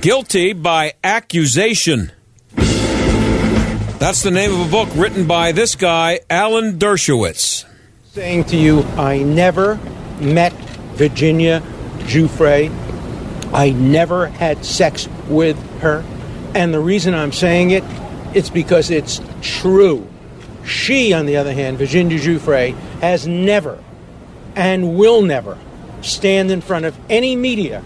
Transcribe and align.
Guilty 0.00 0.54
by 0.54 0.94
accusation. 1.04 2.10
That's 2.56 4.22
the 4.22 4.30
name 4.30 4.50
of 4.58 4.66
a 4.66 4.70
book 4.70 4.88
written 4.96 5.26
by 5.26 5.52
this 5.52 5.74
guy, 5.74 6.20
Alan 6.30 6.78
Dershowitz. 6.78 7.66
Saying 8.12 8.44
to 8.44 8.56
you, 8.56 8.80
I 8.96 9.18
never 9.18 9.76
met 10.18 10.54
Virginia 10.94 11.62
Giuffre. 12.04 12.70
I 13.52 13.72
never 13.72 14.28
had 14.28 14.64
sex 14.64 15.06
with 15.28 15.58
her. 15.80 16.02
And 16.54 16.72
the 16.72 16.80
reason 16.80 17.14
I'm 17.14 17.32
saying 17.32 17.72
it, 17.72 17.84
it's 18.32 18.48
because 18.48 18.90
it's 18.90 19.20
true. 19.42 20.08
She, 20.64 21.12
on 21.12 21.26
the 21.26 21.36
other 21.36 21.52
hand, 21.52 21.76
Virginia 21.76 22.18
Giuffre, 22.18 22.74
has 23.02 23.26
never 23.26 23.78
and 24.56 24.96
will 24.96 25.20
never 25.20 25.58
stand 26.00 26.50
in 26.50 26.62
front 26.62 26.86
of 26.86 26.96
any 27.10 27.36
media 27.36 27.84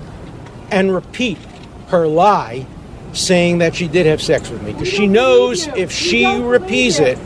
and 0.71 0.95
repeat 0.95 1.39
her 1.95 2.07
lie 2.07 2.67
saying 3.13 3.59
that 3.59 3.75
she 3.75 3.89
did 3.89 4.07
have 4.07 4.21
sex 4.21 4.51
with 4.51 4.63
me. 4.63 4.73
Because 4.73 4.89
she 4.89 5.07
knows 5.07 5.69
if 5.69 5.93
she 5.93 6.27
repeats 6.27 6.99
it, 6.99 7.19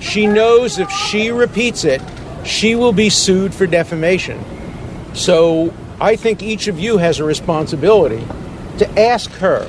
she 0.00 0.26
knows 0.26 0.78
if 0.78 0.90
she 0.90 1.30
repeats 1.30 1.84
it, 1.84 2.02
she 2.44 2.74
will 2.74 2.92
be 2.92 3.08
sued 3.08 3.54
for 3.54 3.66
defamation. 3.66 4.38
So 5.14 5.72
I 6.00 6.16
think 6.16 6.42
each 6.42 6.68
of 6.68 6.78
you 6.78 6.98
has 6.98 7.20
a 7.20 7.24
responsibility 7.24 8.24
to 8.78 9.00
ask 9.00 9.30
her 9.32 9.68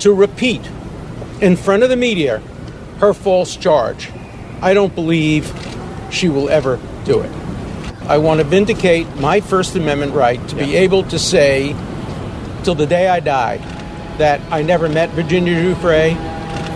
to 0.00 0.12
repeat 0.12 0.68
in 1.40 1.56
front 1.56 1.82
of 1.82 1.88
the 1.88 1.96
media 1.96 2.42
her 2.98 3.14
false 3.14 3.56
charge. 3.56 4.10
I 4.60 4.74
don't 4.74 4.94
believe 4.94 5.50
she 6.10 6.28
will 6.28 6.50
ever 6.50 6.78
do 7.04 7.20
it. 7.20 7.30
I 8.02 8.18
want 8.18 8.40
to 8.40 8.44
vindicate 8.44 9.06
my 9.16 9.40
First 9.40 9.76
Amendment 9.76 10.12
right 10.12 10.46
to 10.48 10.56
be 10.56 10.76
able 10.76 11.04
to 11.04 11.18
say, 11.18 11.74
till 12.64 12.74
the 12.74 12.86
day 12.86 13.08
I 13.08 13.20
die, 13.20 13.56
that 14.18 14.40
I 14.52 14.62
never 14.62 14.88
met 14.88 15.10
Virginia 15.10 15.54
Giuffre, 15.54 16.16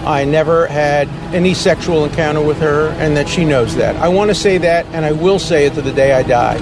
I 0.07 0.25
never 0.25 0.67
had 0.67 1.09
any 1.35 1.55
sexual 1.55 2.05
encounter 2.05 2.43
with 2.43 2.59
her, 2.59 2.89
and 2.99 3.17
that 3.17 3.29
she 3.29 3.45
knows 3.45 3.77
that. 3.77 3.97
I 3.97 4.09
want 4.09 4.31
to 4.31 4.35
say 4.35 4.59
that, 4.59 4.85
and 4.87 5.05
I 5.05 5.13
will 5.13 5.39
say 5.39 5.67
it 5.67 5.75
to 5.75 5.83
the 5.83 5.93
day 5.93 6.13
I 6.13 6.23
die. 6.23 6.59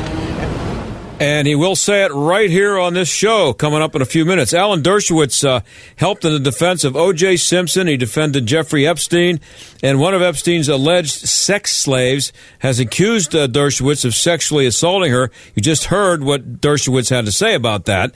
And 1.23 1.47
he 1.47 1.55
will 1.55 1.77
say 1.77 2.05
it 2.05 2.11
right 2.13 2.51
here 2.51 2.77
on 2.77 2.95
this 2.95 3.09
show 3.09 3.53
coming 3.53 3.81
up 3.81 3.95
in 3.95 4.03
a 4.03 4.05
few 4.05 4.25
minutes. 4.25 4.53
Alan 4.53 4.83
Dershowitz 4.83 5.47
uh, 5.47 5.61
helped 5.95 6.25
in 6.25 6.33
the 6.33 6.41
defense 6.41 6.83
of 6.83 6.97
O.J. 6.97 7.37
Simpson. 7.37 7.87
He 7.87 7.97
defended 7.97 8.47
Jeffrey 8.47 8.89
Epstein. 8.89 9.39
And 9.85 10.01
one 10.01 10.15
of 10.15 10.23
Epstein's 10.23 10.69
alleged 10.69 11.13
sex 11.13 11.77
slaves 11.77 12.33
has 12.59 12.81
accused 12.81 13.37
uh, 13.37 13.47
Dershowitz 13.47 14.05
of 14.05 14.17
sexually 14.17 14.67
assaulting 14.67 15.13
her. 15.13 15.31
You 15.55 15.63
just 15.63 15.85
heard 15.85 16.25
what 16.25 16.61
Dershowitz 16.61 17.11
had 17.11 17.25
to 17.27 17.33
say 17.33 17.55
about 17.55 17.85
that. 17.85 18.13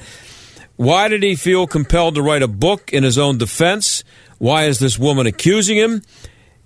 Why 0.77 1.09
did 1.09 1.23
he 1.23 1.37
feel 1.37 1.67
compelled 1.67 2.17
to 2.17 2.23
write 2.23 2.43
a 2.43 2.49
book 2.49 2.93
in 2.93 3.03
his 3.03 3.17
own 3.17 3.39
defense? 3.39 4.05
Why 4.39 4.65
is 4.65 4.79
this 4.79 4.99
woman 4.99 5.27
accusing 5.27 5.79
him? 5.79 6.03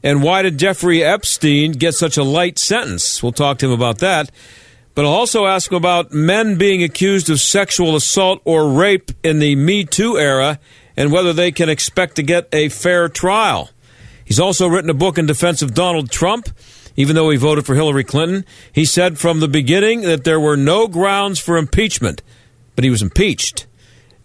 And 0.03 0.23
why 0.23 0.43
did 0.43 0.59
Jeffrey 0.59 1.05
Epstein 1.05 1.73
get 1.73 1.95
such 1.95 2.17
a 2.17 2.25
light 2.25 2.59
sentence? 2.59 3.23
We'll 3.23 3.33
talk 3.33 3.59
to 3.59 3.67
him 3.67 3.73
about 3.73 3.99
that. 3.99 4.31
But 4.95 5.05
I'll 5.05 5.13
also 5.13 5.47
ask 5.47 5.71
him 5.71 5.77
about 5.77 6.13
men 6.13 6.59
being 6.59 6.83
accused 6.83 7.31
of 7.31 7.41
sexual 7.41 7.95
assault 7.95 8.43
or 8.45 8.73
rape 8.73 9.13
in 9.23 9.39
the 9.39 9.55
Me 9.55 9.85
Too 9.85 10.19
era 10.19 10.59
and 10.97 11.13
whether 11.13 11.33
they 11.33 11.53
can 11.53 11.69
expect 11.69 12.17
to 12.17 12.23
get 12.23 12.49
a 12.53 12.69
fair 12.69 13.09
trial. 13.09 13.71
He's 14.25 14.41
also 14.41 14.67
written 14.67 14.91
a 14.91 14.95
book 14.95 15.19
in 15.19 15.27
defense 15.27 15.63
of 15.63 15.75
Donald 15.75 16.11
Trump. 16.11 16.49
Even 16.97 17.15
though 17.15 17.31
he 17.31 17.37
voted 17.37 17.65
for 17.65 17.77
Hillary 17.77 18.05
Clinton, 18.05 18.45
he 18.73 18.85
said 18.85 19.19
from 19.19 19.39
the 19.39 19.49
beginning 19.49 20.03
that 20.03 20.25
there 20.25 20.41
were 20.41 20.57
no 20.57 20.89
grounds 20.89 21.39
for 21.39 21.57
impeachment, 21.57 22.21
but 22.75 22.85
he 22.85 22.91
was 22.91 23.01
impeached. 23.01 23.67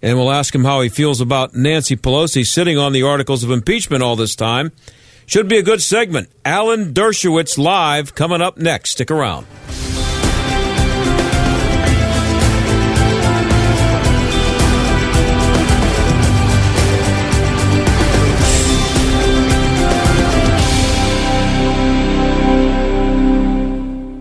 And 0.06 0.20
we'll 0.20 0.32
ask 0.32 0.54
him 0.54 0.64
how 0.64 0.82
he 0.82 0.90
feels 0.90 1.20
about 1.20 1.56
Nancy 1.56 1.96
Pelosi 1.96 2.46
sitting 2.46 2.78
on 2.78 2.94
the 2.94 3.02
articles 3.02 3.44
of 3.44 3.50
impeachment 3.50 4.04
all 4.04 4.16
this 4.16 4.36
time. 4.36 4.72
Should 5.26 5.48
be 5.48 5.58
a 5.58 5.64
good 5.64 5.82
segment. 5.82 6.30
Alan 6.46 6.94
Dershowitz 6.94 7.58
live 7.58 8.14
coming 8.14 8.40
up 8.40 8.56
next. 8.56 8.92
Stick 8.92 9.10
around. 9.10 9.48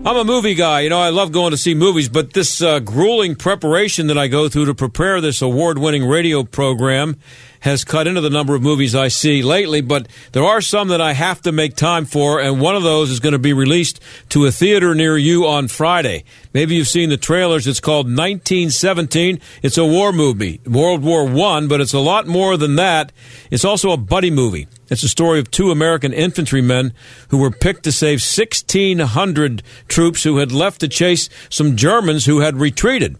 I'm 0.07 0.17
a 0.17 0.23
movie 0.23 0.53
guy. 0.53 0.81
You 0.81 0.89
know, 0.89 0.99
I 0.99 1.09
love 1.09 1.31
going 1.31 1.49
to 1.49 1.57
see 1.57 1.73
movies, 1.73 2.09
but 2.09 2.33
this 2.33 2.61
uh, 2.61 2.77
grueling 2.77 3.35
preparation 3.35 4.05
that 4.05 4.19
I 4.19 4.27
go 4.27 4.47
through 4.47 4.65
to 4.65 4.75
prepare 4.75 5.19
this 5.19 5.41
award 5.41 5.79
winning 5.79 6.07
radio 6.07 6.43
program 6.43 7.17
has 7.61 7.83
cut 7.83 8.05
into 8.05 8.21
the 8.21 8.29
number 8.29 8.53
of 8.53 8.61
movies 8.61 8.93
I 8.93 9.07
see 9.07 9.41
lately, 9.41 9.81
but 9.81 10.07
there 10.33 10.43
are 10.43 10.61
some 10.61 10.89
that 10.89 11.01
I 11.01 11.13
have 11.13 11.41
to 11.41 11.51
make 11.51 11.75
time 11.75 12.05
for, 12.05 12.39
and 12.39 12.61
one 12.61 12.75
of 12.75 12.83
those 12.83 13.09
is 13.09 13.19
going 13.19 13.33
to 13.33 13.39
be 13.39 13.51
released 13.51 13.99
to 14.29 14.45
a 14.45 14.51
theater 14.51 14.93
near 14.93 15.17
you 15.17 15.47
on 15.47 15.67
Friday. 15.69 16.23
Maybe 16.53 16.75
you've 16.75 16.87
seen 16.87 17.09
the 17.09 17.17
trailers. 17.17 17.65
It's 17.65 17.79
called 17.79 18.05
1917. 18.05 19.39
It's 19.63 19.79
a 19.79 19.85
war 19.87 20.13
movie, 20.13 20.61
World 20.67 21.01
War 21.01 21.25
One, 21.25 21.67
but 21.67 21.81
it's 21.81 21.93
a 21.93 21.99
lot 21.99 22.27
more 22.27 22.57
than 22.57 22.75
that. 22.75 23.11
It's 23.49 23.65
also 23.65 23.89
a 23.89 23.97
buddy 23.97 24.29
movie. 24.29 24.67
It's 24.89 25.03
a 25.03 25.09
story 25.09 25.39
of 25.39 25.49
two 25.49 25.71
American 25.71 26.13
infantrymen 26.13 26.93
who 27.29 27.37
were 27.37 27.51
picked 27.51 27.83
to 27.83 27.91
save 27.91 28.19
1,600 28.19 29.63
troops 29.87 30.23
who 30.23 30.37
had 30.37 30.51
left 30.51 30.81
to 30.81 30.87
chase 30.87 31.27
some 31.49 31.75
Germans 31.75 32.25
who 32.25 32.41
had 32.41 32.57
retreated. 32.57 33.17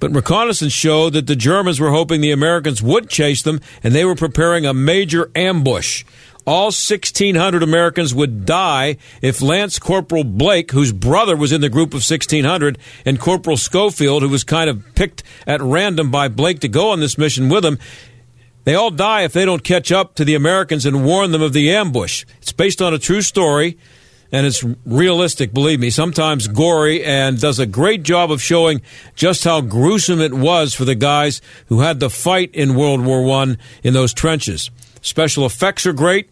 But 0.00 0.14
reconnaissance 0.14 0.72
showed 0.72 1.12
that 1.12 1.26
the 1.26 1.36
Germans 1.36 1.78
were 1.78 1.90
hoping 1.90 2.20
the 2.20 2.32
Americans 2.32 2.82
would 2.82 3.08
chase 3.08 3.42
them, 3.42 3.60
and 3.84 3.94
they 3.94 4.04
were 4.04 4.14
preparing 4.14 4.66
a 4.66 4.74
major 4.74 5.30
ambush. 5.36 6.04
All 6.46 6.66
1,600 6.66 7.62
Americans 7.62 8.14
would 8.14 8.46
die 8.46 8.96
if 9.20 9.42
Lance 9.42 9.78
Corporal 9.78 10.24
Blake, 10.24 10.72
whose 10.72 10.92
brother 10.92 11.36
was 11.36 11.52
in 11.52 11.60
the 11.60 11.68
group 11.68 11.90
of 11.90 12.02
1,600, 12.02 12.78
and 13.04 13.20
Corporal 13.20 13.58
Schofield, 13.58 14.22
who 14.22 14.28
was 14.30 14.42
kind 14.42 14.70
of 14.70 14.82
picked 14.94 15.22
at 15.46 15.60
random 15.60 16.10
by 16.10 16.28
Blake 16.28 16.60
to 16.60 16.68
go 16.68 16.90
on 16.90 17.00
this 17.00 17.18
mission 17.18 17.50
with 17.50 17.64
him, 17.64 17.78
they 18.64 18.74
all 18.74 18.90
die 18.90 19.22
if 19.22 19.32
they 19.32 19.44
don't 19.44 19.64
catch 19.64 19.90
up 19.90 20.14
to 20.16 20.24
the 20.24 20.34
Americans 20.34 20.86
and 20.86 21.04
warn 21.04 21.30
them 21.30 21.42
of 21.42 21.52
the 21.52 21.72
ambush. 21.72 22.24
It's 22.38 22.52
based 22.52 22.82
on 22.82 22.94
a 22.94 22.98
true 22.98 23.22
story 23.22 23.78
and 24.32 24.46
it's 24.46 24.64
realistic, 24.86 25.52
believe 25.52 25.80
me, 25.80 25.90
sometimes 25.90 26.46
gory, 26.46 27.04
and 27.04 27.40
does 27.40 27.58
a 27.58 27.66
great 27.66 28.02
job 28.02 28.30
of 28.30 28.40
showing 28.40 28.80
just 29.16 29.44
how 29.44 29.60
gruesome 29.60 30.20
it 30.20 30.32
was 30.32 30.72
for 30.72 30.84
the 30.84 30.94
guys 30.94 31.40
who 31.66 31.80
had 31.80 32.00
to 32.00 32.08
fight 32.08 32.54
in 32.54 32.76
World 32.76 33.04
War 33.04 33.22
One 33.22 33.58
in 33.82 33.92
those 33.92 34.14
trenches. 34.14 34.70
Special 35.02 35.46
effects 35.46 35.86
are 35.86 35.92
great. 35.92 36.30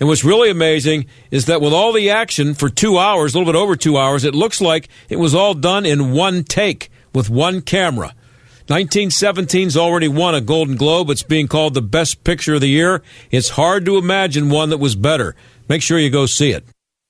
And 0.00 0.08
what's 0.08 0.24
really 0.24 0.50
amazing 0.50 1.06
is 1.30 1.46
that 1.46 1.60
with 1.60 1.72
all 1.72 1.92
the 1.92 2.10
action 2.10 2.54
for 2.54 2.68
two 2.68 2.98
hours, 2.98 3.34
a 3.34 3.38
little 3.38 3.52
bit 3.52 3.58
over 3.58 3.76
two 3.76 3.96
hours, 3.96 4.24
it 4.24 4.34
looks 4.34 4.60
like 4.60 4.88
it 5.08 5.16
was 5.16 5.34
all 5.34 5.54
done 5.54 5.86
in 5.86 6.12
one 6.12 6.42
take 6.44 6.90
with 7.14 7.30
one 7.30 7.60
camera. 7.60 8.14
1917's 8.68 9.76
already 9.76 10.08
won 10.08 10.34
a 10.34 10.40
Golden 10.40 10.76
Globe. 10.76 11.10
It's 11.10 11.22
being 11.22 11.48
called 11.48 11.74
the 11.74 11.82
best 11.82 12.24
picture 12.24 12.54
of 12.54 12.62
the 12.62 12.68
year. 12.68 13.02
It's 13.30 13.50
hard 13.50 13.84
to 13.84 13.98
imagine 13.98 14.48
one 14.48 14.70
that 14.70 14.78
was 14.78 14.96
better. 14.96 15.36
Make 15.68 15.82
sure 15.82 15.98
you 15.98 16.08
go 16.08 16.24
see 16.24 16.50
it. 16.50 16.64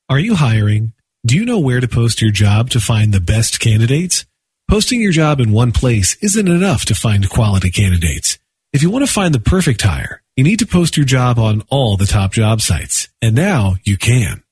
Are 0.08 0.18
you 0.18 0.34
hiring? 0.34 0.94
Do 1.24 1.36
you 1.36 1.44
know 1.44 1.60
where 1.60 1.80
to 1.80 1.86
post 1.86 2.20
your 2.20 2.32
job 2.32 2.70
to 2.70 2.80
find 2.80 3.14
the 3.14 3.20
best 3.20 3.60
candidates? 3.60 4.26
Posting 4.68 5.00
your 5.00 5.12
job 5.12 5.38
in 5.38 5.52
one 5.52 5.70
place 5.70 6.16
isn't 6.20 6.48
enough 6.48 6.86
to 6.86 6.94
find 6.94 7.30
quality 7.30 7.70
candidates. 7.70 8.38
If 8.72 8.82
you 8.82 8.90
want 8.90 9.06
to 9.06 9.12
find 9.12 9.32
the 9.32 9.38
perfect 9.38 9.82
hire, 9.82 10.22
you 10.36 10.42
need 10.42 10.58
to 10.58 10.66
post 10.66 10.96
your 10.96 11.06
job 11.06 11.38
on 11.38 11.62
all 11.70 11.96
the 11.96 12.06
top 12.06 12.32
job 12.32 12.60
sites. 12.62 13.08
And 13.22 13.36
now 13.36 13.76
you 13.84 13.96
can. 13.96 14.42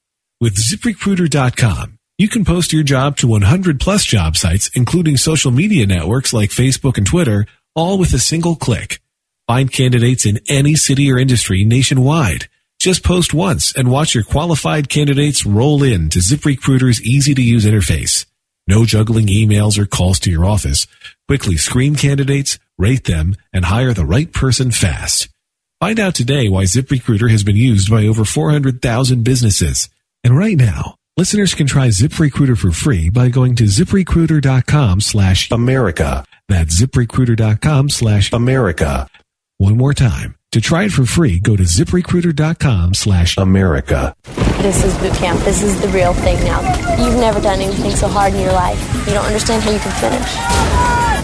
With 0.41 0.55
ziprecruiter.com, 0.55 1.99
you 2.23 2.29
can 2.29 2.45
post 2.45 2.73
your 2.73 2.85
job 2.85 3.17
to 3.17 3.27
100 3.27 3.81
plus 3.81 4.05
job 4.05 4.37
sites, 4.37 4.71
including 4.75 5.17
social 5.17 5.51
media 5.51 5.87
networks 5.87 6.33
like 6.33 6.51
Facebook 6.51 6.97
and 6.97 7.05
Twitter, 7.05 7.47
all 7.75 7.99
with 7.99 8.13
a 8.15 8.19
single 8.21 8.55
click. 8.55 9.01
Find 9.49 9.73
candidates 9.73 10.25
in 10.25 10.39
any 10.49 10.77
city 10.77 11.11
or 11.11 11.19
industry 11.19 11.65
nationwide 11.65 12.49
Just 12.79 13.03
post 13.03 13.35
once 13.35 13.75
and 13.75 13.91
watch 13.91 14.15
your 14.15 14.23
qualified 14.23 14.89
candidates 14.89 15.45
roll 15.45 15.83
in 15.83 16.11
to 16.11 16.21
ZipRecruiter's 16.21 17.03
easy 17.03 17.35
to 17.35 17.43
use 17.43 17.65
interface. 17.65 18.25
No 18.69 18.85
juggling 18.85 19.27
emails 19.27 19.77
or 19.77 19.87
calls 19.87 20.21
to 20.21 20.31
your 20.31 20.45
office. 20.45 20.87
Quickly 21.27 21.57
screen 21.57 21.97
candidates, 21.97 22.61
rate 22.79 23.05
them, 23.05 23.35
and 23.53 23.65
hire 23.65 23.95
the 23.95 24.07
right 24.07 24.33
person 24.33 24.71
fast. 24.71 25.29
Find 25.81 25.99
out 25.99 26.15
today 26.15 26.49
why 26.49 26.65
ZipRecruiter 26.65 27.31
has 27.33 27.43
been 27.43 27.57
used 27.57 27.91
by 27.91 28.07
over 28.07 28.25
400,000 28.25 29.25
businesses. 29.25 29.89
And 30.23 30.39
right 30.39 30.57
now, 30.57 30.95
listeners 31.23 31.55
can 31.55 31.69
try 31.69 31.87
ZipRecruiter 31.87 32.59
for 32.59 32.73
free 32.73 33.09
by 33.09 33.29
going 33.29 33.55
to 33.55 33.63
ziprecruiter.com 33.63 35.01
slash 35.01 35.49
America. 35.53 36.25
That's 36.49 36.81
ziprecruiter.com 36.81 37.91
slash 37.91 38.33
America. 38.33 39.07
One 39.59 39.77
more 39.77 39.95
time. 39.95 40.35
To 40.51 40.61
try 40.61 40.83
it 40.87 40.91
for 40.91 41.07
free, 41.07 41.39
go 41.39 41.55
to 41.55 41.63
ziprecruiter.com 41.63 42.95
slash 42.95 43.37
America. 43.37 44.17
This 44.67 44.83
is 44.83 44.99
boot 44.99 45.15
camp. 45.15 45.39
This 45.45 45.63
is 45.63 45.81
the 45.81 45.87
real 45.91 46.13
thing 46.13 46.43
now. 46.43 46.59
You've 47.01 47.21
never 47.21 47.41
done 47.41 47.61
anything 47.61 47.93
so 47.93 48.09
hard 48.09 48.35
in 48.35 48.41
your 48.41 48.55
life. 48.55 48.83
You 49.07 49.13
don't 49.13 49.25
understand 49.25 49.63
how 49.63 49.71
you 49.71 49.79
can 49.79 49.95
finish. 50.03 50.31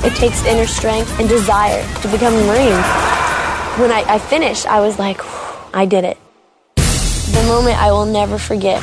It 0.07 0.17
takes 0.17 0.45
inner 0.45 0.69
strength 0.69 1.19
and 1.19 1.29
desire 1.29 1.83
to 2.03 2.09
become 2.09 2.35
a 2.35 2.45
Marine. 2.47 2.83
When 3.83 3.91
I, 3.91 4.05
I 4.07 4.21
finished, 4.21 4.65
I 4.67 4.79
was 4.79 4.97
like, 4.97 5.19
I 5.75 5.87
did 5.87 6.05
it. 6.05 6.19
The 6.77 7.45
moment 7.49 7.83
I 7.83 7.91
will 7.91 8.07
never 8.07 8.39
forget 8.39 8.81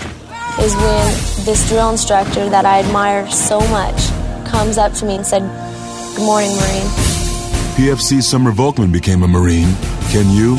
is 0.60 0.76
when 0.76 1.46
this 1.46 1.68
drill 1.70 1.90
instructor 1.90 2.50
that 2.50 2.66
I 2.66 2.80
admire 2.80 3.30
so 3.30 3.60
much 3.70 4.08
comes 4.48 4.78
up 4.78 4.94
to 4.94 5.06
me 5.06 5.16
and 5.16 5.26
said, 5.26 5.42
Good 6.16 6.26
morning, 6.26 6.52
Marine. 6.52 6.88
PFC 7.76 8.22
Summer 8.24 8.52
Volkman 8.52 8.92
became 8.94 9.24
a 9.24 9.28
Marine. 9.28 9.76
Can 10.12 10.34
you? 10.34 10.56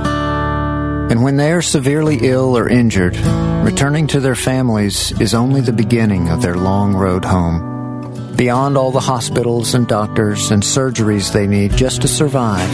And 1.09 1.23
when 1.23 1.37
they 1.37 1.51
are 1.51 1.63
severely 1.63 2.19
ill 2.21 2.55
or 2.55 2.69
injured, 2.69 3.17
returning 3.65 4.05
to 4.09 4.19
their 4.19 4.35
families 4.35 5.19
is 5.19 5.33
only 5.33 5.61
the 5.61 5.73
beginning 5.73 6.29
of 6.29 6.43
their 6.43 6.55
long 6.55 6.93
road 6.93 7.25
home. 7.25 8.35
Beyond 8.35 8.77
all 8.77 8.91
the 8.91 8.99
hospitals 8.99 9.73
and 9.73 9.87
doctors 9.87 10.51
and 10.51 10.61
surgeries 10.61 11.33
they 11.33 11.47
need 11.47 11.71
just 11.71 12.03
to 12.03 12.07
survive, 12.07 12.71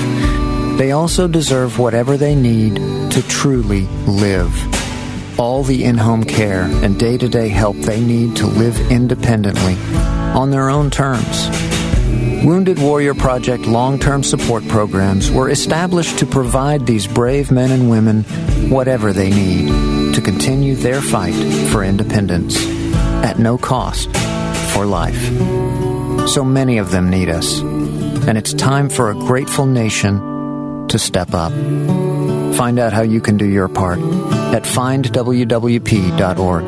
they 0.78 0.92
also 0.92 1.30
deserve 1.30 1.80
whatever 1.80 2.18
they 2.18 2.36
need 2.36 2.76
to 3.14 3.26
truly 3.30 3.84
live 4.08 4.52
all 5.38 5.64
the 5.64 5.84
in 5.84 5.98
home 5.98 6.24
care 6.24 6.64
and 6.64 7.00
day 7.00 7.18
to 7.18 7.28
day 7.28 7.50
help 7.50 7.76
they 7.78 8.00
need 8.00 8.36
to 8.38 8.48
live 8.48 8.80
independently 8.92 9.76
on 10.34 10.52
their 10.52 10.70
own 10.70 10.90
terms. 10.90 11.50
Wounded 12.46 12.80
Warrior 12.80 13.16
Project 13.16 13.66
long 13.66 13.98
term 13.98 14.24
support 14.24 14.68
programs 14.68 15.32
were 15.32 15.50
established 15.50 16.20
to 16.20 16.26
provide 16.26 16.86
these 16.86 17.08
brave 17.08 17.52
men 17.52 17.72
and 17.72 17.90
women 17.90 18.24
whatever 18.70 19.14
they 19.14 19.30
need 19.30 20.14
to 20.14 20.22
continue 20.22 20.76
their 20.76 21.02
fight 21.02 21.34
for 21.72 21.84
independence 21.84 22.56
at 23.24 23.40
no 23.40 23.58
cost 23.58 24.16
for 24.74 24.86
life. 24.86 25.20
So 26.30 26.44
many 26.44 26.78
of 26.78 26.92
them 26.92 27.10
need 27.10 27.30
us, 27.30 27.60
and 27.60 28.38
it's 28.38 28.54
time 28.54 28.90
for 28.90 29.10
a 29.10 29.16
grateful 29.16 29.66
nation 29.66 30.88
to 30.90 31.00
step 31.00 31.34
up. 31.34 31.52
Find 32.56 32.80
out 32.80 32.94
how 32.94 33.02
you 33.02 33.20
can 33.20 33.36
do 33.36 33.46
your 33.46 33.68
part 33.68 34.00
at 34.00 34.64
findwwp.org. 34.64 36.66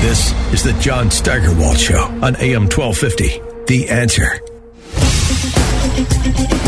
This 0.00 0.32
is 0.52 0.64
the 0.64 0.72
John 0.80 1.10
Steigerwald 1.10 1.78
Show 1.78 2.02
on 2.22 2.34
AM 2.36 2.64
1250. 2.64 3.40
The 3.66 3.88
answer. 3.88 4.40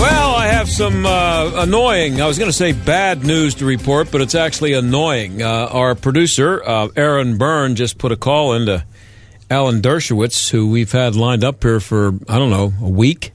Well, 0.00 0.36
I 0.36 0.46
have 0.46 0.68
some 0.68 1.04
uh, 1.04 1.50
annoying, 1.56 2.20
I 2.20 2.28
was 2.28 2.38
going 2.38 2.48
to 2.48 2.56
say 2.56 2.70
bad 2.72 3.24
news 3.24 3.56
to 3.56 3.64
report, 3.64 4.12
but 4.12 4.20
it's 4.20 4.36
actually 4.36 4.74
annoying. 4.74 5.42
Uh, 5.42 5.68
our 5.72 5.96
producer, 5.96 6.62
uh, 6.64 6.88
Aaron 6.94 7.38
Byrne, 7.38 7.74
just 7.74 7.98
put 7.98 8.12
a 8.12 8.16
call 8.16 8.54
into 8.54 8.84
Alan 9.50 9.82
Dershowitz, 9.82 10.50
who 10.50 10.70
we've 10.70 10.92
had 10.92 11.16
lined 11.16 11.42
up 11.42 11.64
here 11.64 11.80
for, 11.80 12.12
I 12.28 12.38
don't 12.38 12.50
know, 12.50 12.72
a 12.80 12.88
week. 12.88 13.32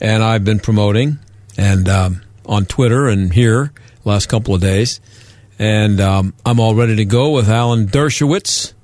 And 0.00 0.24
I've 0.24 0.44
been 0.44 0.58
promoting 0.58 1.20
and 1.56 1.88
um, 1.88 2.22
on 2.44 2.66
Twitter 2.66 3.06
and 3.06 3.32
here 3.32 3.72
last 4.06 4.28
couple 4.28 4.54
of 4.54 4.60
days. 4.60 5.00
And 5.58 6.00
um, 6.00 6.34
I'm 6.44 6.60
all 6.60 6.74
ready 6.74 6.96
to 6.96 7.04
go 7.04 7.30
with 7.30 7.48
Alan 7.48 7.86
Dershowitz 7.86 8.74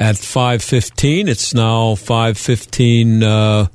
at 0.00 0.16
5.15. 0.16 1.28
It's 1.28 1.54
now 1.54 1.94
5.15, 1.94 3.22
uh, 3.22 3.68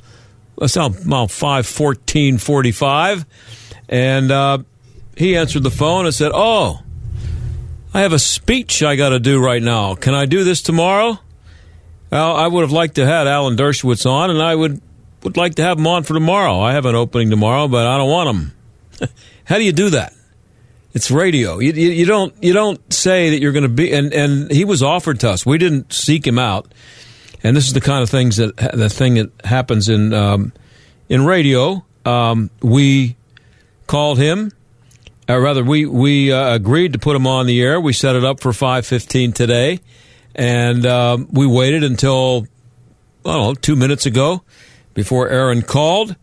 it's 0.61 0.75
now, 0.75 0.89
now 0.89 1.25
5.14.45. 1.25 3.25
And 3.87 4.31
uh, 4.31 4.59
he 5.15 5.37
answered 5.37 5.63
the 5.63 5.71
phone 5.71 6.05
and 6.05 6.13
said, 6.13 6.31
oh, 6.33 6.81
I 7.93 8.01
have 8.01 8.13
a 8.13 8.19
speech 8.19 8.83
I 8.83 8.95
got 8.95 9.09
to 9.09 9.19
do 9.19 9.43
right 9.43 9.63
now. 9.63 9.95
Can 9.95 10.13
I 10.13 10.25
do 10.25 10.43
this 10.43 10.61
tomorrow? 10.61 11.17
Well, 12.11 12.35
I 12.35 12.47
would 12.47 12.61
have 12.61 12.71
liked 12.71 12.95
to 12.95 13.05
have 13.05 13.27
Alan 13.27 13.55
Dershowitz 13.55 14.09
on, 14.09 14.31
and 14.31 14.41
I 14.41 14.55
would, 14.55 14.81
would 15.23 15.37
like 15.37 15.55
to 15.55 15.63
have 15.63 15.77
him 15.77 15.87
on 15.87 16.03
for 16.03 16.13
tomorrow. 16.13 16.59
I 16.59 16.73
have 16.73 16.85
an 16.85 16.95
opening 16.95 17.29
tomorrow, 17.29 17.67
but 17.67 17.87
I 17.87 17.97
don't 17.97 18.09
want 18.09 18.29
him. 18.29 19.09
How 19.45 19.57
do 19.57 19.63
you 19.63 19.71
do 19.71 19.91
that? 19.91 20.13
It's 20.93 21.11
radio. 21.11 21.59
You, 21.59 21.71
you, 21.73 21.89
you, 21.91 22.05
don't 22.05 22.33
you 22.41 22.53
don't 22.53 22.91
say 22.91 23.29
that 23.29 23.39
you're 23.39 23.51
going 23.51 23.63
to 23.63 23.69
be. 23.69 23.93
And, 23.93 24.13
and 24.13 24.51
he 24.51 24.65
was 24.65 24.81
offered 24.81 25.19
to 25.21 25.29
us. 25.29 25.45
We 25.45 25.57
didn't 25.57 25.93
seek 25.93 26.25
him 26.25 26.39
out. 26.39 26.71
And 27.43 27.55
this 27.55 27.67
is 27.67 27.73
the 27.73 27.81
kind 27.81 28.03
of 28.03 28.09
things 28.09 28.37
that 28.37 28.57
the 28.57 28.89
thing 28.89 29.15
that 29.15 29.31
happens 29.45 29.87
in 29.87 30.13
um, 30.13 30.51
in 31.07 31.25
radio. 31.25 31.85
Um, 32.05 32.49
we 32.61 33.15
called 33.87 34.17
him, 34.17 34.51
or 35.27 35.39
rather, 35.39 35.63
we 35.63 35.85
we 35.85 36.33
uh, 36.33 36.53
agreed 36.53 36.93
to 36.93 36.99
put 36.99 37.15
him 37.15 37.27
on 37.27 37.45
the 37.45 37.61
air. 37.61 37.79
We 37.79 37.93
set 37.93 38.15
it 38.15 38.25
up 38.25 38.41
for 38.41 38.51
five 38.51 38.85
fifteen 38.85 39.31
today, 39.31 39.79
and 40.35 40.85
um, 40.85 41.29
we 41.31 41.47
waited 41.47 41.83
until 41.83 42.45
I 43.25 43.33
don't 43.33 43.43
know 43.43 43.53
two 43.53 43.75
minutes 43.75 44.05
ago 44.05 44.43
before 44.93 45.29
Aaron 45.29 45.61
called, 45.61 46.15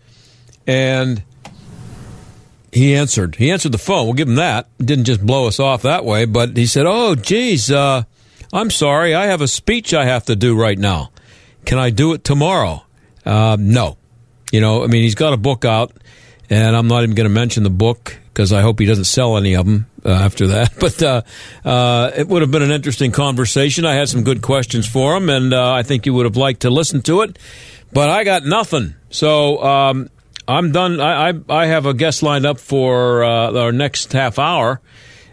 and 0.66 1.23
he 2.76 2.95
answered. 2.95 3.37
He 3.37 3.50
answered 3.50 3.73
the 3.73 3.78
phone. 3.78 4.04
We'll 4.04 4.14
give 4.14 4.28
him 4.28 4.35
that. 4.35 4.68
Didn't 4.78 5.04
just 5.04 5.25
blow 5.25 5.47
us 5.47 5.59
off 5.59 5.83
that 5.83 6.04
way, 6.04 6.26
but 6.26 6.56
he 6.56 6.66
said, 6.66 6.85
"Oh, 6.87 7.14
geez, 7.14 7.71
uh, 7.71 8.02
I'm 8.52 8.71
sorry. 8.71 9.14
I 9.14 9.26
have 9.26 9.40
a 9.40 9.49
speech 9.49 9.95
I 9.95 10.04
have 10.04 10.26
to 10.26 10.37
do 10.37 10.54
right 10.54 10.78
now. 10.78 11.11
can 11.64 11.78
I 11.78 11.90
do 11.90 12.12
it 12.12 12.23
tomorrow? 12.23 12.85
Uh, 13.25 13.56
no. 13.59 13.97
You 14.52 14.61
know, 14.61 14.85
I 14.85 14.87
mean, 14.87 15.02
he's 15.02 15.16
got 15.16 15.33
a 15.33 15.37
book 15.37 15.64
out, 15.64 15.92
and 16.49 16.76
I'm 16.76 16.87
not 16.87 17.02
even 17.02 17.16
going 17.16 17.28
to 17.28 17.35
mention 17.35 17.64
the 17.64 17.71
book 17.71 18.16
because 18.28 18.52
I 18.52 18.61
hope 18.61 18.78
he 18.78 18.87
doesn't 18.87 19.04
sell 19.04 19.37
any 19.37 19.54
of 19.54 19.66
them 19.66 19.87
uh, 20.04 20.11
after 20.11 20.47
that. 20.49 20.75
But 20.78 21.02
uh, 21.02 21.23
uh, 21.64 22.12
it 22.16 22.28
would 22.28 22.42
have 22.42 22.50
been 22.52 22.62
an 22.62 22.71
interesting 22.71 23.11
conversation. 23.11 23.85
I 23.85 23.95
had 23.95 24.09
some 24.09 24.23
good 24.23 24.42
questions 24.42 24.87
for 24.87 25.16
him, 25.16 25.28
and 25.28 25.52
uh, 25.52 25.73
I 25.73 25.83
think 25.83 26.06
you 26.06 26.14
would 26.14 26.26
have 26.26 26.37
liked 26.37 26.61
to 26.61 26.71
listen 26.71 27.02
to 27.02 27.23
it. 27.23 27.38
But 27.92 28.11
I 28.11 28.23
got 28.23 28.45
nothing. 28.45 28.95
So 29.11 29.62
um, 29.62 30.11
I'm 30.49 30.73
done. 30.73 31.00
I, 31.00 31.31
I, 31.31 31.35
I, 31.49 31.67
have 31.67 31.87
a 31.87 31.95
guest 31.95 32.23
lined 32.23 32.47
up 32.47 32.61
for 32.61 33.25
uh, 33.25 33.53
our 33.53 33.73
next 33.73 34.12
half 34.12 34.38
hour. 34.38 34.81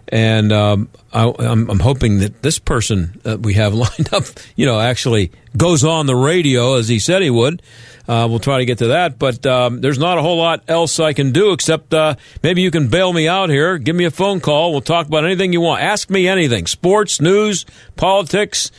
And 0.10 0.51
um, 0.51 0.89
I, 1.12 1.32
am 1.39 1.79
hoping 1.79 2.20
that 2.20 2.41
this 2.41 2.60
person 2.60 3.20
that 3.24 3.41
we 3.41 3.53
have 3.55 3.74
lined 3.74 4.13
up, 4.13 4.25
you 4.55 4.65
know, 4.65 4.79
actually 4.79 5.32
goes 5.55 5.84
on 5.84 6.05
the 6.05 6.15
radio 6.15 6.75
as 6.75 6.88
he 6.88 7.00
said 7.00 7.22
he 7.22 7.29
would. 7.29 7.62
Uh, 8.05 8.27
we'll 8.29 8.39
try 8.39 8.58
to 8.58 8.65
get 8.65 8.79
to 8.79 8.88
that, 8.88 9.17
but 9.17 9.46
um, 9.46 9.79
there's 9.79 9.98
not 9.98 10.17
a 10.17 10.22
whole 10.22 10.36
lot 10.36 10.62
else 10.67 11.00
I 11.00 11.13
can 11.13 11.32
do 11.32 11.53
except 11.53 11.93
uh, 11.93 12.15
maybe 12.41 12.62
you 12.62 12.70
can 12.70 12.89
bail 12.89 13.13
me 13.13 13.29
out 13.29 13.50
here. 13.50 13.77
Give 13.77 13.96
me 13.96 14.03
a 14.03 14.12
phone 14.12 14.41
call. 14.41 14.72
We'll 14.72 14.82
talk 14.82 15.08
about 15.08 15.24
anything 15.24 15.53
you 15.53 15.62
want. 15.62 15.82
Ask 15.82 16.10
me 16.10 16.27
anything 16.27 16.67
sports, 16.67 17.22
news, 17.22 17.65
politics. 17.96 18.72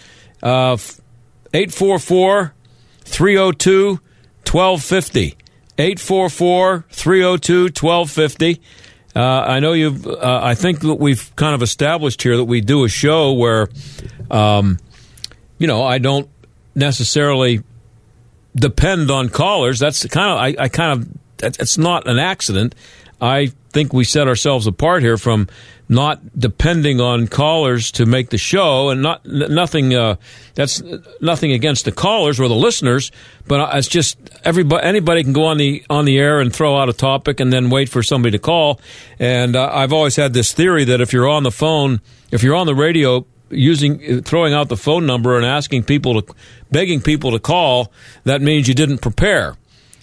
Uh, 0.43 0.77
844 1.55 2.53
302 3.05 3.89
1250. 4.45 5.37
844 5.79 6.85
302 6.91 7.63
1250. 7.65 8.61
Uh, 9.17 9.21
I 9.21 9.61
know 9.61 9.73
you've. 9.73 10.07
Uh, 10.07 10.41
I 10.43 10.55
think 10.55 10.81
that 10.81 10.97
we've 10.97 11.35
kind 11.37 11.55
of 11.55 11.63
established 11.63 12.23
here 12.23 12.37
that 12.37 12.45
we 12.45 12.61
do 12.61 12.85
a 12.85 12.89
show 12.89 13.33
where, 13.33 13.69
um, 14.31 14.79
you 15.59 15.67
know, 15.67 15.85
I 15.85 15.99
don't 15.99 16.29
necessarily 16.75 17.63
depend 18.57 19.11
on 19.11 19.29
callers. 19.29 19.79
That's 19.79 20.05
kind 20.07 20.31
of 20.31 20.39
I, 20.39 20.65
I 20.65 20.69
kind 20.69 21.01
of 21.01 21.09
it's 21.61 21.79
not 21.79 22.09
an 22.09 22.19
accident. 22.19 22.75
I 23.25 23.47
think 23.71 23.95
we 23.95 24.05
set 24.05 24.29
ourselves 24.29 24.67
apart 24.67 25.03
here 25.03 25.17
from 25.17 25.49
not 25.89 26.21
depending 26.39 27.01
on 27.01 27.27
callers 27.27 27.91
to 27.93 28.05
make 28.05 28.29
the 28.29 28.37
show, 28.37 28.91
and 28.91 29.01
not 29.01 29.25
nothing. 29.25 29.95
Uh, 29.95 30.17
that's 30.55 30.83
nothing 31.23 31.53
against 31.53 31.87
the 31.87 31.93
callers 31.93 32.39
or 32.39 32.49
the 32.49 32.55
listeners, 32.55 33.11
but 33.47 33.75
it's 33.77 33.89
just 33.89 34.19
everybody. 34.45 34.87
Anybody 34.87 35.23
can 35.25 35.33
go 35.33 35.47
on 35.47 35.57
the 35.57 35.83
on 35.89 36.05
the 36.05 36.19
air 36.19 36.39
and 36.39 36.55
throw 36.55 36.77
out 36.77 36.91
a 36.91 36.93
topic, 36.93 37.41
and 37.41 37.51
then 37.51 37.71
wait 37.71 37.89
for 37.89 38.03
somebody 38.03 38.33
to 38.33 38.39
call. 38.39 38.79
And 39.19 39.57
uh, 39.57 39.71
I've 39.73 39.95
always 39.95 40.17
had 40.17 40.35
this 40.35 40.53
theory 40.53 40.85
that 40.85 41.01
if 41.01 41.15
you're 41.15 41.29
on 41.29 41.45
the 41.45 41.51
phone, 41.51 42.03
if 42.31 42.43
you're 42.43 42.57
on 42.57 42.67
the 42.67 42.75
radio, 42.75 43.25
using 43.49 44.23
throwing 44.23 44.53
out 44.53 44.69
the 44.69 44.77
phone 44.77 45.07
number 45.07 45.37
and 45.39 45.47
asking 45.47 45.85
people 45.85 46.21
to 46.21 46.35
begging 46.71 47.01
people 47.01 47.31
to 47.31 47.39
call 47.39 47.93
that 48.25 48.43
means 48.43 48.67
you 48.67 48.75
didn't 48.75 48.99
prepare 48.99 49.57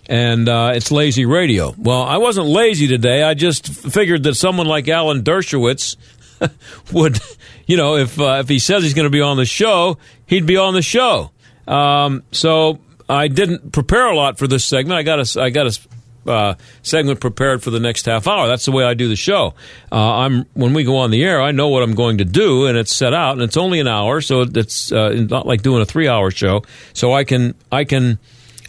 and 0.07 0.49
uh, 0.49 0.71
it's 0.73 0.91
lazy 0.91 1.25
radio 1.25 1.73
well 1.77 2.03
i 2.03 2.17
wasn't 2.17 2.45
lazy 2.45 2.87
today 2.87 3.23
i 3.23 3.33
just 3.33 3.67
figured 3.67 4.23
that 4.23 4.35
someone 4.35 4.67
like 4.67 4.87
alan 4.87 5.23
dershowitz 5.23 5.95
would 6.91 7.19
you 7.67 7.77
know 7.77 7.95
if 7.95 8.19
uh, 8.19 8.37
if 8.39 8.49
he 8.49 8.59
says 8.59 8.83
he's 8.83 8.93
going 8.93 9.05
to 9.05 9.11
be 9.11 9.21
on 9.21 9.37
the 9.37 9.45
show 9.45 9.97
he'd 10.25 10.45
be 10.45 10.57
on 10.57 10.73
the 10.73 10.81
show 10.81 11.31
um, 11.67 12.23
so 12.31 12.79
i 13.07 13.27
didn't 13.27 13.71
prepare 13.71 14.07
a 14.07 14.15
lot 14.15 14.37
for 14.37 14.47
this 14.47 14.65
segment 14.65 14.97
i 14.97 15.03
got 15.03 15.19
a 15.19 15.41
i 15.41 15.49
got 15.49 15.67
a 15.67 15.79
uh, 16.25 16.55
segment 16.83 17.19
prepared 17.19 17.63
for 17.63 17.71
the 17.71 17.79
next 17.79 18.05
half 18.05 18.27
hour. 18.27 18.47
That's 18.47 18.65
the 18.65 18.71
way 18.71 18.83
I 18.83 18.93
do 18.93 19.07
the 19.07 19.15
show. 19.15 19.53
Uh, 19.91 19.95
I'm 19.95 20.45
when 20.53 20.73
we 20.73 20.83
go 20.83 20.97
on 20.97 21.11
the 21.11 21.23
air, 21.23 21.41
I 21.41 21.51
know 21.51 21.69
what 21.69 21.83
I'm 21.83 21.95
going 21.95 22.19
to 22.19 22.25
do, 22.25 22.67
and 22.67 22.77
it's 22.77 22.95
set 22.95 23.13
out, 23.13 23.33
and 23.33 23.41
it's 23.41 23.57
only 23.57 23.79
an 23.79 23.87
hour, 23.87 24.21
so 24.21 24.41
it's 24.41 24.91
uh, 24.91 25.25
not 25.29 25.47
like 25.47 25.61
doing 25.61 25.81
a 25.81 25.85
three 25.85 26.07
hour 26.07 26.31
show. 26.31 26.63
So 26.93 27.13
I 27.13 27.23
can 27.23 27.55
I 27.71 27.85
can 27.85 28.19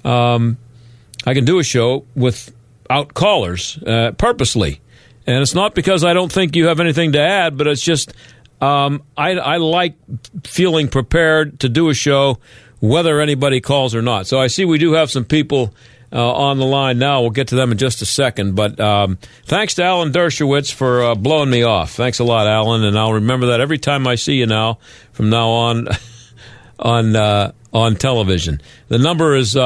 um, 0.04 0.56
I 1.24 1.34
can 1.34 1.44
do 1.44 1.58
a 1.58 1.64
show 1.64 2.06
without 2.14 3.14
callers 3.14 3.78
uh, 3.82 4.12
purposely, 4.12 4.80
and 5.26 5.42
it's 5.42 5.54
not 5.54 5.74
because 5.74 6.04
I 6.04 6.12
don't 6.14 6.32
think 6.32 6.56
you 6.56 6.66
have 6.66 6.80
anything 6.80 7.12
to 7.12 7.20
add, 7.20 7.56
but 7.56 7.66
it's 7.66 7.82
just 7.82 8.12
um, 8.60 9.02
I, 9.16 9.32
I 9.32 9.56
like 9.56 9.96
feeling 10.44 10.88
prepared 10.88 11.60
to 11.60 11.68
do 11.68 11.88
a 11.88 11.94
show 11.94 12.38
whether 12.80 13.20
anybody 13.20 13.60
calls 13.60 13.94
or 13.94 14.02
not. 14.02 14.26
So 14.26 14.40
I 14.40 14.46
see 14.46 14.64
we 14.64 14.78
do 14.78 14.92
have 14.92 15.10
some 15.10 15.24
people 15.24 15.74
uh, 16.12 16.32
on 16.32 16.58
the 16.58 16.64
line 16.64 16.98
now. 16.98 17.22
We'll 17.22 17.30
get 17.30 17.48
to 17.48 17.54
them 17.54 17.72
in 17.72 17.78
just 17.78 18.02
a 18.02 18.06
second. 18.06 18.54
But 18.54 18.78
um, 18.78 19.18
thanks 19.44 19.74
to 19.74 19.84
Alan 19.84 20.12
Dershowitz 20.12 20.72
for 20.72 21.02
uh, 21.02 21.14
blowing 21.14 21.50
me 21.50 21.62
off. 21.62 21.92
Thanks 21.92 22.18
a 22.18 22.24
lot, 22.24 22.46
Alan, 22.46 22.84
and 22.84 22.98
I'll 22.98 23.14
remember 23.14 23.46
that 23.46 23.60
every 23.60 23.78
time 23.78 24.06
I 24.06 24.16
see 24.16 24.34
you 24.34 24.46
now 24.46 24.78
from 25.12 25.30
now 25.30 25.48
on 25.48 25.88
on 26.78 27.16
uh, 27.16 27.52
on 27.72 27.96
television. 27.96 28.60
The 28.88 28.98
number 28.98 29.34
is. 29.34 29.56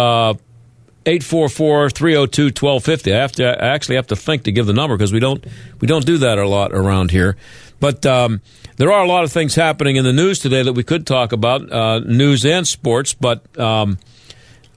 Uh, 1.06 1.10
844-302-1250. 1.10 3.14
I 3.14 3.20
have 3.20 3.32
to 3.32 3.44
I 3.44 3.68
actually 3.68 3.96
have 3.96 4.08
to 4.08 4.16
think 4.16 4.44
to 4.44 4.52
give 4.52 4.66
the 4.66 4.72
number 4.72 4.96
because 4.96 5.12
we 5.12 5.20
don't 5.20 5.44
we 5.80 5.86
don't 5.86 6.04
do 6.04 6.18
that 6.18 6.38
a 6.38 6.48
lot 6.48 6.72
around 6.72 7.10
here. 7.10 7.36
But 7.78 8.06
um, 8.06 8.40
there 8.76 8.90
are 8.90 9.04
a 9.04 9.08
lot 9.08 9.24
of 9.24 9.32
things 9.32 9.54
happening 9.54 9.96
in 9.96 10.04
the 10.04 10.12
news 10.12 10.38
today 10.38 10.62
that 10.62 10.72
we 10.72 10.82
could 10.82 11.06
talk 11.06 11.32
about, 11.32 11.70
uh, 11.70 12.00
news 12.00 12.44
and 12.44 12.66
sports. 12.66 13.14
But 13.14 13.58
um, 13.58 13.98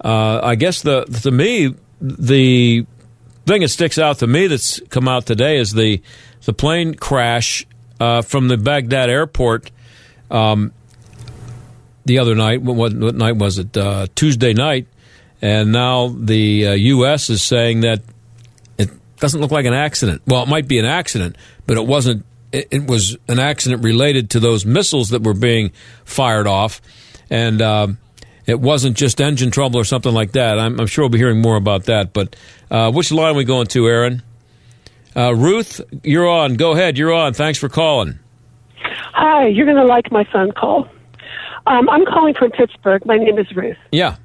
uh, 0.03 0.41
I 0.43 0.55
guess 0.55 0.81
the 0.81 1.05
to 1.23 1.31
me 1.31 1.75
the 2.01 2.85
thing 3.45 3.61
that 3.61 3.69
sticks 3.69 3.97
out 3.97 4.19
to 4.19 4.27
me 4.27 4.47
that's 4.47 4.79
come 4.89 5.07
out 5.07 5.25
today 5.25 5.57
is 5.57 5.73
the 5.73 6.01
the 6.45 6.53
plane 6.53 6.93
crash 6.93 7.65
uh, 7.99 8.21
from 8.21 8.47
the 8.47 8.57
Baghdad 8.57 9.09
airport 9.09 9.71
um, 10.29 10.73
the 12.05 12.19
other 12.19 12.35
night. 12.35 12.61
What, 12.61 12.93
what 12.93 13.15
night 13.15 13.35
was 13.35 13.57
it? 13.57 13.75
Uh, 13.75 14.07
Tuesday 14.15 14.53
night, 14.53 14.87
and 15.41 15.71
now 15.71 16.07
the 16.07 16.37
U.S. 16.77 17.29
Uh, 17.29 17.33
is 17.33 17.41
saying 17.41 17.81
that 17.81 18.01
it 18.77 18.89
doesn't 19.17 19.39
look 19.39 19.51
like 19.51 19.65
an 19.65 19.73
accident. 19.73 20.21
Well, 20.27 20.43
it 20.43 20.49
might 20.49 20.67
be 20.67 20.79
an 20.79 20.85
accident, 20.85 21.35
but 21.65 21.77
it 21.77 21.85
wasn't. 21.85 22.25
It, 22.51 22.67
it 22.71 22.87
was 22.87 23.15
an 23.27 23.39
accident 23.39 23.83
related 23.83 24.31
to 24.31 24.39
those 24.39 24.65
missiles 24.65 25.09
that 25.09 25.23
were 25.23 25.35
being 25.35 25.71
fired 26.03 26.47
off, 26.47 26.81
and 27.29 27.61
um, 27.61 27.97
it 28.49 28.59
wasn't 28.59 28.97
just 28.97 29.21
engine 29.21 29.51
trouble 29.51 29.79
or 29.79 29.83
something 29.83 30.13
like 30.13 30.31
that. 30.31 30.57
I'm, 30.57 30.79
I'm 30.79 30.87
sure 30.87 31.03
we'll 31.03 31.09
be 31.09 31.19
hearing 31.19 31.41
more 31.41 31.55
about 31.55 31.85
that. 31.85 32.13
But 32.13 32.35
uh, 32.71 32.91
which 32.91 33.11
line 33.11 33.35
are 33.35 33.37
we 33.37 33.43
going 33.43 33.67
to, 33.67 33.87
Aaron? 33.87 34.23
Uh, 35.15 35.35
Ruth, 35.35 35.81
you're 36.03 36.27
on. 36.27 36.55
Go 36.55 36.71
ahead. 36.71 36.97
You're 36.97 37.13
on. 37.13 37.33
Thanks 37.33 37.59
for 37.59 37.69
calling. 37.69 38.17
Hi. 39.13 39.47
You're 39.47 39.65
going 39.65 39.77
to 39.77 39.85
like 39.85 40.11
my 40.11 40.23
phone 40.31 40.51
call. 40.51 40.87
Um, 41.67 41.87
I'm 41.89 42.05
calling 42.05 42.33
from 42.33 42.49
Pittsburgh. 42.51 43.05
My 43.05 43.17
name 43.17 43.37
is 43.37 43.45
Ruth. 43.55 43.77
Yeah. 43.91 44.15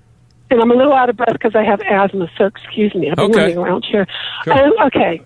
And 0.50 0.60
I'm 0.60 0.70
a 0.70 0.74
little 0.74 0.92
out 0.92 1.08
of 1.08 1.16
breath 1.16 1.32
because 1.32 1.54
I 1.54 1.64
have 1.64 1.80
asthma, 1.80 2.28
so 2.36 2.46
excuse 2.46 2.94
me. 2.94 3.10
I've 3.10 3.16
been 3.16 3.30
okay. 3.30 3.40
running 3.40 3.58
around 3.58 3.84
here. 3.90 4.06
Sure. 4.44 4.52
Um, 4.52 4.72
okay. 4.86 5.22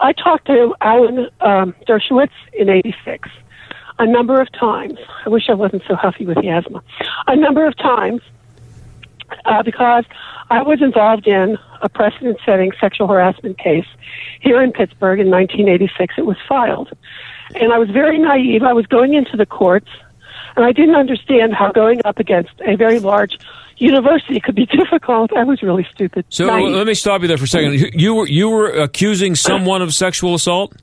I 0.00 0.12
talked 0.12 0.46
to 0.46 0.74
Alan 0.80 1.28
um, 1.40 1.74
Dershowitz 1.88 2.30
in 2.52 2.68
86 2.68 3.28
a 3.98 4.06
number 4.06 4.40
of 4.40 4.50
times. 4.52 4.98
I 5.24 5.28
wish 5.28 5.48
I 5.48 5.54
wasn't 5.54 5.82
so 5.88 5.96
huffy 5.96 6.24
with 6.24 6.36
the 6.36 6.48
asthma. 6.48 6.82
A 7.26 7.36
number 7.36 7.66
of 7.66 7.76
times 7.76 8.22
uh, 9.44 9.62
because 9.62 10.04
I 10.50 10.62
was 10.62 10.80
involved 10.80 11.26
in 11.26 11.58
a 11.82 11.88
precedent 11.88 12.38
setting 12.44 12.72
sexual 12.80 13.08
harassment 13.08 13.58
case 13.58 13.86
here 14.40 14.62
in 14.62 14.72
Pittsburgh 14.72 15.20
in 15.20 15.30
1986. 15.30 16.14
It 16.16 16.26
was 16.26 16.36
filed. 16.48 16.90
And 17.54 17.72
I 17.72 17.78
was 17.78 17.90
very 17.90 18.18
naive. 18.18 18.62
I 18.62 18.72
was 18.72 18.86
going 18.86 19.14
into 19.14 19.36
the 19.36 19.46
courts, 19.46 19.88
and 20.58 20.66
I 20.66 20.72
didn't 20.72 20.96
understand 20.96 21.54
how 21.54 21.70
going 21.70 22.00
up 22.04 22.18
against 22.18 22.50
a 22.66 22.74
very 22.74 22.98
large 22.98 23.38
university 23.76 24.40
could 24.40 24.56
be 24.56 24.66
difficult. 24.80 25.32
I 25.32 25.44
was 25.44 25.62
really 25.62 25.86
stupid. 25.94 26.24
So 26.30 26.46
naive. 26.46 26.74
let 26.74 26.86
me 26.88 26.94
stop 26.94 27.22
you 27.22 27.28
there 27.28 27.38
for 27.38 27.44
a 27.44 27.48
second. 27.48 27.74
You 27.94 28.16
were 28.16 28.26
you 28.26 28.50
were 28.50 28.68
accusing 28.68 29.36
someone 29.36 29.82
of 29.82 29.94
sexual 29.94 30.34
assault? 30.34 30.74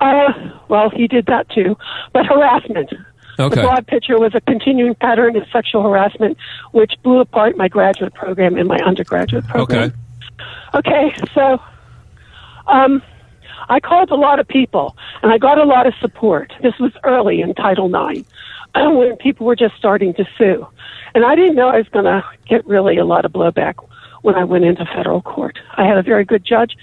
Uh, 0.00 0.32
well, 0.68 0.90
he 0.90 1.06
did 1.06 1.26
that 1.26 1.48
too, 1.48 1.78
but 2.12 2.26
harassment. 2.26 2.92
Okay. 3.38 3.54
The 3.54 3.62
broad 3.62 3.86
picture 3.86 4.18
was 4.18 4.34
a 4.34 4.40
continuing 4.42 4.94
pattern 4.96 5.34
of 5.34 5.44
sexual 5.50 5.82
harassment, 5.82 6.36
which 6.72 6.92
blew 7.02 7.20
apart 7.20 7.56
my 7.56 7.68
graduate 7.68 8.12
program 8.12 8.58
and 8.58 8.68
my 8.68 8.78
undergraduate 8.84 9.46
program. 9.46 9.84
Okay. 9.84 9.96
Okay, 10.74 11.14
so 11.34 11.58
um, 12.66 13.02
I 13.70 13.80
called 13.80 14.10
a 14.10 14.14
lot 14.14 14.40
of 14.40 14.48
people, 14.48 14.94
and 15.22 15.32
I 15.32 15.38
got 15.38 15.58
a 15.58 15.64
lot 15.64 15.86
of 15.86 15.94
support. 16.00 16.52
This 16.62 16.78
was 16.78 16.92
early 17.02 17.40
in 17.40 17.54
Title 17.54 17.86
IX, 17.94 18.28
when 18.74 19.16
people 19.16 19.46
were 19.46 19.56
just 19.56 19.74
starting 19.76 20.14
to 20.14 20.24
sue. 20.38 20.66
And 21.14 21.24
I 21.24 21.34
didn't 21.34 21.56
know 21.56 21.68
I 21.68 21.78
was 21.78 21.88
going 21.88 22.04
to 22.04 22.22
get 22.48 22.66
really 22.66 22.96
a 22.98 23.04
lot 23.04 23.24
of 23.24 23.32
blowback 23.32 23.74
when 24.22 24.34
I 24.34 24.44
went 24.44 24.64
into 24.64 24.84
federal 24.84 25.22
court. 25.22 25.58
I 25.76 25.84
had 25.86 25.96
a 25.98 26.02
very 26.02 26.24
good 26.24 26.44
judge, 26.44 26.76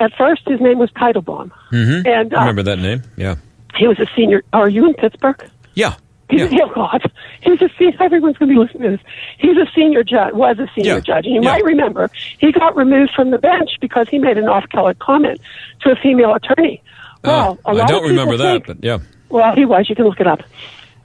at 0.00 0.12
first, 0.16 0.42
his 0.48 0.60
name 0.60 0.78
was 0.78 0.90
Teitelbaum. 0.92 1.50
Mm-hmm. 1.70 2.06
And 2.06 2.34
uh, 2.34 2.38
I 2.38 2.40
remember 2.40 2.62
that 2.64 2.78
name. 2.78 3.02
Yeah. 3.16 3.36
He 3.76 3.86
was 3.86 3.98
a 4.00 4.06
senior. 4.16 4.42
Are 4.52 4.68
you 4.68 4.86
in 4.86 4.94
Pittsburgh? 4.94 5.48
Yeah. 5.74 5.94
He's, 6.30 6.50
yeah. 6.50 6.60
Oh 6.62 6.72
God, 6.74 7.12
he's 7.42 7.60
a 7.60 7.68
senior. 7.78 7.96
Everyone's 8.02 8.36
going 8.38 8.48
to 8.48 8.54
be 8.54 8.58
listening 8.58 8.82
to 8.82 8.96
this. 8.96 9.06
He's 9.38 9.56
a 9.56 9.66
senior 9.74 10.02
judge. 10.02 10.32
Was 10.32 10.58
a 10.58 10.66
senior 10.74 10.94
Yeah. 10.94 11.00
judge, 11.00 11.26
and 11.26 11.34
you 11.34 11.42
Yeah. 11.42 11.50
might 11.52 11.64
remember 11.64 12.10
he 12.38 12.52
got 12.52 12.74
removed 12.74 13.12
from 13.14 13.30
the 13.30 13.38
bench 13.38 13.70
because 13.80 14.08
he 14.10 14.18
made 14.18 14.38
an 14.38 14.48
off-color 14.48 14.94
comment 14.94 15.40
to 15.82 15.90
a 15.92 15.96
female 15.96 16.34
attorney. 16.34 16.82
Well, 17.22 17.58
Uh, 17.64 17.72
a 17.72 17.74
lot 17.74 17.84
I 17.84 17.92
don't 17.92 18.08
remember 18.08 18.36
that, 18.38 18.52
think- 18.52 18.66
but 18.66 18.76
yeah. 18.82 18.98
well, 19.28 19.54
he 19.54 19.64
was. 19.66 19.88
You 19.90 19.94
can 19.94 20.06
look 20.06 20.20
it 20.20 20.26
up. 20.26 20.40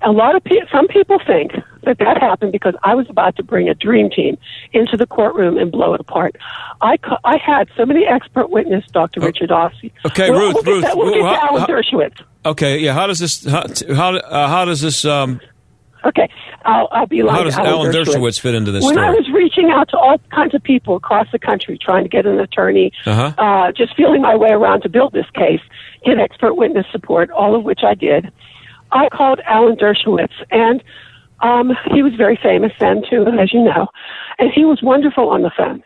A 0.03 0.11
lot 0.11 0.35
of 0.35 0.43
people, 0.43 0.67
some 0.71 0.87
people 0.87 1.17
think 1.25 1.53
that 1.83 1.97
that 1.99 2.17
happened 2.21 2.51
because 2.51 2.75
I 2.83 2.93
was 2.95 3.09
about 3.09 3.35
to 3.37 3.43
bring 3.43 3.67
a 3.67 3.73
dream 3.73 4.09
team 4.09 4.37
into 4.73 4.95
the 4.95 5.07
courtroom 5.07 5.57
and 5.57 5.71
blow 5.71 5.93
it 5.93 5.99
apart. 5.99 6.35
I, 6.81 6.97
ca- 6.97 7.19
I 7.25 7.37
had 7.37 7.67
so 7.75 7.85
many 7.85 8.05
expert 8.05 8.49
witness, 8.51 8.85
Dr. 8.91 9.21
Richard 9.21 9.49
Ossie. 9.49 9.91
Okay, 10.05 10.29
We'll- 10.29 10.53
Ruth, 10.53 10.65
we'll 10.65 10.75
Ruth, 10.75 10.83
that- 10.83 10.97
we'll 10.97 11.09
get 11.13 11.15
Ruth, 11.21 11.25
to 11.31 11.35
how- 11.35 11.47
Alan 11.49 11.61
how- 11.61 11.67
Dershowitz. 11.67 12.21
Okay, 12.45 12.77
yeah. 12.79 12.93
How 12.93 13.07
does 13.07 13.19
this? 13.19 13.43
How 13.45 13.63
how, 13.93 14.15
uh, 14.15 14.47
how 14.47 14.65
does 14.65 14.81
this? 14.81 15.03
Um, 15.03 15.41
Okay, 16.05 16.29
I'll, 16.63 16.87
I'll 16.91 17.07
be 17.07 17.21
like 17.23 17.35
how 17.35 17.43
does 17.43 17.57
Alan 17.57 17.91
Dershowitz 17.91 18.39
fit 18.39 18.53
into 18.55 18.71
this 18.71 18.83
when 18.85 18.93
story? 18.93 19.07
I 19.07 19.09
was 19.11 19.27
reaching 19.33 19.71
out 19.71 19.89
to 19.89 19.97
all 19.97 20.17
kinds 20.31 20.53
of 20.55 20.63
people 20.63 20.95
across 20.95 21.27
the 21.33 21.39
country 21.39 21.77
trying 21.77 22.03
to 22.03 22.09
get 22.09 22.25
an 22.25 22.39
attorney, 22.39 22.93
Uh-huh. 23.05 23.33
uh, 23.37 23.71
just 23.73 23.93
feeling 23.97 24.21
my 24.21 24.35
way 24.35 24.51
around 24.51 24.81
to 24.83 24.89
build 24.89 25.11
this 25.11 25.25
case, 25.33 25.59
get 26.05 26.17
expert 26.19 26.53
witness 26.53 26.85
support, 26.91 27.29
all 27.31 27.55
of 27.55 27.63
which 27.63 27.81
I 27.83 27.93
did, 27.95 28.31
I 28.91 29.09
called 29.09 29.41
Alan 29.45 29.75
Dershowitz, 29.75 30.33
and 30.51 30.83
um, 31.41 31.71
he 31.93 32.01
was 32.01 32.13
very 32.15 32.39
famous 32.41 32.71
then 32.79 33.03
too, 33.09 33.25
as 33.39 33.53
you 33.53 33.63
know, 33.63 33.87
and 34.39 34.51
he 34.53 34.65
was 34.65 34.81
wonderful 34.81 35.29
on 35.29 35.43
the 35.43 35.51
phone. 35.55 35.83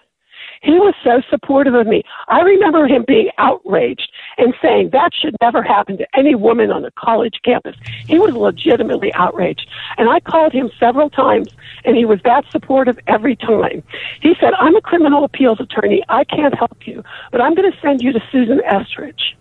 He 0.62 0.74
was 0.74 0.94
so 1.04 1.22
supportive 1.28 1.74
of 1.74 1.88
me. 1.88 2.04
I 2.28 2.42
remember 2.42 2.86
him 2.86 3.04
being 3.08 3.30
outraged 3.40 4.12
and 4.38 4.54
saying 4.62 4.92
that 4.92 5.10
should 5.20 5.36
never 5.42 5.64
happen 5.64 5.98
to 5.98 6.08
any 6.16 6.36
woman 6.36 6.72
on 6.72 6.86
a 6.86 6.92
college 6.92 7.40
campus. 7.44 7.76
He 8.08 8.20
was 8.20 8.36
legitimately 8.36 9.12
outraged. 9.16 9.68
And 9.98 10.08
I 10.08 10.20
called 10.20 10.54
him 10.54 10.70
several 10.80 11.10
times, 11.10 11.50
and 11.84 11.98
he 11.98 12.06
was 12.06 12.20
that 12.26 12.46
supportive 12.52 13.00
every 13.08 13.36
time. 13.36 13.82
He 14.22 14.36
said, 14.40 14.54
I'm 14.60 14.76
a 14.76 14.82
criminal 14.82 15.24
appeals 15.24 15.60
attorney. 15.60 16.04
I 16.10 16.24
can't 16.26 16.56
help 16.56 16.86
you, 16.86 17.04
but 17.32 17.42
I'm 17.42 17.56
going 17.56 17.72
to 17.72 17.78
send 17.82 18.02
you 18.04 18.14
to 18.14 18.20
Susan 18.32 18.62
Estrich. 18.70 19.34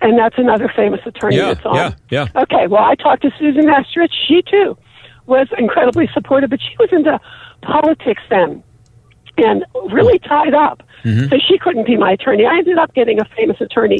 And 0.00 0.18
that's 0.18 0.36
another 0.38 0.70
famous 0.74 1.00
attorney 1.06 1.36
Yeah, 1.36 1.54
that's 1.54 1.66
on. 1.66 1.74
yeah, 1.76 1.94
yeah. 2.10 2.42
Okay, 2.42 2.66
well, 2.66 2.84
I 2.84 2.94
talked 2.94 3.22
to 3.22 3.30
Susan 3.38 3.64
Estrich. 3.64 4.12
She, 4.26 4.42
too, 4.42 4.76
was 5.26 5.48
incredibly 5.58 6.08
supportive, 6.12 6.50
but 6.50 6.60
she 6.60 6.76
was 6.78 6.88
into 6.92 7.18
politics 7.62 8.22
then 8.30 8.62
and 9.38 9.64
really 9.92 10.18
tied 10.18 10.54
up. 10.54 10.82
Mm-hmm. 11.04 11.28
So 11.28 11.36
she 11.46 11.58
couldn't 11.58 11.86
be 11.86 11.96
my 11.96 12.12
attorney. 12.12 12.46
I 12.46 12.56
ended 12.58 12.78
up 12.78 12.94
getting 12.94 13.20
a 13.20 13.24
famous 13.36 13.60
attorney 13.60 13.98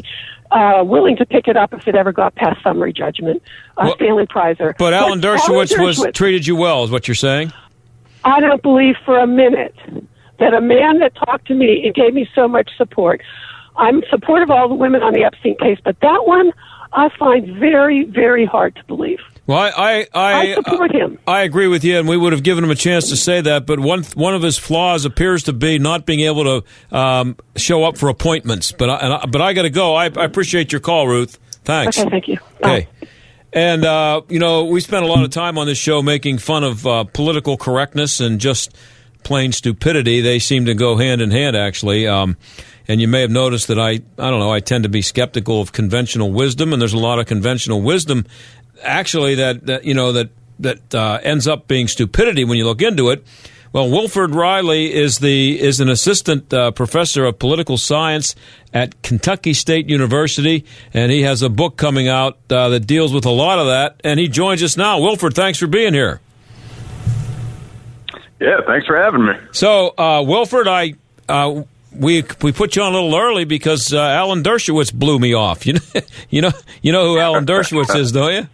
uh, 0.51 0.83
willing 0.83 1.15
to 1.17 1.25
pick 1.25 1.47
it 1.47 1.55
up 1.55 1.73
if 1.73 1.87
it 1.87 1.95
ever 1.95 2.11
got 2.11 2.35
past 2.35 2.61
summary 2.63 2.91
judgment, 2.93 3.41
uh, 3.77 3.91
Stanley 3.95 4.25
Preiser. 4.25 4.73
But 4.77 4.93
Alan 4.93 5.21
Dershowitz 5.21 5.79
was 5.81 5.99
Dershowitz- 5.99 6.13
treated 6.13 6.47
you 6.47 6.55
well, 6.55 6.83
is 6.83 6.91
what 6.91 7.07
you're 7.07 7.15
saying? 7.15 7.53
I 8.23 8.39
don't 8.39 8.61
believe 8.61 8.95
for 9.05 9.17
a 9.19 9.27
minute 9.27 9.75
that 10.39 10.53
a 10.53 10.61
man 10.61 10.99
that 10.99 11.13
talked 11.15 11.47
to 11.47 11.53
me 11.53 11.85
and 11.85 11.93
gave 11.93 12.13
me 12.13 12.27
so 12.35 12.47
much 12.47 12.69
support. 12.77 13.21
I'm 13.77 14.03
supportive 14.09 14.49
of 14.49 14.57
all 14.57 14.67
the 14.67 14.75
women 14.75 15.01
on 15.03 15.13
the 15.13 15.23
Epstein 15.23 15.55
case, 15.57 15.79
but 15.83 15.99
that 16.01 16.25
one 16.25 16.51
I 16.93 17.09
find 17.17 17.57
very, 17.59 18.03
very 18.03 18.45
hard 18.45 18.75
to 18.75 18.83
believe. 18.85 19.19
Well, 19.45 19.57
I 19.57 19.69
I 19.69 20.07
I, 20.13 20.33
I 20.33 20.53
support 20.55 20.91
him. 20.91 21.19
I 21.25 21.41
agree 21.43 21.67
with 21.67 21.83
you, 21.83 21.97
and 21.99 22.07
we 22.07 22.17
would 22.17 22.33
have 22.33 22.43
given 22.43 22.63
him 22.63 22.71
a 22.71 22.75
chance 22.75 23.09
to 23.09 23.15
say 23.15 23.39
that. 23.41 23.65
But 23.65 23.79
one 23.79 24.03
one 24.15 24.35
of 24.35 24.41
his 24.41 24.57
flaws 24.57 25.05
appears 25.05 25.43
to 25.43 25.53
be 25.53 25.79
not 25.79 26.05
being 26.05 26.19
able 26.21 26.61
to 26.91 26.97
um, 26.97 27.37
show 27.55 27.85
up 27.85 27.97
for 27.97 28.09
appointments. 28.09 28.73
But 28.73 28.89
I, 28.89 29.25
but 29.25 29.41
I 29.41 29.53
got 29.53 29.61
to 29.61 29.69
go. 29.69 29.95
I, 29.95 30.05
I 30.05 30.25
appreciate 30.25 30.73
your 30.73 30.81
call, 30.81 31.07
Ruth. 31.07 31.39
Thanks. 31.63 31.97
Okay, 31.97 32.09
thank 32.09 32.27
you. 32.27 32.37
Okay. 32.63 32.87
And, 33.53 33.85
uh, 33.85 34.21
you 34.29 34.39
know, 34.39 34.65
we 34.65 34.81
spent 34.81 35.03
a 35.03 35.07
lot 35.07 35.23
of 35.23 35.29
time 35.31 35.57
on 35.57 35.67
this 35.67 35.77
show 35.77 36.01
making 36.01 36.37
fun 36.37 36.63
of 36.63 36.85
uh, 36.85 37.05
political 37.05 37.57
correctness 37.57 38.19
and 38.19 38.39
just 38.39 38.75
plain 39.23 39.51
stupidity. 39.51 40.21
They 40.21 40.39
seem 40.39 40.65
to 40.65 40.75
go 40.75 40.97
hand 40.97 41.21
in 41.21 41.31
hand, 41.31 41.55
actually. 41.55 42.07
Um, 42.07 42.37
and 42.87 43.01
you 43.01 43.07
may 43.07 43.21
have 43.21 43.31
noticed 43.31 43.67
that 43.67 43.79
I, 43.79 43.89
I 43.89 44.29
don't 44.29 44.39
know, 44.39 44.51
I 44.51 44.59
tend 44.59 44.83
to 44.83 44.89
be 44.89 45.01
skeptical 45.01 45.61
of 45.61 45.71
conventional 45.71 46.31
wisdom, 46.31 46.73
and 46.73 46.81
there's 46.81 46.93
a 46.93 46.97
lot 46.97 47.19
of 47.19 47.25
conventional 47.25 47.81
wisdom, 47.81 48.25
actually, 48.83 49.35
that, 49.35 49.65
that 49.65 49.85
you 49.85 49.93
know, 49.93 50.11
that, 50.13 50.29
that 50.59 50.95
uh, 50.95 51.19
ends 51.23 51.47
up 51.47 51.67
being 51.67 51.87
stupidity 51.87 52.43
when 52.43 52.57
you 52.57 52.65
look 52.65 52.81
into 52.81 53.09
it. 53.09 53.25
Well, 53.73 53.89
Wilfred 53.89 54.33
Reilly 54.33 54.93
is 54.93 55.19
the 55.19 55.59
is 55.59 55.79
an 55.79 55.89
assistant 55.89 56.53
uh, 56.53 56.71
professor 56.71 57.25
of 57.25 57.37
political 57.37 57.77
science 57.77 58.33
at 58.73 59.01
Kentucky 59.03 59.53
State 59.53 59.89
University, 59.89 60.65
and 60.93 61.11
he 61.11 61.23
has 61.23 61.41
a 61.41 61.49
book 61.49 61.77
coming 61.77 62.07
out 62.07 62.37
uh, 62.49 62.69
that 62.69 62.87
deals 62.87 63.13
with 63.13 63.25
a 63.25 63.29
lot 63.29 63.59
of 63.59 63.67
that. 63.67 63.99
And 64.03 64.19
he 64.19 64.29
joins 64.29 64.63
us 64.63 64.77
now. 64.77 64.99
Wilfred, 65.01 65.33
thanks 65.35 65.59
for 65.59 65.67
being 65.67 65.93
here. 65.93 66.21
Yeah, 68.39 68.61
thanks 68.65 68.87
for 68.87 68.95
having 68.97 69.25
me. 69.25 69.33
So, 69.51 69.93
uh, 69.97 70.23
Wilfred, 70.25 70.67
I 70.67 70.93
uh, 71.27 71.63
we 71.99 72.23
we 72.41 72.51
put 72.51 72.75
you 72.75 72.81
on 72.83 72.93
a 72.93 72.95
little 72.95 73.15
early 73.15 73.45
because 73.45 73.93
uh, 73.93 73.99
Alan 73.99 74.43
Dershowitz 74.43 74.93
blew 74.93 75.19
me 75.19 75.33
off. 75.33 75.65
You 75.67 75.73
know, 75.73 75.81
you 76.29 76.41
know, 76.41 76.51
you 76.81 76.91
know 76.91 77.05
who 77.07 77.19
Alan 77.19 77.45
Dershowitz 77.45 77.95
is, 77.95 78.11
don't 78.11 78.33
you? 78.33 78.47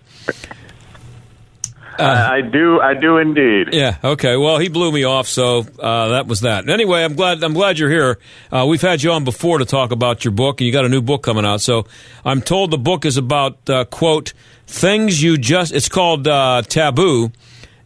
I, 1.99 2.37
I 2.37 2.41
do, 2.41 2.79
I 2.79 2.93
do 2.95 3.17
indeed. 3.17 3.69
Yeah. 3.71 3.97
Okay. 4.03 4.35
Well, 4.35 4.57
he 4.57 4.67
blew 4.67 4.91
me 4.91 5.03
off, 5.03 5.27
so 5.27 5.59
uh, 5.79 6.09
that 6.09 6.27
was 6.27 6.41
that. 6.41 6.67
Anyway, 6.69 7.03
I'm 7.03 7.15
glad. 7.15 7.43
I'm 7.43 7.53
glad 7.53 7.77
you're 7.77 7.89
here. 7.89 8.19
Uh, 8.51 8.65
we've 8.67 8.81
had 8.81 9.03
you 9.03 9.11
on 9.11 9.23
before 9.23 9.59
to 9.59 9.65
talk 9.65 9.91
about 9.91 10.25
your 10.25 10.31
book, 10.31 10.59
and 10.59 10.65
you 10.65 10.73
got 10.73 10.85
a 10.85 10.89
new 10.89 11.01
book 11.01 11.23
coming 11.23 11.45
out. 11.45 11.61
So 11.61 11.85
I'm 12.25 12.41
told 12.41 12.71
the 12.71 12.77
book 12.77 13.05
is 13.05 13.17
about 13.17 13.69
uh, 13.69 13.85
quote 13.85 14.33
things 14.65 15.21
you 15.21 15.37
just. 15.37 15.71
It's 15.71 15.89
called 15.89 16.27
uh, 16.27 16.63
Taboo, 16.63 17.31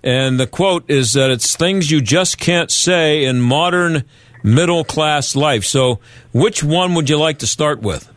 and 0.04 0.40
the 0.40 0.48
quote 0.48 0.90
is 0.90 1.14
that 1.14 1.30
it's 1.30 1.56
things 1.56 1.92
you 1.92 2.02
just 2.02 2.38
can't 2.38 2.72
say 2.72 3.26
in 3.26 3.42
modern 3.42 4.06
middle 4.48 4.84
class 4.84 5.36
life. 5.36 5.64
So, 5.64 6.00
which 6.32 6.64
one 6.64 6.94
would 6.96 7.10
you 7.10 7.18
like 7.18 7.40
to 7.40 7.48
start 7.48 7.82
with? 7.82 8.12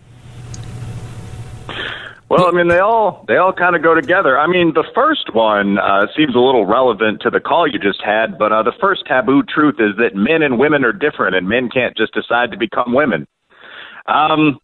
Well, 2.31 2.47
I 2.47 2.53
mean, 2.53 2.69
they 2.69 2.79
all 2.79 3.25
they 3.27 3.39
all 3.39 3.53
kind 3.53 3.75
of 3.75 3.83
go 3.83 3.93
together. 3.93 4.39
I 4.39 4.47
mean, 4.47 4.73
the 4.73 4.87
first 4.95 5.35
one 5.35 5.79
uh, 5.79 6.07
seems 6.17 6.37
a 6.37 6.39
little 6.39 6.65
relevant 6.65 7.23
to 7.23 7.31
the 7.31 7.41
call 7.41 7.67
you 7.67 7.81
just 7.81 8.01
had, 8.05 8.39
but 8.39 8.53
uh, 8.53 8.63
the 8.63 8.73
first 8.81 9.03
taboo 9.07 9.43
truth 9.43 9.77
is 9.81 9.97
that 9.99 10.15
men 10.15 10.43
and 10.43 10.57
women 10.57 10.85
are 10.85 10.93
different, 10.93 11.35
and 11.35 11.49
men 11.49 11.69
can't 11.69 11.97
just 11.97 12.15
decide 12.15 12.53
to 12.53 12.57
become 12.57 12.95
women. 12.95 13.27
Um, 14.07 14.61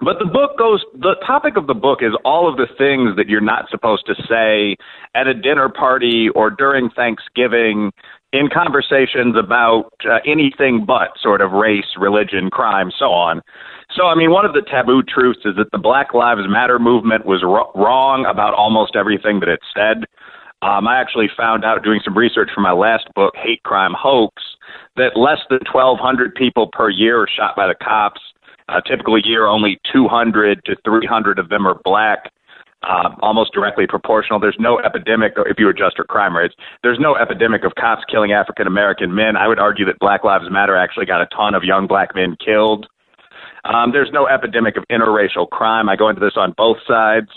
but 0.00 0.18
the 0.18 0.24
book 0.26 0.58
goes. 0.58 0.84
The 0.94 1.14
topic 1.24 1.56
of 1.56 1.68
the 1.68 1.74
book 1.74 2.00
is 2.02 2.10
all 2.24 2.50
of 2.50 2.56
the 2.56 2.66
things 2.76 3.14
that 3.16 3.28
you're 3.28 3.40
not 3.40 3.70
supposed 3.70 4.04
to 4.06 4.14
say 4.28 4.76
at 5.14 5.28
a 5.28 5.34
dinner 5.34 5.68
party 5.68 6.28
or 6.34 6.50
during 6.50 6.90
Thanksgiving 6.90 7.92
in 8.36 8.48
conversations 8.52 9.34
about 9.36 9.90
uh, 10.04 10.18
anything 10.26 10.84
but 10.86 11.08
sort 11.20 11.40
of 11.40 11.52
race, 11.52 11.96
religion, 11.98 12.50
crime, 12.50 12.92
so 12.98 13.06
on. 13.06 13.40
So, 13.96 14.06
I 14.06 14.14
mean, 14.14 14.30
one 14.30 14.44
of 14.44 14.52
the 14.52 14.60
taboo 14.60 15.02
truths 15.02 15.40
is 15.44 15.56
that 15.56 15.70
the 15.72 15.78
Black 15.78 16.12
Lives 16.12 16.42
Matter 16.46 16.78
movement 16.78 17.24
was 17.24 17.42
ro- 17.42 17.72
wrong 17.74 18.26
about 18.28 18.52
almost 18.52 18.94
everything 18.94 19.40
that 19.40 19.48
it 19.48 19.60
said. 19.74 20.04
Um, 20.60 20.86
I 20.88 21.00
actually 21.00 21.28
found 21.36 21.64
out 21.64 21.82
doing 21.82 22.00
some 22.04 22.16
research 22.16 22.50
for 22.54 22.60
my 22.60 22.72
last 22.72 23.08
book, 23.14 23.34
Hate 23.36 23.62
Crime 23.62 23.94
Hoax, 23.96 24.42
that 24.96 25.16
less 25.16 25.40
than 25.48 25.60
1,200 25.72 26.34
people 26.34 26.68
per 26.72 26.90
year 26.90 27.22
are 27.22 27.28
shot 27.28 27.56
by 27.56 27.66
the 27.66 27.74
cops. 27.74 28.20
Uh, 28.68 28.80
a 28.84 29.20
year 29.24 29.46
only 29.46 29.78
200 29.92 30.64
to 30.64 30.76
300 30.84 31.38
of 31.38 31.48
them 31.48 31.66
are 31.66 31.80
black. 31.84 32.32
Uh, 32.88 33.10
almost 33.20 33.52
directly 33.52 33.84
proportional. 33.84 34.38
There's 34.38 34.56
no 34.60 34.78
epidemic, 34.78 35.32
if 35.38 35.58
you 35.58 35.68
adjust 35.68 35.96
for 35.96 36.04
crime 36.04 36.36
rates, 36.36 36.54
there's 36.84 37.00
no 37.00 37.16
epidemic 37.16 37.64
of 37.64 37.74
cops 37.74 38.04
killing 38.08 38.30
African 38.30 38.68
American 38.68 39.12
men. 39.12 39.36
I 39.36 39.48
would 39.48 39.58
argue 39.58 39.84
that 39.86 39.98
Black 39.98 40.22
Lives 40.22 40.44
Matter 40.50 40.76
actually 40.76 41.06
got 41.06 41.20
a 41.20 41.26
ton 41.34 41.54
of 41.56 41.64
young 41.64 41.88
black 41.88 42.14
men 42.14 42.36
killed. 42.38 42.86
Um, 43.64 43.90
there's 43.90 44.10
no 44.12 44.28
epidemic 44.28 44.76
of 44.76 44.84
interracial 44.88 45.48
crime. 45.50 45.88
I 45.88 45.96
go 45.96 46.08
into 46.08 46.20
this 46.20 46.34
on 46.36 46.54
both 46.56 46.76
sides. 46.86 47.28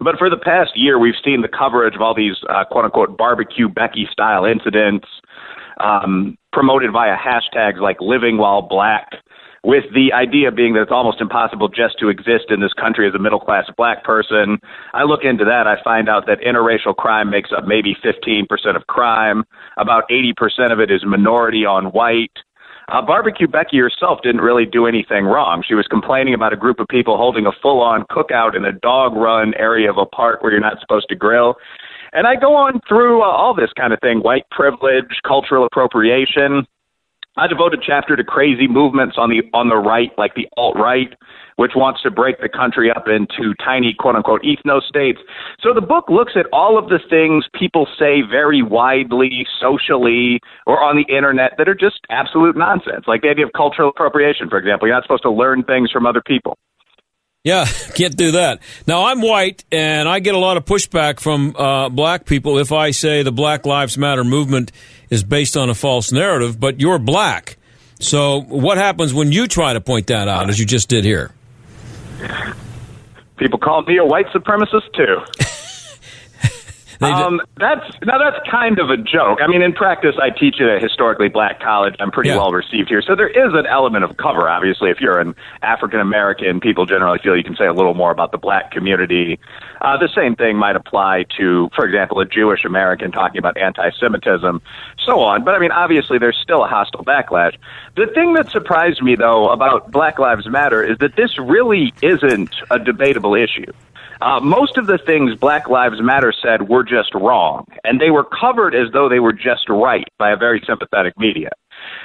But 0.00 0.18
for 0.18 0.28
the 0.28 0.36
past 0.36 0.72
year, 0.74 0.98
we've 0.98 1.14
seen 1.24 1.42
the 1.42 1.48
coverage 1.48 1.94
of 1.94 2.02
all 2.02 2.14
these 2.14 2.36
uh, 2.50 2.64
quote 2.64 2.86
unquote 2.86 3.16
barbecue 3.16 3.68
Becky 3.68 4.08
style 4.10 4.44
incidents 4.44 5.06
um, 5.78 6.36
promoted 6.52 6.92
via 6.92 7.16
hashtags 7.16 7.80
like 7.80 7.98
living 8.00 8.38
while 8.38 8.62
black, 8.62 9.10
with 9.66 9.82
the 9.92 10.12
idea 10.14 10.52
being 10.52 10.74
that 10.74 10.82
it's 10.82 10.94
almost 10.94 11.20
impossible 11.20 11.66
just 11.66 11.98
to 11.98 12.08
exist 12.08 12.54
in 12.54 12.60
this 12.60 12.72
country 12.72 13.08
as 13.08 13.14
a 13.14 13.18
middle 13.18 13.40
class 13.40 13.66
black 13.76 14.04
person. 14.04 14.60
I 14.94 15.02
look 15.02 15.24
into 15.24 15.44
that, 15.44 15.66
I 15.66 15.82
find 15.82 16.08
out 16.08 16.24
that 16.26 16.38
interracial 16.38 16.94
crime 16.94 17.30
makes 17.30 17.50
up 17.50 17.66
maybe 17.66 17.96
15% 17.98 18.46
of 18.76 18.86
crime, 18.86 19.42
about 19.76 20.04
80% 20.08 20.70
of 20.70 20.78
it 20.78 20.92
is 20.92 21.02
minority 21.04 21.66
on 21.66 21.86
white. 21.86 22.30
Uh, 22.88 23.02
Barbecue 23.02 23.48
Becky 23.48 23.78
herself 23.78 24.20
didn't 24.22 24.40
really 24.40 24.66
do 24.66 24.86
anything 24.86 25.24
wrong. 25.24 25.64
She 25.66 25.74
was 25.74 25.88
complaining 25.90 26.34
about 26.34 26.52
a 26.52 26.56
group 26.56 26.78
of 26.78 26.86
people 26.86 27.16
holding 27.16 27.44
a 27.46 27.52
full 27.60 27.80
on 27.80 28.04
cookout 28.04 28.56
in 28.56 28.64
a 28.64 28.72
dog 28.72 29.16
run 29.16 29.52
area 29.58 29.90
of 29.90 29.98
a 29.98 30.06
park 30.06 30.44
where 30.44 30.52
you're 30.52 30.60
not 30.60 30.78
supposed 30.78 31.08
to 31.08 31.16
grill. 31.16 31.56
And 32.12 32.28
I 32.28 32.36
go 32.36 32.54
on 32.54 32.80
through 32.88 33.22
uh, 33.22 33.26
all 33.26 33.52
this 33.52 33.72
kind 33.76 33.92
of 33.92 33.98
thing 33.98 34.20
white 34.20 34.48
privilege, 34.52 35.10
cultural 35.26 35.66
appropriation. 35.66 36.68
I 37.36 37.46
devote 37.46 37.74
a 37.74 37.78
chapter 37.84 38.16
to 38.16 38.24
crazy 38.24 38.66
movements 38.66 39.16
on 39.18 39.28
the 39.28 39.42
on 39.52 39.68
the 39.68 39.76
right, 39.76 40.10
like 40.16 40.34
the 40.34 40.48
alt 40.56 40.76
right, 40.76 41.12
which 41.56 41.72
wants 41.76 42.02
to 42.02 42.10
break 42.10 42.40
the 42.40 42.48
country 42.48 42.90
up 42.90 43.04
into 43.08 43.54
tiny 43.62 43.94
quote 43.98 44.16
unquote 44.16 44.42
ethno 44.42 44.80
states. 44.80 45.20
So 45.60 45.74
the 45.74 45.82
book 45.82 46.08
looks 46.08 46.32
at 46.34 46.46
all 46.52 46.78
of 46.78 46.88
the 46.88 46.98
things 47.10 47.44
people 47.52 47.86
say 47.98 48.22
very 48.22 48.62
widely, 48.62 49.46
socially, 49.60 50.40
or 50.66 50.82
on 50.82 50.96
the 50.96 51.14
internet 51.14 51.52
that 51.58 51.68
are 51.68 51.74
just 51.74 52.00
absolute 52.08 52.56
nonsense. 52.56 53.04
Like 53.06 53.20
the 53.20 53.28
idea 53.28 53.44
of 53.44 53.52
cultural 53.52 53.90
appropriation, 53.90 54.48
for 54.48 54.58
example. 54.58 54.88
You're 54.88 54.96
not 54.96 55.04
supposed 55.04 55.24
to 55.24 55.30
learn 55.30 55.62
things 55.64 55.90
from 55.90 56.06
other 56.06 56.22
people. 56.24 56.56
Yeah, 57.46 57.64
can't 57.94 58.16
do 58.16 58.32
that. 58.32 58.58
Now, 58.88 59.04
I'm 59.04 59.22
white, 59.22 59.64
and 59.70 60.08
I 60.08 60.18
get 60.18 60.34
a 60.34 60.38
lot 60.38 60.56
of 60.56 60.64
pushback 60.64 61.20
from 61.20 61.54
uh, 61.54 61.88
black 61.88 62.26
people 62.26 62.58
if 62.58 62.72
I 62.72 62.90
say 62.90 63.22
the 63.22 63.30
Black 63.30 63.64
Lives 63.64 63.96
Matter 63.96 64.24
movement 64.24 64.72
is 65.10 65.22
based 65.22 65.56
on 65.56 65.70
a 65.70 65.74
false 65.74 66.10
narrative, 66.10 66.58
but 66.58 66.80
you're 66.80 66.98
black. 66.98 67.56
So, 68.00 68.40
what 68.40 68.78
happens 68.78 69.14
when 69.14 69.30
you 69.30 69.46
try 69.46 69.74
to 69.74 69.80
point 69.80 70.08
that 70.08 70.26
out, 70.26 70.50
as 70.50 70.58
you 70.58 70.66
just 70.66 70.88
did 70.88 71.04
here? 71.04 71.30
People 73.36 73.60
call 73.60 73.82
me 73.82 73.98
a 73.98 74.04
white 74.04 74.26
supremacist, 74.34 74.92
too. 74.92 75.18
Um, 77.00 77.40
that's 77.56 77.84
now 78.04 78.18
that's 78.18 78.38
kind 78.50 78.78
of 78.78 78.90
a 78.90 78.96
joke. 78.96 79.38
I 79.42 79.46
mean, 79.46 79.62
in 79.62 79.72
practice, 79.72 80.16
I 80.20 80.30
teach 80.30 80.56
at 80.60 80.68
a 80.68 80.78
historically 80.80 81.28
black 81.28 81.60
college. 81.60 81.94
I'm 82.00 82.10
pretty 82.10 82.30
Yeah. 82.30 82.36
well 82.38 82.52
received 82.52 82.88
here, 82.88 83.02
so 83.02 83.14
there 83.14 83.28
is 83.28 83.52
an 83.54 83.66
element 83.66 84.04
of 84.04 84.16
cover. 84.16 84.48
Obviously, 84.48 84.90
if 84.90 85.00
you're 85.00 85.18
an 85.18 85.34
African 85.62 86.00
American, 86.00 86.60
people 86.60 86.86
generally 86.86 87.18
feel 87.18 87.36
you 87.36 87.44
can 87.44 87.56
say 87.56 87.66
a 87.66 87.72
little 87.72 87.94
more 87.94 88.10
about 88.10 88.32
the 88.32 88.38
black 88.38 88.70
community. 88.70 89.38
Uh, 89.80 89.96
the 89.98 90.08
same 90.14 90.34
thing 90.36 90.56
might 90.56 90.74
apply 90.76 91.24
to, 91.36 91.68
for 91.76 91.84
example, 91.84 92.18
a 92.20 92.24
Jewish 92.24 92.64
American 92.64 93.12
talking 93.12 93.38
about 93.38 93.56
anti-Semitism, 93.58 94.62
so 95.04 95.20
on. 95.20 95.44
But 95.44 95.54
I 95.54 95.58
mean, 95.58 95.70
obviously, 95.72 96.18
there's 96.18 96.38
still 96.42 96.64
a 96.64 96.68
hostile 96.68 97.04
backlash. 97.04 97.56
The 97.96 98.06
thing 98.06 98.34
that 98.34 98.50
surprised 98.50 99.02
me, 99.02 99.16
though, 99.16 99.48
about 99.50 99.90
Black 99.92 100.18
Lives 100.18 100.48
Matter 100.48 100.82
is 100.82 100.98
that 100.98 101.16
this 101.16 101.38
really 101.38 101.92
isn't 102.02 102.54
a 102.70 102.78
debatable 102.78 103.34
issue. 103.34 103.70
Uh, 104.20 104.40
most 104.40 104.76
of 104.76 104.86
the 104.86 104.98
things 104.98 105.34
Black 105.34 105.68
Lives 105.68 106.00
Matter 106.00 106.32
said 106.42 106.68
were 106.68 106.82
just 106.82 107.14
wrong, 107.14 107.64
and 107.84 108.00
they 108.00 108.10
were 108.10 108.24
covered 108.24 108.74
as 108.74 108.92
though 108.92 109.08
they 109.08 109.20
were 109.20 109.32
just 109.32 109.68
right 109.68 110.08
by 110.18 110.30
a 110.30 110.36
very 110.36 110.62
sympathetic 110.66 111.18
media. 111.18 111.50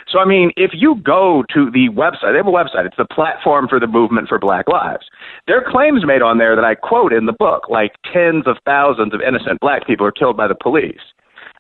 So, 0.07 0.19
I 0.19 0.25
mean, 0.25 0.51
if 0.57 0.71
you 0.73 0.95
go 0.95 1.43
to 1.53 1.71
the 1.71 1.87
website, 1.89 2.33
they 2.33 2.37
have 2.37 2.47
a 2.47 2.51
website, 2.51 2.85
it's 2.85 2.97
the 2.97 3.05
platform 3.05 3.67
for 3.67 3.79
the 3.79 3.87
movement 3.87 4.27
for 4.27 4.39
Black 4.39 4.67
Lives. 4.67 5.05
There 5.47 5.57
are 5.57 5.71
claims 5.71 6.05
made 6.05 6.21
on 6.21 6.37
there 6.37 6.55
that 6.55 6.65
I 6.65 6.75
quote 6.75 7.13
in 7.13 7.25
the 7.25 7.33
book, 7.33 7.69
like 7.69 7.93
tens 8.11 8.45
of 8.45 8.57
thousands 8.65 9.13
of 9.13 9.21
innocent 9.21 9.59
black 9.61 9.87
people 9.87 10.05
are 10.05 10.11
killed 10.11 10.35
by 10.35 10.47
the 10.47 10.55
police. 10.55 11.01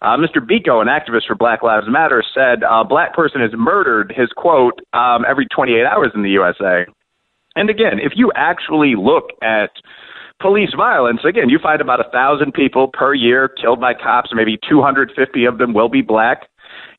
Uh, 0.01 0.17
Mr. 0.17 0.37
Biko, 0.37 0.81
an 0.81 0.87
activist 0.87 1.27
for 1.27 1.35
Black 1.35 1.61
Lives 1.61 1.85
Matter, 1.87 2.23
said 2.33 2.63
a 2.67 2.83
black 2.83 3.13
person 3.13 3.41
is 3.41 3.51
murdered, 3.55 4.11
his 4.15 4.29
quote, 4.35 4.81
um, 4.93 5.23
every 5.29 5.45
28 5.55 5.85
hours 5.85 6.11
in 6.15 6.23
the 6.23 6.31
USA. 6.31 6.85
And 7.55 7.69
again, 7.69 7.99
if 7.99 8.13
you 8.15 8.31
actually 8.35 8.95
look 8.97 9.29
at 9.43 9.69
police 10.41 10.73
violence, 10.75 11.21
again, 11.27 11.49
you 11.49 11.59
find 11.61 11.81
about 11.81 11.99
a 11.99 12.09
thousand 12.11 12.53
people 12.53 12.89
per 12.91 13.13
year 13.13 13.47
killed 13.47 13.79
by 13.79 13.93
cops. 13.93 14.31
Maybe 14.33 14.57
250 14.67 15.45
of 15.45 15.57
them 15.57 15.73
will 15.73 15.89
be 15.89 16.01
black. 16.01 16.47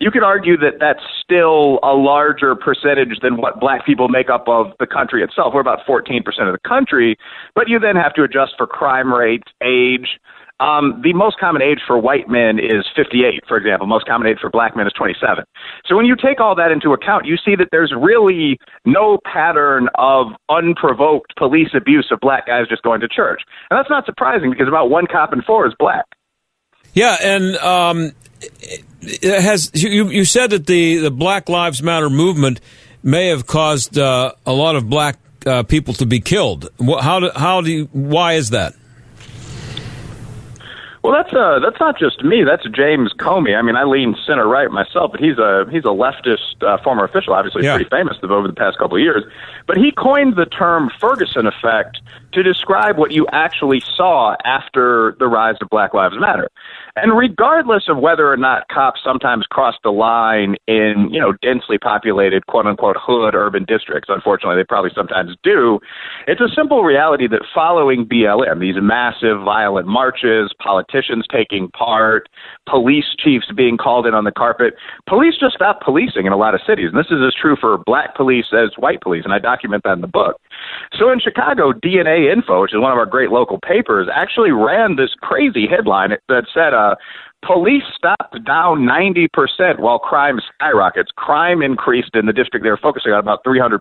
You 0.01 0.11
could 0.11 0.23
argue 0.23 0.57
that 0.59 0.81
that's 0.81 1.03
still 1.23 1.79
a 1.83 1.95
larger 1.95 2.55
percentage 2.55 3.21
than 3.23 3.37
what 3.37 3.61
black 3.61 3.87
people 3.87 4.09
make 4.09 4.29
up 4.29 4.49
of 4.49 4.73
the 4.81 4.87
country 4.87 5.23
itself. 5.23 5.55
We're 5.55 5.61
about 5.61 5.87
14% 5.87 6.19
of 6.27 6.53
the 6.53 6.69
country, 6.69 7.17
but 7.55 7.69
you 7.69 7.79
then 7.79 7.97
have 7.97 8.15
to 8.15 8.23
adjust 8.23 8.53
for 8.59 8.67
crime 8.67 9.13
rates, 9.13 9.47
age. 9.63 10.19
Um, 10.63 11.03
the 11.03 11.13
most 11.13 11.41
common 11.41 11.61
age 11.61 11.81
for 11.87 11.99
white 11.99 12.29
men 12.29 12.61
is 12.61 12.87
58, 12.95 13.43
for 13.49 13.57
example. 13.57 13.89
Most 13.89 14.07
common 14.07 14.29
age 14.29 14.39
for 14.41 14.49
black 14.49 14.77
men 14.77 14.87
is 14.87 14.93
27. 14.93 15.43
So 15.87 15.97
when 15.97 16.07
you 16.07 16.15
take 16.15 16.39
all 16.39 16.55
that 16.55 16.71
into 16.71 16.93
account, 16.93 17.27
you 17.27 17.37
see 17.37 17.57
that 17.57 17.69
there's 17.73 17.93
really 17.99 18.59
no 18.85 19.19
pattern 19.25 19.89
of 19.97 20.29
unprovoked 20.49 21.35
police 21.37 21.71
abuse 21.75 22.07
of 22.13 22.21
black 22.21 22.47
guys 22.47 22.69
just 22.69 22.83
going 22.83 23.01
to 23.01 23.09
church. 23.09 23.43
And 23.71 23.79
that's 23.79 23.91
not 23.91 24.07
surprising 24.07 24.51
because 24.51 24.69
about 24.69 24.89
one 24.89 25.07
cop 25.11 25.33
in 25.33 25.43
four 25.43 25.67
is 25.67 25.75
black. 25.81 26.05
Yeah, 26.95 27.17
and 27.21 27.57
um, 27.57 28.13
has 29.23 29.71
you, 29.75 30.11
you 30.11 30.25
said 30.25 30.51
that 30.51 30.67
the, 30.67 30.99
the 30.99 31.11
Black 31.11 31.49
Lives 31.49 31.83
Matter 31.83 32.11
movement 32.11 32.61
may 33.03 33.29
have 33.29 33.47
caused 33.47 33.99
uh, 33.99 34.33
a 34.47 34.53
lot 34.53 34.77
of 34.77 34.89
black 34.89 35.19
uh, 35.45 35.65
people 35.65 35.95
to 35.95 36.07
be 36.07 36.21
killed. 36.21 36.69
How 37.01 37.19
do, 37.19 37.31
how 37.35 37.63
do 37.63 37.73
you, 37.73 37.89
why 37.93 38.35
is 38.35 38.51
that? 38.51 38.75
Well, 41.03 41.13
that's 41.13 41.35
uh, 41.35 41.59
that's 41.59 41.81
not 41.81 41.99
just 41.99 42.23
me. 42.23 42.45
That's 42.45 42.65
James 42.69 43.13
Comey. 43.15 43.57
I 43.59 43.63
mean, 43.63 43.75
I 43.75 43.83
lean 43.83 44.15
center 44.25 44.47
right 44.47 44.71
myself, 44.71 45.11
but 45.11 45.21
he's 45.21 45.37
a 45.37 45.67
he's 45.69 45.83
a 45.85 45.89
leftist 45.89 46.63
uh, 46.63 46.79
former 46.83 47.03
official. 47.05 47.35
Obviously, 47.35 47.65
Yeah. 47.65 47.75
pretty 47.75 47.91
famous 47.91 48.17
over 48.23 48.47
the 48.47 48.55
past 48.55 48.79
couple 48.79 48.97
of 48.97 49.03
years. 49.03 49.25
But 49.67 49.79
he 49.79 49.91
coined 49.91 50.37
the 50.37 50.47
term 50.47 50.91
Ferguson 51.01 51.47
effect 51.47 52.01
to 52.33 52.43
describe 52.45 52.99
what 52.99 53.11
you 53.11 53.27
actually 53.33 53.81
saw 53.81 54.37
after 54.45 55.17
the 55.19 55.27
rise 55.27 55.57
of 55.61 55.69
Black 55.71 55.93
Lives 55.93 56.15
Matter. 56.21 56.49
And 56.95 57.17
regardless 57.17 57.85
of 57.89 57.99
whether 57.99 58.31
or 58.31 58.37
not 58.37 58.69
cops 58.69 59.01
sometimes 59.03 59.47
cross 59.47 59.75
the 59.83 59.91
line 59.91 60.57
in, 60.69 61.09
you 61.11 61.19
know, 61.19 61.33
densely 61.41 61.79
populated 61.79 62.47
quote 62.49 62.67
unquote 62.67 62.97
hood 63.01 63.35
urban 63.35 63.65
districts, 63.65 64.11
unfortunately 64.13 64.61
they 64.61 64.67
probably 64.67 64.91
sometimes 64.95 65.35
do, 65.43 65.81
it's 66.27 66.43
a 66.43 66.49
simple 66.55 66.85
reality 66.85 67.27
that 67.29 67.47
following 67.55 68.05
BLM, 68.05 68.61
these 68.61 68.75
massive 68.79 69.41
violent 69.43 69.87
marches, 69.87 70.53
politicians 70.63 71.25
taking 71.33 71.69
part, 71.71 72.29
police 72.69 73.17
chiefs 73.19 73.47
being 73.57 73.79
called 73.79 74.07
in 74.07 74.13
on 74.13 74.25
the 74.25 74.33
carpet, 74.33 74.75
police 75.09 75.35
just 75.41 75.55
stopped 75.55 75.83
policing 75.83 76.27
in 76.27 76.33
a 76.33 76.37
lot 76.37 76.55
of 76.55 76.61
cities. 76.67 76.91
And 76.93 76.99
this 76.99 77.11
is 77.11 77.25
as 77.27 77.33
true 77.41 77.57
for 77.59 77.79
black 77.87 78.15
police 78.15 78.53
as 78.53 78.69
white 78.77 79.01
police, 79.01 79.25
and 79.25 79.33
I 79.33 79.39
document 79.39 79.83
that 79.85 79.95
in 79.95 80.03
the 80.03 80.09
book. 80.09 80.37
So 80.99 81.11
in 81.11 81.21
Chicago, 81.21 81.73
DNA 81.73 82.31
Info, 82.31 82.61
which 82.61 82.75
is 82.75 82.81
one 82.81 82.93
of 82.93 82.99
our 82.99 83.07
great 83.07 83.31
local 83.31 83.59
papers, 83.59 84.09
actually 84.13 84.53
ran 84.53 84.97
this 84.97 85.15
crazy 85.23 85.67
headline 85.67 86.11
that 86.29 86.45
said, 86.53 86.75
uh, 86.75 86.82
Uh, 86.83 86.95
police 87.47 87.83
stopped 87.95 88.45
down 88.45 88.81
90% 88.81 89.79
while 89.79 89.99
crime 89.99 90.41
skyrockets. 90.55 91.11
Crime 91.17 91.63
increased 91.63 92.11
in 92.15 92.27
the 92.27 92.33
district 92.33 92.65
they 92.65 92.71
were 92.71 92.81
focusing 92.81 93.13
on 93.13 93.19
about 93.19 93.45
300%. 93.45 93.79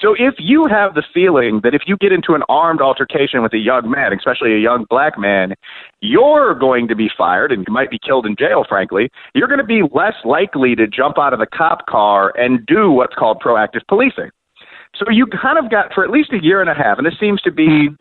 So 0.00 0.14
if 0.18 0.34
you 0.38 0.66
have 0.66 0.94
the 0.94 1.02
feeling 1.12 1.60
that 1.62 1.74
if 1.74 1.82
you 1.86 1.96
get 1.96 2.12
into 2.12 2.34
an 2.34 2.42
armed 2.48 2.80
altercation 2.80 3.42
with 3.42 3.52
a 3.54 3.58
young 3.58 3.90
man, 3.90 4.12
especially 4.12 4.54
a 4.54 4.58
young 4.58 4.86
black 4.88 5.18
man, 5.18 5.54
you're 6.00 6.54
going 6.54 6.88
to 6.88 6.96
be 6.96 7.08
fired 7.16 7.52
and 7.52 7.64
you 7.66 7.72
might 7.72 7.90
be 7.90 7.98
killed 7.98 8.26
in 8.26 8.36
jail, 8.36 8.64
frankly, 8.68 9.10
you're 9.34 9.48
going 9.48 9.58
to 9.58 9.64
be 9.64 9.82
less 9.92 10.14
likely 10.24 10.74
to 10.74 10.86
jump 10.86 11.18
out 11.18 11.32
of 11.32 11.38
the 11.38 11.46
cop 11.46 11.86
car 11.86 12.32
and 12.36 12.66
do 12.66 12.90
what's 12.90 13.14
called 13.14 13.42
proactive 13.44 13.86
policing. 13.88 14.30
So 14.96 15.06
you 15.10 15.26
kind 15.26 15.58
of 15.58 15.70
got 15.70 15.92
for 15.94 16.04
at 16.04 16.10
least 16.10 16.32
a 16.32 16.42
year 16.42 16.60
and 16.60 16.68
a 16.68 16.74
half, 16.74 16.98
and 16.98 17.06
this 17.06 17.18
seems 17.18 17.40
to 17.42 17.52
be 17.52 17.88
hmm. 17.88 17.94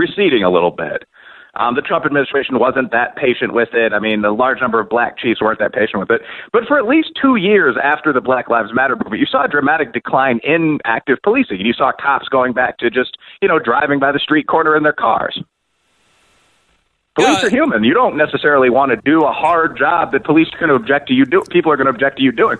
receding 0.00 0.44
a 0.44 0.50
little 0.50 0.70
bit. 0.70 1.04
Um, 1.56 1.74
the 1.74 1.82
Trump 1.82 2.04
administration 2.04 2.58
wasn't 2.58 2.90
that 2.90 3.16
patient 3.16 3.54
with 3.54 3.70
it. 3.74 3.92
I 3.92 4.00
mean, 4.00 4.22
the 4.22 4.32
large 4.32 4.60
number 4.60 4.80
of 4.80 4.88
black 4.88 5.18
chiefs 5.18 5.40
weren't 5.40 5.60
that 5.60 5.72
patient 5.72 6.00
with 6.00 6.10
it. 6.10 6.22
But 6.52 6.64
for 6.66 6.78
at 6.78 6.86
least 6.86 7.10
two 7.20 7.36
years 7.36 7.76
after 7.82 8.12
the 8.12 8.20
Black 8.20 8.48
Lives 8.48 8.70
Matter 8.74 8.96
movement, 8.96 9.20
you 9.20 9.26
saw 9.26 9.44
a 9.44 9.48
dramatic 9.48 9.92
decline 9.92 10.40
in 10.42 10.80
active 10.84 11.18
policing. 11.22 11.60
You 11.60 11.72
saw 11.72 11.92
cops 11.92 12.28
going 12.28 12.52
back 12.52 12.78
to 12.78 12.90
just, 12.90 13.16
you 13.40 13.48
know, 13.48 13.58
driving 13.58 14.00
by 14.00 14.10
the 14.10 14.18
street 14.18 14.48
corner 14.48 14.76
in 14.76 14.82
their 14.82 14.92
cars. 14.92 15.40
Police 17.14 17.44
are 17.44 17.50
human. 17.50 17.84
You 17.84 17.94
don't 17.94 18.16
necessarily 18.16 18.70
want 18.70 18.90
to 18.90 18.96
do 18.96 19.22
a 19.22 19.30
hard 19.30 19.78
job 19.78 20.10
that 20.12 20.24
police 20.24 20.48
are 20.52 20.58
going 20.58 20.70
to 20.70 20.74
object 20.74 21.06
to 21.08 21.14
you 21.14 21.24
do. 21.24 21.44
People 21.50 21.70
are 21.70 21.76
going 21.76 21.86
to 21.86 21.92
object 21.92 22.16
to 22.16 22.24
you 22.24 22.32
doing. 22.32 22.58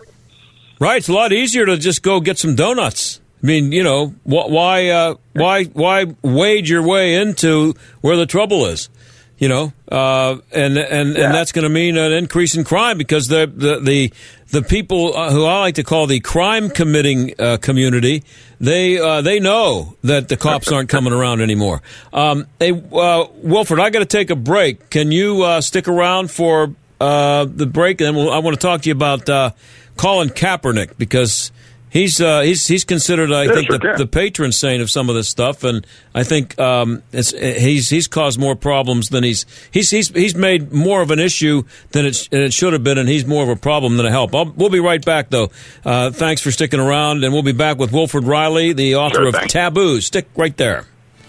Right, 0.79 0.99
it's 0.99 1.09
a 1.09 1.13
lot 1.13 1.33
easier 1.33 1.67
to 1.67 1.77
just 1.77 2.03
go 2.03 2.21
get 2.21 2.39
some 2.39 2.55
donuts. 2.55 3.21
I 3.45 3.47
mean, 3.47 3.73
you 3.73 3.83
know, 3.83 4.07
wh- 4.25 4.49
why, 4.49 4.89
uh, 4.89 5.17
why, 5.35 5.65
why 5.65 6.07
wade 6.23 6.67
your 6.67 6.83
way 6.83 7.17
into 7.17 7.75
where 8.01 8.17
the 8.17 8.25
trouble 8.25 8.65
is? 8.65 8.89
You 9.37 9.49
know, 9.49 9.73
uh, 9.91 10.39
and 10.53 10.79
and 10.79 11.17
and 11.17 11.35
that's 11.35 11.51
going 11.53 11.65
to 11.65 11.69
mean 11.69 11.99
an 11.99 12.13
increase 12.13 12.55
in 12.55 12.63
crime 12.65 12.97
because 12.97 13.27
the 13.27 13.51
the 13.55 13.81
the, 13.81 14.13
the 14.51 14.63
people 14.63 15.15
uh, 15.15 15.31
who 15.33 15.45
I 15.45 15.59
like 15.59 15.75
to 15.75 15.83
call 15.83 16.07
the 16.07 16.21
crime 16.21 16.71
committing 16.71 17.35
uh, 17.39 17.59
community, 17.61 18.23
they 18.61 18.97
uh, 18.99 19.21
they 19.23 19.41
know 19.41 19.97
that 20.05 20.29
the 20.29 20.37
cops 20.37 20.71
aren't 20.71 20.89
coming 20.89 21.13
around 21.13 21.43
anymore. 21.43 21.83
Um, 22.13 22.47
hey, 22.61 22.71
uh, 22.71 23.27
Wilfred, 23.43 23.81
I 23.81 23.91
got 23.91 23.99
to 23.99 24.07
take 24.07 24.31
a 24.31 24.37
break. 24.37 24.89
Can 24.89 25.11
you 25.11 25.43
uh, 25.43 25.61
stick 25.61 25.89
around 25.89 26.31
for 26.31 26.73
uh, 27.01 27.45
the 27.45 27.67
break? 27.67 28.01
And 28.01 28.17
we'll, 28.17 28.31
I 28.31 28.39
want 28.39 28.55
to 28.55 28.61
talk 28.61 28.83
to 28.83 28.89
you 28.89 28.95
about 28.95 29.29
uh, 29.29 29.51
Colin 29.97 30.29
Kaepernick 30.29 30.97
because 30.97 31.51
he's 31.95 32.21
uh, 32.21 32.43
he's 32.43 32.67
he's 32.67 32.85
considered, 32.85 33.33
I 33.33 33.45
Yeah, 33.45 33.53
think, 33.55 33.69
the, 33.71 33.95
the 33.97 34.07
patron 34.07 34.53
saint 34.53 34.83
of 34.83 34.91
some 34.91 35.09
of 35.09 35.15
this 35.15 35.31
stuff, 35.31 35.65
and 35.65 35.87
I 36.15 36.23
think 36.25 36.59
um, 36.61 37.03
it's, 37.13 37.31
he's 37.31 37.89
he's 37.89 38.07
caused 38.07 38.39
more 38.39 38.55
problems 38.55 39.09
than 39.09 39.25
he's 39.25 39.47
he's 39.71 39.89
he's 39.91 40.09
he's 40.09 40.35
made 40.35 40.73
more 40.73 41.01
of 41.01 41.11
an 41.11 41.19
issue 41.21 41.63
than 41.93 42.05
it, 42.05 42.29
it 42.31 42.53
should 42.53 42.75
have 42.75 42.85
been, 42.85 42.99
and 42.99 43.09
he's 43.09 43.25
more 43.25 43.43
of 43.43 43.49
a 43.49 43.57
problem 43.57 43.97
than 43.97 44.05
a 44.05 44.11
help. 44.11 44.35
I'll, 44.35 44.53
we'll 44.53 44.69
be 44.69 44.81
right 44.81 45.03
back, 45.03 45.31
though. 45.31 45.51
Uh, 45.85 46.11
thanks 46.11 46.43
for 46.43 46.51
sticking 46.51 46.81
around, 46.81 47.25
and 47.25 47.33
we'll 47.33 47.43
be 47.43 47.53
back 47.53 47.79
with 47.79 47.93
Wilfred 47.93 48.25
Reilly, 48.25 48.75
the 48.75 48.97
author 48.97 49.31
Sure 49.31 49.43
of. 49.43 49.49
Taboo. 49.49 50.03
Stick 50.03 50.27
right 50.37 50.57
there, 50.59 50.85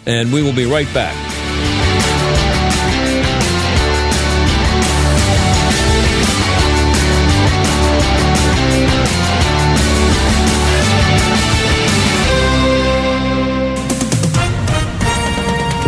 and 0.05 0.33
we 0.33 0.43
will 0.43 0.55
be 0.55 0.65
right 0.65 0.91
back. 0.93 1.34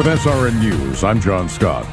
With 0.08 0.20
SRN 0.20 0.62
News, 0.62 1.04
I'm 1.04 1.20
John 1.20 1.50
Scott. 1.50 1.84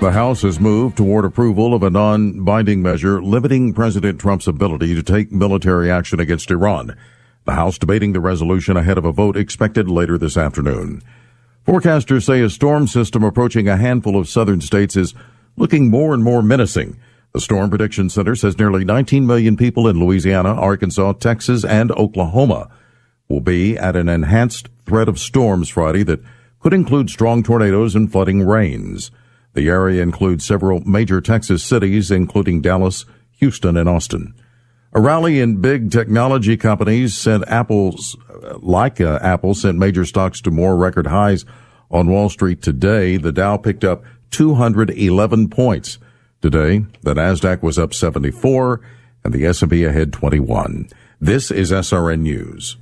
The 0.00 0.10
House 0.10 0.42
has 0.42 0.58
moved 0.58 0.96
toward 0.96 1.24
approval 1.24 1.72
of 1.72 1.84
a 1.84 1.90
non 1.90 2.42
binding 2.44 2.82
measure 2.82 3.22
limiting 3.22 3.72
President 3.72 4.20
Trump's 4.20 4.48
ability 4.48 4.92
to 4.96 5.04
take 5.04 5.30
military 5.30 5.88
action 5.88 6.18
against 6.18 6.50
Iran. 6.50 6.96
The 7.44 7.52
House 7.52 7.78
debating 7.78 8.12
the 8.12 8.18
resolution 8.18 8.76
ahead 8.76 8.98
of 8.98 9.04
a 9.04 9.12
vote 9.12 9.36
expected 9.36 9.88
later 9.88 10.18
this 10.18 10.36
afternoon. 10.36 11.00
Forecasters 11.64 12.24
say 12.24 12.42
a 12.42 12.50
storm 12.50 12.88
system 12.88 13.22
approaching 13.22 13.68
a 13.68 13.76
handful 13.76 14.18
of 14.18 14.28
southern 14.28 14.60
states 14.60 14.96
is 14.96 15.14
looking 15.56 15.90
more 15.90 16.12
and 16.12 16.24
more 16.24 16.42
menacing. 16.42 16.98
The 17.34 17.40
Storm 17.40 17.70
Prediction 17.70 18.10
Center 18.10 18.34
says 18.34 18.58
nearly 18.58 18.84
19 18.84 19.28
million 19.28 19.56
people 19.56 19.86
in 19.86 20.00
Louisiana, 20.00 20.54
Arkansas, 20.54 21.12
Texas, 21.12 21.64
and 21.64 21.92
Oklahoma 21.92 22.68
will 23.28 23.40
be 23.40 23.78
at 23.78 23.94
an 23.94 24.08
enhanced 24.08 24.68
threat 24.86 25.08
of 25.08 25.20
storms 25.20 25.68
Friday 25.68 26.02
that 26.02 26.18
could 26.60 26.72
include 26.72 27.10
strong 27.10 27.42
tornadoes 27.42 27.94
and 27.94 28.12
flooding 28.12 28.46
rains. 28.46 29.10
The 29.54 29.68
area 29.68 30.02
includes 30.02 30.44
several 30.44 30.80
major 30.80 31.20
Texas 31.20 31.64
cities, 31.64 32.10
including 32.10 32.60
Dallas, 32.60 33.04
Houston, 33.38 33.76
and 33.76 33.88
Austin. 33.88 34.34
A 34.92 35.00
rally 35.00 35.40
in 35.40 35.60
big 35.60 35.90
technology 35.90 36.56
companies 36.56 37.16
sent 37.16 37.46
Apple's, 37.48 38.16
like 38.58 39.00
uh, 39.00 39.18
Apple, 39.22 39.54
sent 39.54 39.78
major 39.78 40.04
stocks 40.04 40.40
to 40.42 40.50
more 40.50 40.76
record 40.76 41.06
highs 41.06 41.44
on 41.90 42.10
Wall 42.10 42.28
Street 42.28 42.62
today. 42.62 43.16
The 43.16 43.32
Dow 43.32 43.56
picked 43.56 43.84
up 43.84 44.04
211 44.30 45.48
points. 45.48 45.98
Today, 46.42 46.86
the 47.02 47.14
Nasdaq 47.14 47.62
was 47.62 47.78
up 47.78 47.92
74 47.92 48.80
and 49.24 49.34
the 49.34 49.44
S&P 49.46 49.84
ahead 49.84 50.12
21. 50.12 50.88
This 51.20 51.50
is 51.50 51.70
SRN 51.70 52.20
News. 52.20 52.76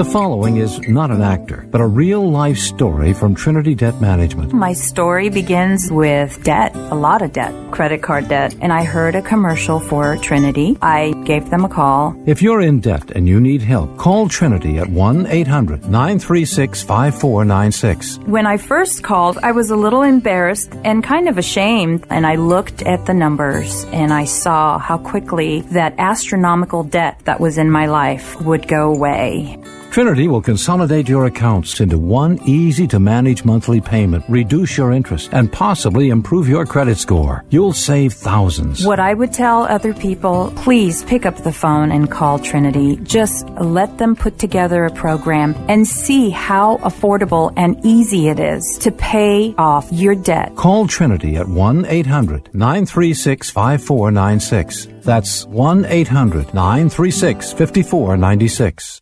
The 0.00 0.04
following 0.06 0.56
is 0.56 0.80
not 0.88 1.10
an 1.10 1.20
actor, 1.20 1.68
but 1.70 1.82
a 1.82 1.86
real 1.86 2.26
life 2.30 2.56
story 2.56 3.12
from 3.12 3.34
Trinity 3.34 3.74
Debt 3.74 4.00
Management. 4.00 4.50
My 4.50 4.72
story 4.72 5.28
begins 5.28 5.92
with 5.92 6.42
debt, 6.42 6.74
a 6.74 6.94
lot 6.94 7.20
of 7.20 7.34
debt, 7.34 7.52
credit 7.70 8.02
card 8.02 8.26
debt, 8.26 8.56
and 8.62 8.72
I 8.72 8.82
heard 8.82 9.14
a 9.14 9.20
commercial 9.20 9.78
for 9.78 10.16
Trinity. 10.16 10.78
I 10.80 11.12
gave 11.26 11.50
them 11.50 11.66
a 11.66 11.68
call. 11.68 12.16
If 12.24 12.40
you're 12.40 12.62
in 12.62 12.80
debt 12.80 13.10
and 13.10 13.28
you 13.28 13.40
need 13.40 13.60
help, 13.60 13.98
call 13.98 14.30
Trinity 14.30 14.78
at 14.78 14.88
1 14.88 15.26
800 15.26 15.82
936 15.82 16.82
5496. 16.82 18.20
When 18.20 18.46
I 18.46 18.56
first 18.56 19.02
called, 19.02 19.36
I 19.42 19.52
was 19.52 19.70
a 19.70 19.76
little 19.76 20.00
embarrassed 20.00 20.72
and 20.82 21.04
kind 21.04 21.28
of 21.28 21.36
ashamed, 21.36 22.06
and 22.08 22.26
I 22.26 22.36
looked 22.36 22.80
at 22.80 23.04
the 23.04 23.12
numbers 23.12 23.84
and 23.92 24.14
I 24.14 24.24
saw 24.24 24.78
how 24.78 24.96
quickly 24.96 25.60
that 25.72 25.94
astronomical 25.98 26.84
debt 26.84 27.20
that 27.26 27.38
was 27.38 27.58
in 27.58 27.70
my 27.70 27.84
life 27.84 28.40
would 28.40 28.66
go 28.66 28.94
away. 28.94 29.59
Trinity 29.90 30.28
will 30.28 30.40
consolidate 30.40 31.08
your 31.08 31.26
accounts 31.26 31.80
into 31.80 31.98
one 31.98 32.38
easy 32.44 32.86
to 32.86 33.00
manage 33.00 33.44
monthly 33.44 33.80
payment, 33.80 34.24
reduce 34.28 34.78
your 34.78 34.92
interest, 34.92 35.30
and 35.32 35.52
possibly 35.52 36.10
improve 36.10 36.48
your 36.48 36.64
credit 36.64 36.96
score. 36.96 37.44
You'll 37.50 37.72
save 37.72 38.12
thousands. 38.12 38.86
What 38.86 39.00
I 39.00 39.14
would 39.14 39.32
tell 39.32 39.64
other 39.64 39.92
people, 39.92 40.52
please 40.54 41.02
pick 41.02 41.26
up 41.26 41.38
the 41.38 41.52
phone 41.52 41.90
and 41.90 42.08
call 42.08 42.38
Trinity. 42.38 42.98
Just 43.02 43.48
let 43.48 43.98
them 43.98 44.14
put 44.14 44.38
together 44.38 44.84
a 44.84 44.92
program 44.92 45.56
and 45.68 45.84
see 45.84 46.30
how 46.30 46.76
affordable 46.78 47.52
and 47.56 47.84
easy 47.84 48.28
it 48.28 48.38
is 48.38 48.78
to 48.82 48.92
pay 48.92 49.56
off 49.58 49.88
your 49.90 50.14
debt. 50.14 50.54
Call 50.54 50.86
Trinity 50.86 51.36
at 51.36 51.48
1 51.48 51.86
800 51.86 52.54
936 52.54 53.50
5496. 53.50 54.86
That's 55.04 55.46
1 55.46 55.84
800 55.84 56.54
936 56.54 57.52
5496. 57.52 59.00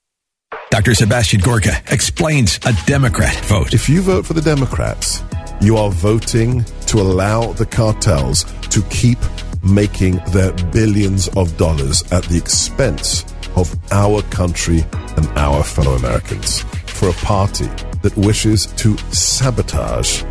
Dr. 0.71 0.95
Sebastian 0.95 1.41
Gorka 1.41 1.83
explains 1.91 2.59
a 2.65 2.73
Democrat 2.87 3.35
vote. 3.47 3.75
If 3.75 3.89
you 3.89 4.01
vote 4.01 4.25
for 4.25 4.35
the 4.35 4.41
Democrats, 4.41 5.23
you 5.61 5.77
are 5.77 5.91
voting 5.91 6.63
to 6.87 7.01
allow 7.01 7.53
the 7.53 7.67
cartels 7.67 8.45
to 8.69 8.83
keep 8.83 9.19
making 9.63 10.21
their 10.29 10.53
billions 10.71 11.29
of 11.37 11.57
dollars 11.57 12.05
at 12.13 12.23
the 12.25 12.39
expense 12.39 13.25
of 13.57 13.75
our 13.91 14.23
country 14.31 14.85
and 15.17 15.27
our 15.37 15.65
fellow 15.65 15.97
Americans. 15.97 16.61
For 16.87 17.09
a 17.09 17.15
party 17.15 17.67
that 18.03 18.17
wishes 18.17 18.67
to 18.67 18.97
sabotage 19.13 20.23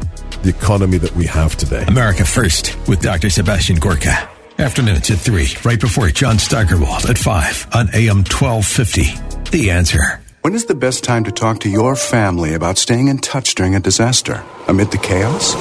the 0.44 0.50
economy 0.50 0.98
that 0.98 1.14
we 1.16 1.26
have 1.26 1.58
today. 1.58 1.84
America 1.88 2.24
First 2.24 2.78
with 2.88 3.02
Dr. 3.02 3.30
Sebastian 3.30 3.78
Gorka. 3.78 4.30
Afternoons 4.60 5.12
at 5.12 5.20
3, 5.20 5.48
right 5.64 5.80
before 5.80 6.10
John 6.10 6.40
Steigerwald 6.40 7.06
at 7.08 7.18
5 7.18 7.68
on 7.76 7.90
AM 7.94 8.24
1250. 8.26 9.52
The 9.52 9.70
answer. 9.70 10.20
When 10.42 10.56
is 10.56 10.66
the 10.66 10.74
best 10.74 11.04
time 11.04 11.24
to 11.26 11.32
talk 11.32 11.60
to 11.60 11.70
your 11.70 11.96
family 11.96 12.56
about 12.56 12.80
staying 12.80 13.08
in 13.08 13.20
touch 13.20 13.54
during 13.54 13.76
a 13.76 13.80
disaster? 13.80 14.44
Amid 14.68 14.90
the 14.90 14.98
chaos? 14.98 15.54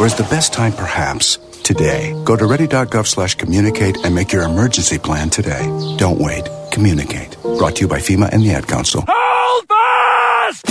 Or 0.00 0.06
is 0.06 0.14
the 0.14 0.22
best 0.30 0.54
time 0.54 0.72
perhaps 0.72 1.36
today? 1.62 2.18
Go 2.24 2.34
to 2.34 2.46
ready.gov 2.46 3.06
slash 3.06 3.34
communicate 3.34 3.98
and 4.04 4.14
make 4.14 4.32
your 4.32 4.44
emergency 4.44 4.98
plan 4.98 5.28
today. 5.28 5.64
Don't 5.98 6.18
wait. 6.18 6.48
Communicate. 6.72 7.36
Brought 7.42 7.76
to 7.76 7.82
you 7.82 7.88
by 7.88 7.98
FEMA 7.98 8.30
and 8.32 8.42
the 8.42 8.52
Ad 8.52 8.66
Council. 8.66 9.04
Hold 9.06 9.68
fast! 9.68 10.64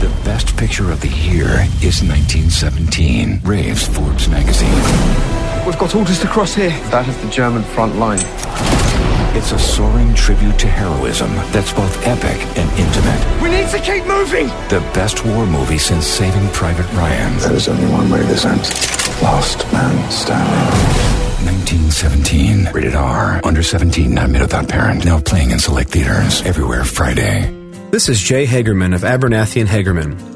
The 0.00 0.24
best 0.24 0.56
picture 0.56 0.92
of 0.92 1.00
the 1.00 1.08
year 1.08 1.66
is 1.82 2.00
1917, 2.04 3.40
Raves 3.42 3.88
Forbes 3.88 4.28
magazine. 4.28 5.45
We've 5.66 5.76
got 5.76 5.96
orders 5.96 6.20
to 6.20 6.28
cross 6.28 6.54
here. 6.54 6.70
That 6.90 7.08
is 7.08 7.16
the 7.20 7.28
German 7.28 7.64
front 7.64 7.96
line. 7.96 8.20
It's 9.36 9.50
a 9.50 9.58
soaring 9.58 10.14
tribute 10.14 10.58
to 10.60 10.68
heroism 10.68 11.28
that's 11.50 11.72
both 11.72 12.06
epic 12.06 12.40
and 12.56 12.70
intimate. 12.78 13.42
We 13.42 13.50
need 13.50 13.68
to 13.70 13.80
keep 13.80 14.06
moving! 14.06 14.46
The 14.70 14.80
best 14.94 15.24
war 15.24 15.44
movie 15.44 15.78
since 15.78 16.06
Saving 16.06 16.48
Private 16.50 16.90
Ryan. 16.92 17.36
There 17.40 17.54
is 17.54 17.66
only 17.66 17.84
one 17.92 18.08
way 18.08 18.22
this 18.22 18.44
ends. 18.44 18.70
Last 19.20 19.70
man 19.72 20.10
standing. 20.10 21.16
1917. 21.44 22.72
Rated 22.72 22.94
R. 22.94 23.40
Under 23.44 23.64
17, 23.64 24.14
not 24.14 24.30
made 24.30 24.42
without 24.42 24.68
parent. 24.68 25.04
Now 25.04 25.18
playing 25.20 25.50
in 25.50 25.58
select 25.58 25.90
theaters 25.90 26.42
everywhere 26.42 26.84
Friday. 26.84 27.52
This 27.90 28.08
is 28.08 28.20
Jay 28.20 28.46
Hagerman 28.46 28.94
of 28.94 29.02
Abernathy 29.02 29.60
and 29.60 29.68
Hagerman. 29.68 30.35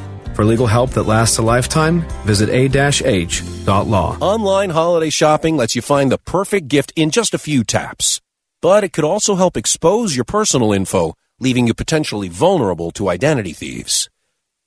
For 0.33 0.45
legal 0.45 0.67
help 0.67 0.91
that 0.91 1.03
lasts 1.03 1.37
a 1.37 1.41
lifetime, 1.41 2.01
visit 2.23 2.49
a-h.law. 2.49 4.17
Online 4.21 4.69
holiday 4.69 5.09
shopping 5.09 5.57
lets 5.57 5.75
you 5.75 5.81
find 5.81 6.11
the 6.11 6.17
perfect 6.17 6.67
gift 6.67 6.93
in 6.95 7.11
just 7.11 7.33
a 7.33 7.37
few 7.39 7.63
taps. 7.63 8.21
But 8.61 8.83
it 8.83 8.93
could 8.93 9.03
also 9.03 9.35
help 9.35 9.57
expose 9.57 10.15
your 10.15 10.25
personal 10.25 10.71
info 10.71 11.15
leaving 11.41 11.65
you 11.67 11.73
potentially 11.73 12.29
vulnerable 12.29 12.91
to 12.91 13.09
identity 13.09 13.51
thieves. 13.51 14.09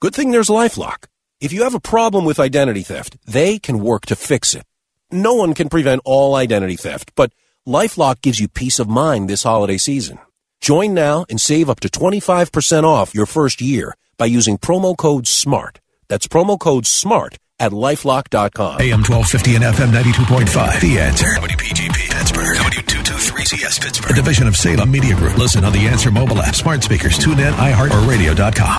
Good 0.01 0.15
thing 0.15 0.33
there's 0.33 0.49
LifeLock. 0.49 1.07
If 1.41 1.53
you 1.53 1.63
have 1.63 1.75
a 1.75 1.81
problem 1.81 2.25
with 2.25 2.41
identity 2.41 2.83
theft, 2.83 3.17
they 3.25 3.59
can 3.59 3.79
work 3.79 4.07
to 4.07 4.17
fix 4.17 4.55
it. 4.55 4.65
No 5.11 5.35
one 5.35 5.55
can 5.55 5.69
prevent 5.69 6.03
all 6.05 6.35
identity 6.35 6.77
theft, 6.77 7.13
but 7.15 7.33
LifeLock 7.67 8.21
gives 8.21 8.41
you 8.41 8.49
peace 8.49 8.81
of 8.81 8.89
mind 8.89 9.31
this 9.31 9.45
holiday 9.45 9.79
season. 9.79 10.19
Join 10.61 10.95
now 10.95 11.25
and 11.31 11.41
save 11.41 11.71
up 11.71 11.81
to 11.81 11.89
25% 11.89 12.85
off 12.85 13.15
your 13.15 13.27
first 13.27 13.61
year 13.61 13.95
by 14.17 14.27
using 14.27 14.59
promo 14.59 14.97
code 14.97 15.27
SMART. 15.27 15.81
That's 16.09 16.27
promo 16.27 16.59
code 16.59 16.87
SMART 16.87 17.37
at 17.59 17.73
lifelock.com. 17.73 18.81
AM 18.81 19.03
1250 19.03 19.55
and 19.57 19.65
FM 19.65 19.91
92.5. 19.93 20.81
The 20.81 20.99
answer. 20.99 21.27
WPGP 21.27 22.11
Pittsburgh. 22.11 22.57
W223CS 22.57 23.81
Pittsburgh. 23.81 24.11
A 24.11 24.15
division 24.15 24.47
of 24.47 24.57
Salem 24.57 24.91
Media 24.91 25.15
Group. 25.15 25.39
Listen 25.39 25.65
on 25.65 25.73
the 25.73 25.87
Answer 25.87 26.11
mobile 26.11 26.41
app, 26.41 26.55
smart 26.55 26.83
speakers, 26.83 27.19
tune 27.19 27.39
in, 27.39 27.53
iHeart, 27.55 27.91
or 27.91 28.09
radio.com. 28.09 28.79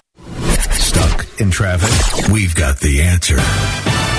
Stuck 0.72 1.42
in 1.42 1.52
traffic? 1.52 2.30
We've 2.32 2.56
got 2.56 2.80
the 2.80 3.02
answer. 3.02 4.15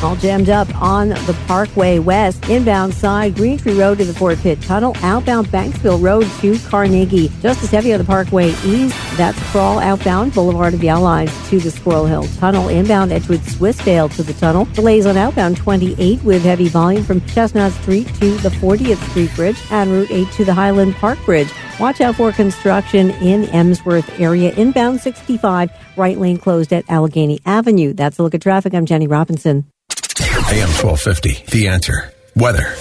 All 0.00 0.14
jammed 0.14 0.48
up 0.48 0.72
on 0.80 1.08
the 1.08 1.36
Parkway 1.48 1.98
West, 1.98 2.48
inbound 2.48 2.94
side, 2.94 3.34
Greentree 3.34 3.76
Road 3.76 3.98
to 3.98 4.04
the 4.04 4.14
Fort 4.14 4.38
Pitt 4.38 4.62
Tunnel, 4.62 4.96
outbound 5.02 5.48
Banksville 5.48 6.00
Road 6.00 6.24
to 6.40 6.56
Carnegie. 6.68 7.32
Just 7.40 7.64
as 7.64 7.70
heavy 7.70 7.92
on 7.92 7.98
the 7.98 8.04
Parkway 8.04 8.50
East, 8.64 8.96
that's 9.16 9.42
Crawl 9.50 9.80
outbound 9.80 10.34
Boulevard 10.34 10.74
of 10.74 10.80
the 10.80 10.88
Allies 10.88 11.32
to 11.50 11.58
the 11.58 11.72
Squirrel 11.72 12.06
Hill 12.06 12.28
Tunnel, 12.38 12.68
inbound 12.68 13.10
Edgewood 13.10 13.40
Swissvale 13.40 14.14
to 14.14 14.22
the 14.22 14.34
tunnel. 14.34 14.66
Delays 14.66 15.04
on 15.04 15.16
outbound 15.16 15.56
28 15.56 16.22
with 16.22 16.44
heavy 16.44 16.68
volume 16.68 17.02
from 17.02 17.20
Chestnut 17.26 17.72
Street 17.72 18.06
to 18.20 18.36
the 18.38 18.50
40th 18.50 19.04
Street 19.10 19.34
Bridge 19.34 19.58
and 19.72 19.90
Route 19.90 20.12
8 20.12 20.30
to 20.30 20.44
the 20.44 20.54
Highland 20.54 20.94
Park 20.94 21.18
Bridge. 21.24 21.50
Watch 21.80 22.00
out 22.00 22.14
for 22.14 22.30
construction 22.30 23.10
in 23.10 23.46
Emsworth 23.46 24.20
area. 24.20 24.52
Inbound 24.54 25.00
65, 25.00 25.70
right 25.96 26.18
lane 26.18 26.38
closed 26.38 26.72
at 26.72 26.88
Allegheny 26.88 27.40
Avenue. 27.44 27.92
That's 27.92 28.20
a 28.20 28.22
look 28.22 28.34
at 28.34 28.42
traffic. 28.42 28.74
I'm 28.74 28.86
Jenny 28.86 29.08
Robinson. 29.08 29.68
AM 30.50 30.70
1250, 30.70 31.44
The 31.50 31.68
Answer. 31.68 32.10
Weather. 32.34 32.74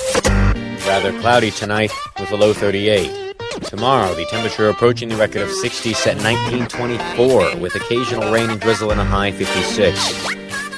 Rather 0.88 1.12
cloudy 1.20 1.52
tonight 1.52 1.92
with 2.18 2.32
a 2.32 2.38
low 2.38 2.54
38. 2.54 3.36
Tomorrow, 3.64 4.16
the 4.16 4.26
temperature 4.28 4.70
approaching 4.70 5.10
the 5.10 5.18
record 5.18 5.42
of 5.42 5.52
60 5.52 5.92
set 5.92 6.16
1924 6.16 7.58
with 7.58 7.76
occasional 7.76 8.32
rain 8.32 8.50
and 8.50 8.62
drizzle 8.62 8.92
and 8.92 9.02
a 9.02 9.04
high 9.04 9.34
56. 9.34 10.28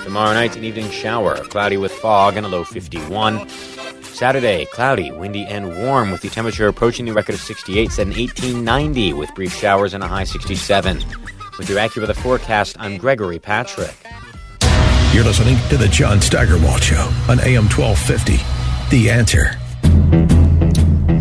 Tomorrow 0.04 0.34
night, 0.34 0.56
an 0.56 0.64
evening 0.64 0.90
shower, 0.90 1.36
cloudy 1.36 1.78
with 1.78 1.92
fog, 1.92 2.38
and 2.38 2.46
a 2.48 2.50
low 2.50 2.64
51. 2.64 3.48
Saturday, 4.02 4.66
cloudy, 4.66 5.12
windy, 5.12 5.46
and 5.46 5.78
warm, 5.84 6.10
with 6.10 6.22
the 6.22 6.30
temperature 6.30 6.68
approaching 6.68 7.06
the 7.06 7.14
record 7.14 7.36
of 7.36 7.42
68 7.42 7.92
set 7.92 8.08
in 8.08 8.14
1890, 8.14 9.14
with 9.14 9.34
brief 9.36 9.54
showers 9.54 9.94
and 9.94 10.04
a 10.04 10.08
high 10.08 10.24
67. 10.24 10.98
With 11.60 11.70
your 11.70 11.78
AccuWeather 11.78 12.16
forecast, 12.16 12.78
I'm 12.80 12.98
Gregory 12.98 13.38
Patrick. 13.38 13.96
You're 15.20 15.28
listening 15.28 15.58
to 15.68 15.76
the 15.76 15.90
John 15.90 16.22
Steigerwald 16.22 16.82
Show 16.82 17.12
on 17.28 17.42
AM 17.42 17.68
1250. 17.68 18.38
The 18.90 19.10
answer. 19.10 19.52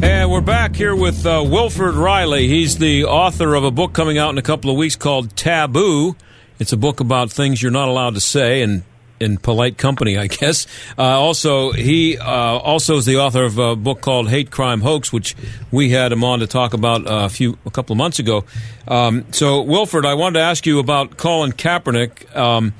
And 0.06 0.30
we're 0.30 0.40
back 0.40 0.76
here 0.76 0.94
with 0.94 1.26
uh, 1.26 1.44
Reilly. 1.44 2.46
He's 2.46 2.78
the 2.78 3.06
author 3.06 3.56
of 3.56 3.64
a 3.64 3.72
book 3.72 3.94
coming 3.94 4.16
out 4.16 4.30
in 4.30 4.38
a 4.38 4.42
couple 4.42 4.70
of 4.70 4.76
weeks 4.76 4.94
called 4.94 5.34
Taboo. 5.34 6.14
It's 6.60 6.72
a 6.72 6.76
book 6.76 7.00
about 7.00 7.32
things 7.32 7.60
you're 7.60 7.72
not 7.72 7.88
allowed 7.88 8.14
to 8.14 8.20
say 8.20 8.62
and 8.62 8.84
in 9.18 9.36
polite 9.36 9.78
company, 9.78 10.16
I 10.16 10.26
guess. 10.28 10.68
Uh, 10.96 11.02
also, 11.02 11.72
he 11.72 12.18
uh, 12.18 12.24
also 12.24 12.98
is 12.98 13.04
the 13.04 13.16
author 13.16 13.42
of 13.42 13.58
a 13.58 13.74
book 13.74 14.00
called 14.00 14.28
Hate 14.28 14.52
Crime 14.52 14.80
Hoax, 14.80 15.12
which 15.12 15.34
we 15.72 15.90
had 15.90 16.12
him 16.12 16.22
on 16.22 16.38
to 16.38 16.46
talk 16.46 16.72
about 16.72 17.02
a 17.04 17.28
few 17.28 17.58
a 17.66 17.70
couple 17.72 17.94
of 17.94 17.98
months 17.98 18.20
ago. 18.20 18.44
Um, 18.86 19.24
so, 19.32 19.62
Wilfred, 19.62 20.06
I 20.06 20.14
wanted 20.14 20.38
to 20.38 20.44
ask 20.44 20.66
you 20.66 20.78
about 20.78 21.16
Colin 21.16 21.50
Kaepernick. 21.50 22.36
Um, 22.36 22.74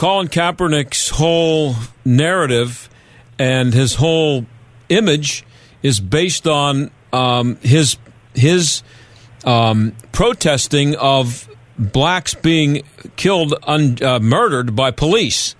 Colin 0.00 0.28
Kaepernick's 0.28 1.10
whole 1.10 1.74
narrative 2.06 2.88
and 3.38 3.74
his 3.74 3.96
whole 3.96 4.46
image 4.88 5.44
is 5.82 6.00
based 6.00 6.46
on 6.46 6.90
um, 7.12 7.56
his 7.56 7.98
his 8.32 8.82
um, 9.44 9.94
protesting 10.10 10.96
of 10.96 11.46
blacks 11.78 12.32
being 12.32 12.82
killed, 13.16 13.54
un, 13.64 13.98
uh, 14.02 14.18
murdered 14.20 14.74
by 14.74 14.90
police. 14.90 15.54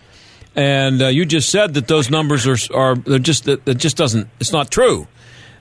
And 0.57 1.03
uh, 1.03 1.09
you 1.09 1.27
just 1.27 1.51
said 1.51 1.75
that 1.75 1.87
those 1.87 2.09
numbers 2.09 2.47
are 2.47 2.57
are 2.75 2.97
just 3.19 3.45
that 3.45 3.69
it 3.69 3.77
just 3.77 3.99
doesn't 3.99 4.27
it's 4.41 4.53
not 4.53 4.71
true. 4.71 5.07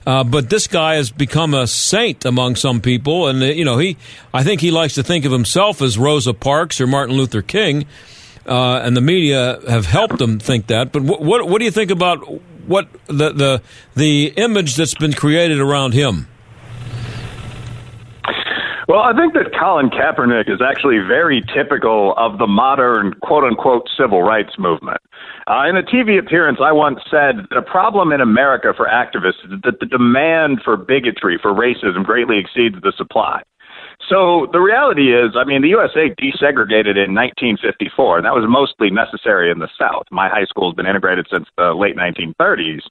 Uh, 0.06 0.24
but 0.24 0.48
this 0.48 0.66
guy 0.66 0.94
has 0.94 1.10
become 1.10 1.52
a 1.52 1.66
saint 1.66 2.24
among 2.24 2.56
some 2.56 2.80
people, 2.80 3.28
and 3.28 3.42
uh, 3.42 3.44
you 3.44 3.66
know 3.66 3.76
he 3.76 3.98
I 4.32 4.42
think 4.42 4.62
he 4.62 4.70
likes 4.70 4.94
to 4.94 5.02
think 5.02 5.26
of 5.26 5.32
himself 5.32 5.82
as 5.82 5.98
Rosa 5.98 6.32
Parks 6.32 6.80
or 6.80 6.86
Martin 6.86 7.14
Luther 7.14 7.42
King 7.42 7.84
uh, 8.50 8.80
and 8.84 8.96
the 8.96 9.00
media 9.00 9.60
have 9.68 9.86
helped 9.86 10.18
them 10.18 10.38
think 10.38 10.66
that. 10.66 10.92
But 10.92 11.02
what, 11.02 11.22
what, 11.22 11.48
what 11.48 11.58
do 11.60 11.64
you 11.64 11.70
think 11.70 11.90
about 11.90 12.18
what 12.66 12.88
the 13.06 13.30
the 13.32 13.62
the 13.94 14.32
image 14.36 14.74
that's 14.74 14.94
been 14.94 15.12
created 15.12 15.60
around 15.60 15.94
him? 15.94 16.26
Well, 18.88 19.02
I 19.02 19.12
think 19.14 19.34
that 19.34 19.54
Colin 19.56 19.88
Kaepernick 19.88 20.50
is 20.50 20.60
actually 20.60 20.98
very 20.98 21.44
typical 21.54 22.12
of 22.16 22.38
the 22.38 22.48
modern 22.48 23.14
quote 23.22 23.44
unquote 23.44 23.88
civil 23.96 24.20
rights 24.20 24.58
movement. 24.58 24.98
Uh, 25.46 25.68
in 25.68 25.76
a 25.76 25.82
TV 25.82 26.18
appearance, 26.18 26.58
I 26.60 26.72
once 26.72 26.98
said 27.08 27.46
a 27.56 27.62
problem 27.62 28.10
in 28.10 28.20
America 28.20 28.74
for 28.76 28.86
activists 28.86 29.44
is 29.44 29.60
that 29.62 29.78
the 29.78 29.86
demand 29.86 30.62
for 30.64 30.76
bigotry, 30.76 31.38
for 31.40 31.52
racism, 31.52 32.04
greatly 32.04 32.38
exceeds 32.38 32.82
the 32.82 32.92
supply. 32.96 33.42
So 34.10 34.48
the 34.50 34.58
reality 34.58 35.14
is, 35.14 35.38
I 35.38 35.44
mean, 35.44 35.62
the 35.62 35.68
USA 35.68 36.10
desegregated 36.10 36.98
in 36.98 37.14
1954, 37.14 38.18
and 38.18 38.26
that 38.26 38.34
was 38.34 38.42
mostly 38.48 38.90
necessary 38.90 39.52
in 39.52 39.60
the 39.60 39.68
South. 39.78 40.02
My 40.10 40.28
high 40.28 40.46
school 40.50 40.68
has 40.68 40.74
been 40.74 40.90
integrated 40.90 41.28
since 41.30 41.46
the 41.56 41.74
late 41.78 41.94
1930s. 41.94 42.82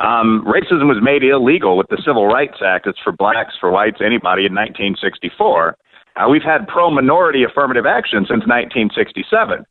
Um, 0.00 0.40
racism 0.48 0.88
was 0.88 1.04
made 1.04 1.22
illegal 1.22 1.76
with 1.76 1.88
the 1.88 2.00
Civil 2.00 2.26
Rights 2.26 2.64
Act. 2.64 2.86
It's 2.86 2.98
for 3.04 3.12
blacks, 3.12 3.52
for 3.60 3.70
whites, 3.70 4.00
anybody 4.00 4.48
in 4.48 4.56
1964. 4.56 5.76
Uh, 6.16 6.28
we've 6.28 6.42
had 6.42 6.68
pro 6.68 6.90
minority 6.90 7.42
affirmative 7.42 7.86
action 7.86 8.20
since 8.20 8.46
1967. 8.46 9.66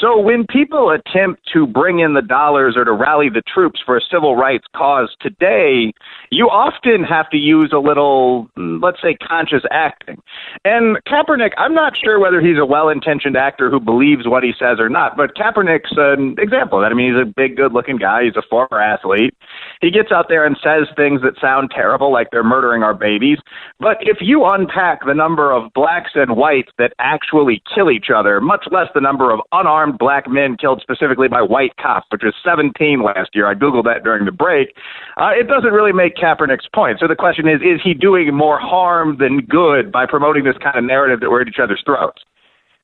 So 0.00 0.18
when 0.18 0.46
people 0.46 0.90
attempt 0.90 1.42
to 1.52 1.66
bring 1.66 1.98
in 1.98 2.14
the 2.14 2.22
dollars 2.22 2.74
or 2.76 2.84
to 2.84 2.92
rally 2.92 3.28
the 3.28 3.42
troops 3.52 3.80
for 3.84 3.96
a 3.96 4.00
civil 4.00 4.36
rights 4.36 4.64
cause 4.76 5.16
today, 5.20 5.92
you 6.30 6.46
often 6.46 7.02
have 7.02 7.28
to 7.30 7.36
use 7.36 7.72
a 7.74 7.78
little, 7.78 8.48
let's 8.56 9.02
say, 9.02 9.16
conscious 9.26 9.62
acting. 9.72 10.22
And 10.64 10.98
Kaepernick, 11.08 11.50
I'm 11.58 11.74
not 11.74 11.96
sure 11.96 12.20
whether 12.20 12.40
he's 12.40 12.58
a 12.58 12.66
well 12.66 12.88
intentioned 12.88 13.36
actor 13.36 13.68
who 13.68 13.80
believes 13.80 14.28
what 14.28 14.44
he 14.44 14.52
says 14.56 14.78
or 14.78 14.88
not, 14.88 15.16
but 15.16 15.34
Kaepernick's 15.34 15.92
an 15.96 16.36
example. 16.38 16.78
Of 16.78 16.84
that. 16.84 16.92
I 16.92 16.94
mean, 16.94 17.12
he's 17.12 17.22
a 17.22 17.26
big, 17.26 17.56
good 17.56 17.72
looking 17.72 17.96
guy. 17.96 18.24
He's 18.24 18.36
a 18.36 18.42
former 18.48 18.80
athlete. 18.80 19.34
He 19.80 19.90
gets 19.90 20.12
out 20.12 20.26
there 20.28 20.46
and 20.46 20.56
says 20.62 20.86
things 20.94 21.22
that 21.22 21.34
sound 21.40 21.70
terrible, 21.74 22.12
like 22.12 22.28
they're 22.30 22.44
murdering 22.44 22.84
our 22.84 22.94
babies. 22.94 23.38
But 23.80 23.96
if 24.00 24.18
you 24.20 24.44
unpack 24.44 25.04
the 25.04 25.14
number 25.14 25.50
of 25.50 25.72
black 25.72 25.87
blacks 25.88 26.10
and 26.14 26.36
whites 26.36 26.70
that 26.78 26.92
actually 26.98 27.62
kill 27.74 27.90
each 27.90 28.06
other, 28.14 28.40
much 28.40 28.64
less 28.70 28.88
the 28.94 29.00
number 29.00 29.32
of 29.32 29.40
unarmed 29.52 29.98
black 29.98 30.28
men 30.28 30.56
killed 30.56 30.82
specifically 30.82 31.28
by 31.28 31.40
white 31.40 31.76
cops, 31.80 32.06
which 32.10 32.22
was 32.22 32.34
17 32.44 33.02
last 33.02 33.30
year. 33.34 33.50
I 33.50 33.54
Googled 33.54 33.84
that 33.84 34.04
during 34.04 34.24
the 34.24 34.32
break. 34.32 34.74
Uh, 35.16 35.30
it 35.30 35.48
doesn't 35.48 35.72
really 35.72 35.92
make 35.92 36.16
Kaepernick's 36.16 36.68
point. 36.74 36.98
So 37.00 37.08
the 37.08 37.16
question 37.16 37.48
is 37.48 37.60
is 37.62 37.80
he 37.82 37.94
doing 37.94 38.34
more 38.34 38.58
harm 38.60 39.16
than 39.18 39.40
good 39.40 39.90
by 39.90 40.06
promoting 40.06 40.44
this 40.44 40.56
kind 40.62 40.76
of 40.76 40.84
narrative 40.84 41.20
that 41.20 41.30
we're 41.30 41.42
at 41.42 41.48
each 41.48 41.60
other's 41.62 41.82
throats? 41.84 42.22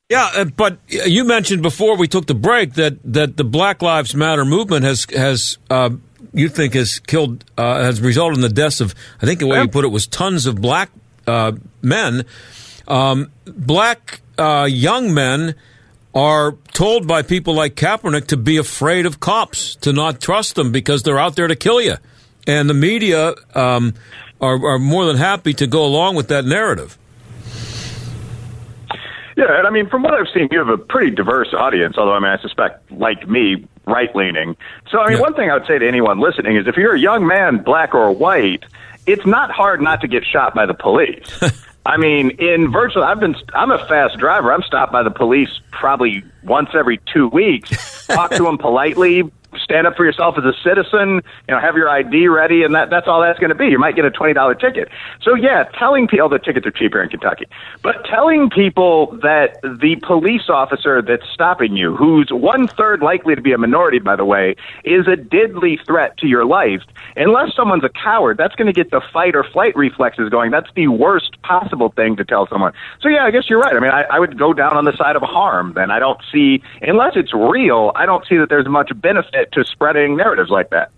Yeah, 0.08 0.30
uh, 0.34 0.44
but 0.44 0.78
you 0.86 1.24
mentioned 1.24 1.62
before 1.62 1.96
we 1.96 2.08
took 2.08 2.26
the 2.26 2.34
break 2.34 2.74
that, 2.74 2.98
that 3.04 3.36
the 3.36 3.44
Black 3.44 3.80
Lives 3.82 4.14
Matter 4.14 4.44
movement 4.44 4.84
has 4.84 5.06
has 5.14 5.58
uh, 5.70 5.90
you 6.32 6.48
think 6.48 6.74
has 6.74 7.00
killed 7.00 7.44
uh, 7.56 7.82
has 7.82 8.00
resulted 8.00 8.36
in 8.36 8.42
the 8.42 8.48
deaths 8.48 8.80
of 8.80 8.94
I 9.20 9.26
think 9.26 9.40
the 9.40 9.46
way 9.46 9.60
you 9.60 9.68
put 9.68 9.84
it 9.84 9.88
was 9.88 10.06
tons 10.06 10.46
of 10.46 10.60
black 10.60 10.90
uh, 11.26 11.52
men 11.82 12.24
um, 12.88 13.31
black 13.47 14.20
uh, 14.38 14.66
young 14.70 15.14
men 15.14 15.55
are 16.14 16.53
told 16.73 17.07
by 17.07 17.23
people 17.23 17.55
like 17.55 17.75
Kaepernick 17.75 18.29
to 18.29 18.37
be 18.37 18.57
afraid 18.57 19.07
of 19.07 19.20
cops, 19.20 19.77
to 19.77 19.92
not 19.92 20.20
trust 20.20 20.55
them 20.55 20.70
because 20.70 21.03
they're 21.03 21.18
out 21.18 21.37
there 21.37 21.49
to 21.49 21.57
kill 21.57 21.81
you. 21.81 21.97
And 22.47 22.68
the 22.70 22.75
media 22.75 23.35
um, 23.55 23.94
are, 24.40 24.75
are 24.75 24.79
more 24.79 25.07
than 25.07 25.16
happy 25.16 25.55
to 25.55 25.66
go 25.66 25.85
along 25.85 26.14
with 26.14 26.29
that 26.29 26.44
narrative. 26.44 26.99
Yeah, 29.37 29.59
and 29.59 29.66
I 29.66 29.70
mean, 29.70 29.88
from 29.88 30.03
what 30.03 30.14
I've 30.14 30.29
seen, 30.33 30.49
you 30.53 30.59
have 30.59 30.68
a 30.68 30.79
pretty 30.79 31.11
diverse 31.11 31.53
audience. 31.53 31.97
Although, 31.99 32.12
I 32.12 32.20
mean, 32.20 32.31
I 32.31 32.40
suspect, 32.40 32.92
like 32.92 33.29
me, 33.29 33.66
right 33.85 34.14
leaning. 34.14 34.57
So, 34.90 35.01
I 35.01 35.09
mean, 35.09 35.16
yeah. 35.16 35.23
one 35.23 35.35
thing 35.35 35.51
I 35.51 35.55
would 35.55 35.66
say 35.66 35.79
to 35.79 35.88
anyone 35.88 36.20
listening 36.20 36.57
is, 36.57 36.68
if 36.68 36.77
you're 36.77 36.94
a 36.94 37.01
young 37.01 37.27
man, 37.27 37.59
black 37.59 37.94
or 37.94 38.12
white, 38.12 38.64
it's 39.07 39.27
not 39.27 39.51
hard 39.51 39.81
not 39.81 40.03
to 40.03 40.09
get 40.09 40.25
shot 40.25 40.55
by 40.55 40.66
the 40.66 40.75
police. 40.75 41.40
I 41.87 41.99
mean, 41.99 42.31
in 42.31 42.73
virtually, 42.73 43.05
I've 43.05 43.20
been, 43.20 43.37
I'm 43.55 43.70
a 43.70 43.79
fast 43.87 44.16
driver. 44.18 44.53
I'm 44.53 44.62
stopped 44.62 44.92
by 44.92 45.03
the 45.03 45.11
police 45.11 45.51
probably 45.70 46.25
once 46.42 46.70
every 46.75 46.99
two 47.12 47.29
weeks. 47.29 48.07
Talk 48.07 48.31
to 48.33 48.42
them 48.44 48.57
politely, 48.57 49.31
stand 49.62 49.86
up 49.86 49.96
for 49.96 50.04
yourself 50.04 50.36
as 50.38 50.44
a 50.44 50.52
citizen, 50.62 51.22
you 51.48 51.54
know, 51.54 51.60
have 51.60 51.76
your 51.76 51.88
ID 51.88 52.28
ready, 52.28 52.62
and 52.62 52.74
that, 52.74 52.90
that's 52.90 53.06
all 53.06 53.20
that's 53.20 53.38
going 53.38 53.50
to 53.50 53.54
be. 53.54 53.66
You 53.66 53.78
might 53.78 53.96
get 53.96 54.04
a 54.04 54.10
$20 54.10 54.60
ticket. 54.60 54.88
So, 55.22 55.34
yeah, 55.34 55.64
telling 55.78 56.08
people, 56.08 56.28
the 56.28 56.38
tickets 56.38 56.66
are 56.66 56.70
cheaper 56.70 57.02
in 57.02 57.08
Kentucky, 57.08 57.46
but 57.82 58.04
telling 58.04 58.50
people 58.50 59.18
that 59.22 59.60
the 59.62 59.96
police 60.02 60.48
officer 60.48 61.02
that's 61.02 61.28
stopping 61.32 61.76
you, 61.76 61.96
who's 61.96 62.28
one 62.30 62.68
third 62.68 63.02
likely 63.02 63.34
to 63.34 63.40
be 63.40 63.52
a 63.52 63.58
minority, 63.58 63.98
by 63.98 64.16
the 64.16 64.24
way, 64.24 64.56
is 64.84 65.06
a 65.06 65.16
deadly 65.16 65.78
threat 65.86 66.16
to 66.18 66.26
your 66.26 66.44
life, 66.44 66.82
unless 67.16 67.54
someone's 67.54 67.84
a 67.84 67.88
coward, 67.88 68.36
that's 68.36 68.54
going 68.54 68.66
to 68.66 68.72
get 68.72 68.90
the 68.90 69.00
fight 69.12 69.34
or 69.34 69.44
flight 69.44 69.76
reflexes 69.76 70.28
going. 70.30 70.50
That's 70.50 70.70
the 70.74 70.88
worst 70.88 71.40
possible 71.42 71.90
thing 71.90 72.16
to 72.16 72.24
tell 72.24 72.46
someone. 72.48 72.72
So, 73.00 73.08
yeah, 73.08 73.24
I 73.24 73.30
guess 73.30 73.48
you're 73.48 73.60
right. 73.60 73.74
I 73.74 73.80
mean, 73.80 73.90
I, 73.90 74.02
I 74.10 74.18
would 74.18 74.38
go 74.38 74.52
down 74.52 74.76
on 74.76 74.84
the 74.84 74.96
side 74.96 75.16
of 75.16 75.22
harm 75.22 75.72
then. 75.74 75.90
I 75.90 75.98
don't 75.98 76.20
see, 76.32 76.62
unless 76.82 77.12
it's 77.16 77.32
real, 77.34 77.92
I 77.94 78.06
don't 78.06 78.26
see 78.26 78.36
that 78.36 78.48
there's 78.48 78.68
much 78.68 78.90
benefit 79.00 79.43
to 79.52 79.64
spreading 79.64 80.16
narratives 80.16 80.50
like 80.50 80.70
that. 80.70 80.90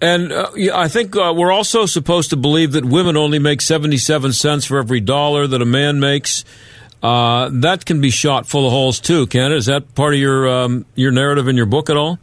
And 0.00 0.30
uh, 0.30 0.50
I 0.74 0.88
think 0.88 1.16
uh, 1.16 1.32
we're 1.34 1.52
also 1.52 1.86
supposed 1.86 2.30
to 2.30 2.36
believe 2.36 2.72
that 2.72 2.84
women 2.84 3.16
only 3.16 3.38
make 3.38 3.60
77 3.60 4.32
cents 4.32 4.66
for 4.66 4.78
every 4.78 5.00
dollar 5.00 5.46
that 5.46 5.62
a 5.62 5.66
man 5.66 6.00
makes. 6.00 6.44
Uh, 7.02 7.48
that 7.52 7.86
can 7.86 8.00
be 8.00 8.10
shot 8.10 8.46
full 8.46 8.66
of 8.66 8.72
holes 8.72 9.00
too, 9.00 9.26
can 9.26 9.52
it? 9.52 9.56
Is 9.56 9.66
that 9.66 9.94
part 9.94 10.14
of 10.14 10.20
your 10.20 10.48
um, 10.48 10.86
your 10.94 11.12
narrative 11.12 11.46
in 11.46 11.56
your 11.56 11.66
book 11.66 11.88
at 11.88 11.96
all? 11.96 12.18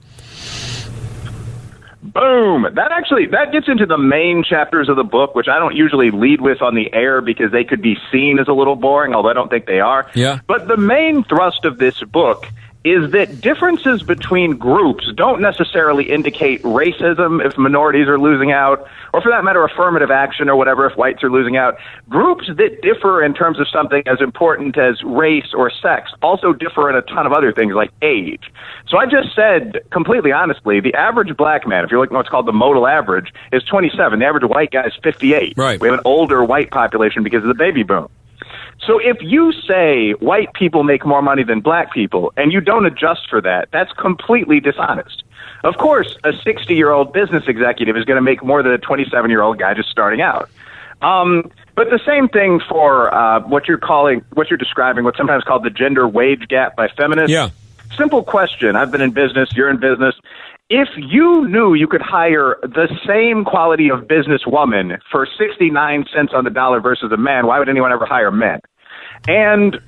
Boom! 2.01 2.67
That 2.73 2.91
actually 2.91 3.27
that 3.27 3.51
gets 3.51 3.67
into 3.67 3.85
the 3.85 3.97
main 3.97 4.43
chapters 4.43 4.89
of 4.89 4.95
the 4.95 5.03
book, 5.03 5.35
which 5.35 5.47
I 5.47 5.57
don't 5.57 5.75
usually 5.75 6.11
lead 6.11 6.41
with 6.41 6.61
on 6.61 6.75
the 6.75 6.93
air 6.93 7.21
because 7.21 7.51
they 7.51 7.63
could 7.63 7.81
be 7.81 7.97
seen 8.11 8.39
as 8.39 8.47
a 8.47 8.53
little 8.53 8.75
boring, 8.75 9.15
although 9.15 9.29
I 9.29 9.33
don't 9.33 9.49
think 9.49 9.65
they 9.65 9.79
are. 9.79 10.09
Yeah. 10.13 10.39
But 10.45 10.67
the 10.67 10.77
main 10.77 11.23
thrust 11.23 11.65
of 11.65 11.77
this 11.77 11.99
book 12.01 12.45
is 12.83 13.11
that 13.11 13.39
differences 13.39 14.03
between 14.03 14.57
groups 14.57 15.09
don't 15.15 15.41
necessarily 15.41 16.11
indicate 16.11 16.61
racism 16.63 17.45
if 17.45 17.57
minorities 17.57 18.07
are 18.07 18.19
losing 18.19 18.51
out, 18.51 18.87
or 19.13 19.21
for 19.21 19.31
that 19.31 19.43
matter, 19.43 19.63
affirmative 19.63 20.11
action 20.11 20.49
or 20.49 20.55
whatever 20.55 20.85
if 20.85 20.97
whites 20.97 21.23
are 21.23 21.31
losing 21.31 21.55
out. 21.55 21.77
Groups 22.09 22.47
that 22.47 22.81
differ 22.81 23.23
in 23.23 23.33
terms 23.33 23.59
of 23.59 23.67
something 23.69 24.03
as 24.05 24.19
important 24.19 24.77
as 24.77 25.01
race 25.03 25.53
or 25.53 25.71
sex 25.71 26.11
also 26.21 26.51
differ 26.51 26.89
in 26.89 26.95
a 26.95 27.01
ton 27.03 27.25
of 27.25 27.31
other 27.31 27.53
things 27.53 27.73
like 27.73 27.91
age. 28.01 28.51
So 28.89 28.97
I 28.97 29.05
just 29.05 29.33
said, 29.33 29.79
completely 29.91 30.33
honestly, 30.33 30.81
the 30.81 30.93
average 30.93 31.35
black 31.37 31.65
man, 31.65 31.85
if 31.85 31.91
you're 31.91 32.01
looking 32.01 32.15
at 32.15 32.19
what's 32.19 32.29
called 32.29 32.47
the 32.47 32.53
modal 32.53 32.85
average, 32.85 33.33
is 33.53 33.63
27. 33.63 34.19
The 34.19 34.25
average 34.25 34.43
white 34.43 34.71
guy 34.71 34.87
is 34.87 34.93
58. 35.01 35.53
Right. 35.55 35.79
We 35.79 35.87
have 35.87 35.99
an 35.99 36.03
older 36.05 36.43
white 36.43 36.69
population 36.69 37.23
because 37.23 37.43
of 37.43 37.47
the 37.47 37.55
baby 37.55 37.83
boom. 37.83 38.09
So 38.85 38.99
if 38.99 39.17
you 39.21 39.51
say 39.67 40.11
white 40.13 40.53
people 40.53 40.83
make 40.83 41.05
more 41.05 41.21
money 41.21 41.43
than 41.43 41.61
black 41.61 41.93
people 41.93 42.33
and 42.35 42.51
you 42.51 42.59
don't 42.59 42.85
adjust 42.85 43.29
for 43.29 43.41
that, 43.41 43.69
that's 43.71 43.93
completely 43.93 44.59
dishonest. 44.59 45.23
Of 45.63 45.77
course, 45.77 46.17
a 46.23 46.33
60 46.33 46.73
year 46.73 46.91
old 46.91 47.13
business 47.13 47.45
executive 47.47 47.95
is 47.95 48.03
going 48.03 48.17
to 48.17 48.21
make 48.21 48.43
more 48.43 48.61
than 48.61 48.73
a 48.73 48.77
27 48.77 49.29
year 49.29 49.41
old 49.41 49.59
guy 49.59 49.73
just 49.73 49.89
starting 49.89 50.21
out. 50.21 50.49
Um, 51.01 51.51
but 51.75 51.89
the 51.89 51.99
same 52.05 52.29
thing 52.29 52.59
for 52.69 53.13
uh, 53.13 53.41
what 53.41 53.67
you're 53.67 53.77
calling, 53.77 54.23
what 54.33 54.49
you're 54.49 54.57
describing, 54.57 55.03
what's 55.03 55.17
sometimes 55.17 55.43
called 55.43 55.63
the 55.63 55.69
gender 55.69 56.07
wage 56.07 56.47
gap 56.47 56.75
by 56.75 56.87
feminists. 56.87 57.31
Yeah. 57.31 57.49
Simple 57.97 58.23
question. 58.23 58.75
I've 58.75 58.91
been 58.91 59.01
in 59.01 59.11
business. 59.11 59.49
You're 59.53 59.69
in 59.69 59.79
business. 59.79 60.15
If 60.69 60.89
you 60.95 61.47
knew 61.47 61.73
you 61.73 61.87
could 61.87 62.01
hire 62.01 62.57
the 62.63 62.87
same 63.05 63.43
quality 63.43 63.89
of 63.89 64.01
businesswoman 64.01 64.99
for 65.11 65.27
69 65.37 66.05
cents 66.13 66.33
on 66.33 66.45
the 66.45 66.49
dollar 66.49 66.79
versus 66.79 67.11
a 67.11 67.17
man, 67.17 67.45
why 67.45 67.59
would 67.59 67.69
anyone 67.69 67.91
ever 67.91 68.05
hire 68.05 68.31
men? 68.31 68.59
And 69.27 69.79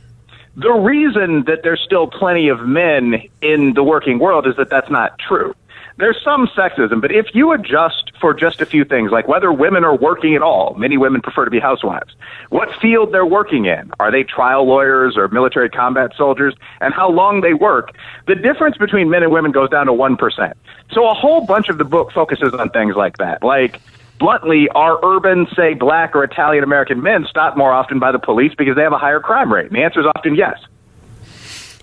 the 0.55 0.71
reason 0.71 1.43
that 1.45 1.63
there's 1.63 1.81
still 1.81 2.07
plenty 2.07 2.47
of 2.47 2.61
men 2.61 3.21
in 3.41 3.73
the 3.73 3.83
working 3.83 4.19
world 4.19 4.47
is 4.47 4.55
that 4.55 4.69
that's 4.69 4.89
not 4.89 5.19
true. 5.19 5.53
There's 5.97 6.21
some 6.25 6.47
sexism, 6.47 6.99
but 6.99 7.13
if 7.13 7.27
you 7.33 7.53
adjust 7.53 8.11
for 8.19 8.33
just 8.33 8.59
a 8.59 8.65
few 8.65 8.83
things, 8.83 9.11
like 9.11 9.29
whether 9.29 9.51
women 9.51 9.85
are 9.85 9.95
working 9.95 10.35
at 10.35 10.41
all, 10.41 10.73
many 10.75 10.97
women 10.97 11.21
prefer 11.21 11.45
to 11.45 11.51
be 11.51 11.59
housewives, 11.59 12.13
what 12.49 12.69
field 12.81 13.13
they're 13.13 13.25
working 13.25 13.65
in, 13.65 13.91
are 13.97 14.11
they 14.11 14.23
trial 14.23 14.65
lawyers 14.65 15.15
or 15.15 15.29
military 15.29 15.69
combat 15.69 16.11
soldiers, 16.17 16.53
and 16.81 16.93
how 16.93 17.09
long 17.09 17.39
they 17.39 17.53
work, 17.53 17.95
the 18.27 18.35
difference 18.35 18.77
between 18.77 19.09
men 19.09 19.23
and 19.23 19.31
women 19.31 19.53
goes 19.53 19.69
down 19.69 19.85
to 19.85 19.93
1%. 19.93 20.53
So 20.91 21.09
a 21.09 21.13
whole 21.13 21.45
bunch 21.45 21.69
of 21.69 21.77
the 21.77 21.85
book 21.85 22.11
focuses 22.11 22.53
on 22.53 22.71
things 22.71 22.97
like 22.97 23.17
that, 23.17 23.41
like 23.41 23.79
bluntly, 24.19 24.67
are 24.73 24.99
urban, 25.03 25.47
say, 25.55 25.73
black 25.73 26.15
or 26.15 26.23
Italian 26.23 26.63
American 26.63 27.01
men 27.01 27.25
stopped 27.29 27.57
more 27.57 27.71
often 27.71 27.99
by 27.99 28.11
the 28.11 28.19
police 28.19 28.53
because 28.57 28.75
they 28.75 28.83
have 28.83 28.93
a 28.93 28.97
higher 28.97 29.19
crime 29.19 29.51
rate? 29.51 29.67
And 29.67 29.75
the 29.75 29.83
answer 29.83 29.99
is 29.99 30.05
often 30.15 30.35
yes. 30.35 30.57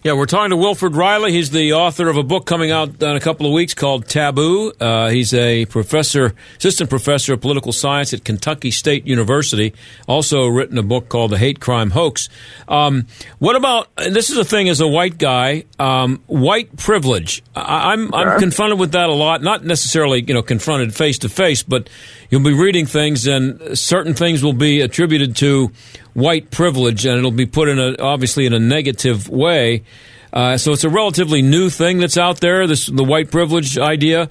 Yeah, 0.05 0.15
we're 0.15 0.27
talking 0.27 0.51
to 0.51 0.57
Wilfred 0.57 0.97
Reilly. 0.97 1.31
He's 1.31 1.53
the 1.53 1.75
author 1.75 2.09
of 2.09 2.17
a 2.17 2.25
book 2.25 2.45
coming 2.45 2.73
out 2.73 3.01
in 3.01 3.15
a 3.15 3.21
couple 3.21 3.47
of 3.47 3.53
weeks 3.53 3.73
called 3.73 4.09
Taboo. 4.09 4.73
Uh, 4.81 5.11
he's 5.11 5.33
a 5.33 5.65
professor, 5.67 6.35
assistant 6.59 6.91
professor 6.91 7.35
of 7.35 7.41
political 7.41 7.71
science 7.71 8.13
at 8.13 8.25
Kentucky 8.25 8.73
State 8.73 9.07
University. 9.07 9.75
Also 10.09 10.49
written 10.49 10.77
a 10.77 10.83
book 10.83 11.09
called 11.09 11.31
The 11.31 11.39
Hate 11.39 11.61
Crime 11.61 11.91
Hoax. 11.91 12.29
Um, 12.67 13.07
what 13.39 13.55
about, 13.55 13.91
and 13.97 14.13
this 14.13 14.31
is 14.31 14.39
a 14.39 14.45
thing 14.45 14.69
as 14.69 14.81
a 14.81 14.89
white 14.89 15.19
guy, 15.19 15.67
um, 15.79 16.21
white 16.27 16.77
privilege. 16.77 17.45
I, 17.55 17.93
I'm, 17.93 18.13
I'm 18.13 18.41
confronted 18.41 18.81
with 18.81 18.93
that 18.93 19.09
a 19.09 19.15
lot. 19.15 19.41
Not 19.41 19.65
necessarily, 19.65 20.25
you 20.27 20.35
know, 20.35 20.43
confronted 20.43 20.97
face 20.97 21.19
to 21.21 21.29
face, 21.29 21.63
but 21.63 21.89
you'll 22.33 22.43
be 22.43 22.55
reading 22.55 22.87
things 22.87 23.27
and 23.27 23.79
certain 23.79 24.15
things 24.15 24.43
will 24.43 24.55
be 24.55 24.81
attributed 24.81 25.37
to 25.37 25.71
white 26.15 26.51
privilege 26.51 27.05
and 27.05 27.19
it'll 27.19 27.31
be 27.31 27.45
put 27.45 27.69
in 27.69 27.79
a, 27.79 27.95
obviously 28.01 28.47
in 28.47 28.55
a 28.55 28.59
negative 28.59 29.29
way. 29.29 29.85
Uh, 30.33 30.57
so 30.57 30.73
it's 30.73 30.83
a 30.83 30.89
relatively 30.89 31.43
new 31.43 31.69
thing 31.69 31.99
that's 31.99 32.17
out 32.17 32.41
there, 32.41 32.67
this 32.67 32.87
the 32.87 33.05
white 33.05 33.31
privilege 33.31 33.79
idea. 33.79 34.31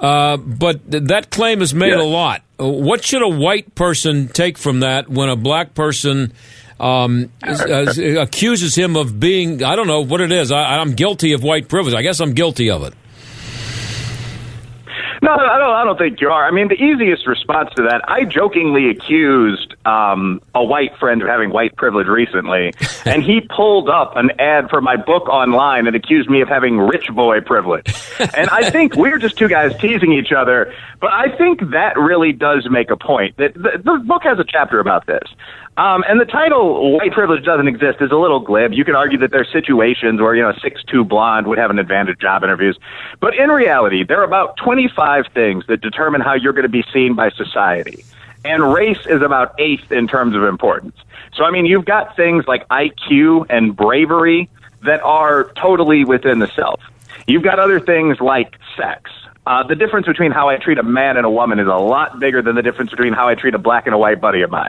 Uh, 0.00 0.36
but 0.36 0.90
th- 0.90 1.04
that 1.04 1.30
claim 1.30 1.62
is 1.62 1.72
made 1.72 1.92
a 1.92 2.02
lot. 2.02 2.42
What 2.56 3.04
should 3.04 3.22
a 3.22 3.28
white 3.28 3.72
person 3.76 4.26
take 4.26 4.58
from 4.58 4.80
that 4.80 5.08
when 5.08 5.28
a 5.28 5.36
black 5.36 5.74
person 5.74 6.32
um, 6.80 7.30
uh, 7.44 7.86
accuses 8.18 8.74
him 8.74 8.96
of 8.96 9.20
being, 9.20 9.62
I 9.62 9.76
don't 9.76 9.86
know 9.86 10.00
what 10.00 10.20
it 10.20 10.32
is. 10.32 10.50
I, 10.50 10.78
I'm 10.78 10.94
guilty 10.94 11.34
of 11.34 11.44
white 11.44 11.68
privilege. 11.68 11.94
I 11.94 12.02
guess 12.02 12.18
I'm 12.18 12.32
guilty 12.32 12.68
of 12.68 12.82
it. 12.82 12.94
No, 15.20 15.32
I 15.32 15.58
don't. 15.58 15.74
I 15.74 15.84
don't 15.84 15.98
think 15.98 16.20
you 16.20 16.28
are. 16.28 16.46
I 16.46 16.50
mean, 16.50 16.68
the 16.68 16.74
easiest 16.74 17.26
response 17.26 17.70
to 17.76 17.82
that, 17.84 18.02
I 18.08 18.24
jokingly 18.24 18.88
accused 18.90 19.74
um, 19.84 20.40
a 20.54 20.62
white 20.62 20.96
friend 20.98 21.22
of 21.22 21.28
having 21.28 21.50
white 21.50 21.76
privilege 21.76 22.06
recently, 22.06 22.72
and 23.04 23.22
he 23.22 23.40
pulled 23.40 23.88
up 23.88 24.16
an 24.16 24.30
ad 24.38 24.70
for 24.70 24.80
my 24.80 24.96
book 24.96 25.28
online 25.28 25.86
and 25.86 25.96
accused 25.96 26.30
me 26.30 26.40
of 26.40 26.48
having 26.48 26.78
rich 26.78 27.08
boy 27.08 27.40
privilege. 27.40 27.94
And 28.34 28.50
I 28.50 28.70
think 28.70 28.94
we're 28.94 29.18
just 29.18 29.36
two 29.38 29.48
guys 29.48 29.76
teasing 29.78 30.12
each 30.12 30.32
other, 30.32 30.72
but 31.00 31.10
I 31.12 31.36
think 31.36 31.60
that 31.70 31.96
really 31.96 32.32
does 32.32 32.68
make 32.70 32.90
a 32.90 32.96
point. 32.96 33.36
That 33.36 33.54
the, 33.54 33.80
the 33.82 34.02
book 34.04 34.22
has 34.24 34.38
a 34.38 34.44
chapter 34.44 34.80
about 34.80 35.06
this. 35.06 35.22
Um, 35.78 36.02
and 36.08 36.20
the 36.20 36.24
title 36.24 36.92
"White 36.96 37.12
Privilege 37.12 37.44
Doesn't 37.44 37.68
Exist" 37.68 37.98
is 38.00 38.10
a 38.10 38.16
little 38.16 38.40
glib. 38.40 38.72
You 38.72 38.84
could 38.84 38.96
argue 38.96 39.18
that 39.18 39.30
there's 39.30 39.50
situations 39.52 40.20
where 40.20 40.34
you 40.34 40.42
know 40.42 40.50
a 40.50 40.58
six-two 40.58 41.04
blonde 41.04 41.46
would 41.46 41.56
have 41.56 41.70
an 41.70 41.78
advantage 41.78 42.18
job 42.18 42.42
interviews, 42.42 42.76
but 43.20 43.36
in 43.36 43.48
reality, 43.48 44.02
there 44.02 44.20
are 44.20 44.24
about 44.24 44.56
25 44.56 45.26
things 45.32 45.64
that 45.68 45.80
determine 45.80 46.20
how 46.20 46.34
you're 46.34 46.52
going 46.52 46.64
to 46.64 46.68
be 46.68 46.84
seen 46.92 47.14
by 47.14 47.30
society, 47.30 48.04
and 48.44 48.72
race 48.72 49.06
is 49.06 49.22
about 49.22 49.54
eighth 49.60 49.92
in 49.92 50.08
terms 50.08 50.34
of 50.34 50.42
importance. 50.42 50.96
So, 51.34 51.44
I 51.44 51.52
mean, 51.52 51.64
you've 51.64 51.84
got 51.84 52.16
things 52.16 52.48
like 52.48 52.66
IQ 52.68 53.46
and 53.48 53.76
bravery 53.76 54.50
that 54.82 55.00
are 55.02 55.52
totally 55.52 56.04
within 56.04 56.40
the 56.40 56.48
self. 56.48 56.82
You've 57.28 57.44
got 57.44 57.60
other 57.60 57.78
things 57.78 58.20
like 58.20 58.56
sex. 58.76 59.12
Uh, 59.48 59.62
the 59.62 59.74
difference 59.74 60.06
between 60.06 60.30
how 60.30 60.50
I 60.50 60.56
treat 60.56 60.76
a 60.76 60.82
man 60.82 61.16
and 61.16 61.24
a 61.24 61.30
woman 61.30 61.58
is 61.58 61.66
a 61.66 61.70
lot 61.70 62.20
bigger 62.20 62.42
than 62.42 62.54
the 62.54 62.60
difference 62.60 62.90
between 62.90 63.14
how 63.14 63.28
I 63.28 63.34
treat 63.34 63.54
a 63.54 63.58
black 63.58 63.86
and 63.86 63.94
a 63.94 63.98
white 63.98 64.20
buddy 64.20 64.42
of 64.42 64.50
mine. 64.50 64.68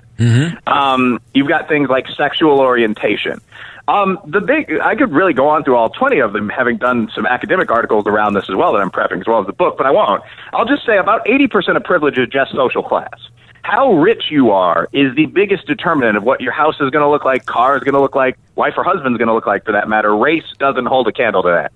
Um, 0.68 1.20
you've 1.34 1.50
got 1.50 1.68
things 1.68 1.90
like 1.90 2.08
sexual 2.16 2.62
orientation. 2.62 3.42
Um, 3.90 4.20
the 4.26 4.40
big, 4.40 4.72
I 4.82 4.96
could 4.96 5.12
really 5.12 5.34
go 5.34 5.50
on 5.50 5.66
through 5.66 5.76
all 5.76 5.90
20 5.90 6.20
of 6.20 6.32
them, 6.32 6.48
having 6.48 6.78
done 6.78 7.12
some 7.14 7.26
academic 7.26 7.70
articles 7.70 8.08
around 8.08 8.36
this 8.36 8.46
as 8.50 8.56
well 8.56 8.72
that 8.72 8.80
I'm 8.80 8.90
prepping, 8.90 9.20
as 9.20 9.28
well 9.28 9.42
as 9.42 9.48
the 9.48 9.54
book, 9.54 9.76
but 9.76 9.86
I 9.86 9.92
won't. 9.92 10.24
I'll 10.54 10.64
just 10.64 10.86
say 10.86 10.98
about 10.98 11.26
80% 11.26 11.76
of 11.76 11.84
privilege 11.84 12.18
is 12.18 12.30
just 12.30 12.54
social 12.54 12.82
class. 12.82 13.20
How 13.64 13.92
rich 13.96 14.32
you 14.32 14.52
are 14.52 14.88
is 14.94 15.14
the 15.14 15.26
biggest 15.26 15.68
determinant 15.68 16.16
of 16.16 16.24
what 16.24 16.40
your 16.40 16.54
house 16.54 16.76
is 16.76 16.90
going 16.90 17.04
to 17.04 17.10
look 17.10 17.26
like, 17.26 17.46
car 17.46 17.76
is 17.76 17.84
going 17.84 17.96
to 17.96 18.00
look 18.00 18.16
like, 18.16 18.38
wife 18.56 18.76
or 18.78 18.86
husband's 18.86 19.18
going 19.18 19.28
to 19.28 19.34
look 19.34 19.46
like 19.46 19.66
for 19.66 19.74
that 19.74 19.90
matter. 19.90 20.16
Race 20.16 20.46
doesn't 20.58 20.86
hold 20.86 21.10
a 21.10 21.12
candle 21.12 21.44
to 21.44 21.50
that. 21.50 21.74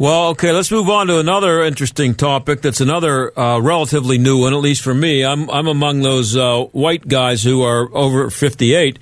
Well, 0.00 0.28
okay, 0.28 0.50
let's 0.52 0.70
move 0.70 0.88
on 0.88 1.08
to 1.08 1.18
another 1.18 1.60
interesting 1.60 2.14
topic. 2.14 2.62
That's 2.62 2.80
another 2.80 3.38
uh, 3.38 3.58
relatively 3.60 4.16
new 4.16 4.40
one, 4.40 4.54
at 4.54 4.60
least 4.60 4.80
for 4.80 4.94
me. 4.94 5.22
I'm 5.22 5.50
I'm 5.50 5.66
among 5.66 6.00
those 6.00 6.34
uh, 6.34 6.62
white 6.72 7.06
guys 7.06 7.42
who 7.42 7.60
are 7.60 7.94
over 7.94 8.30
58. 8.30 8.98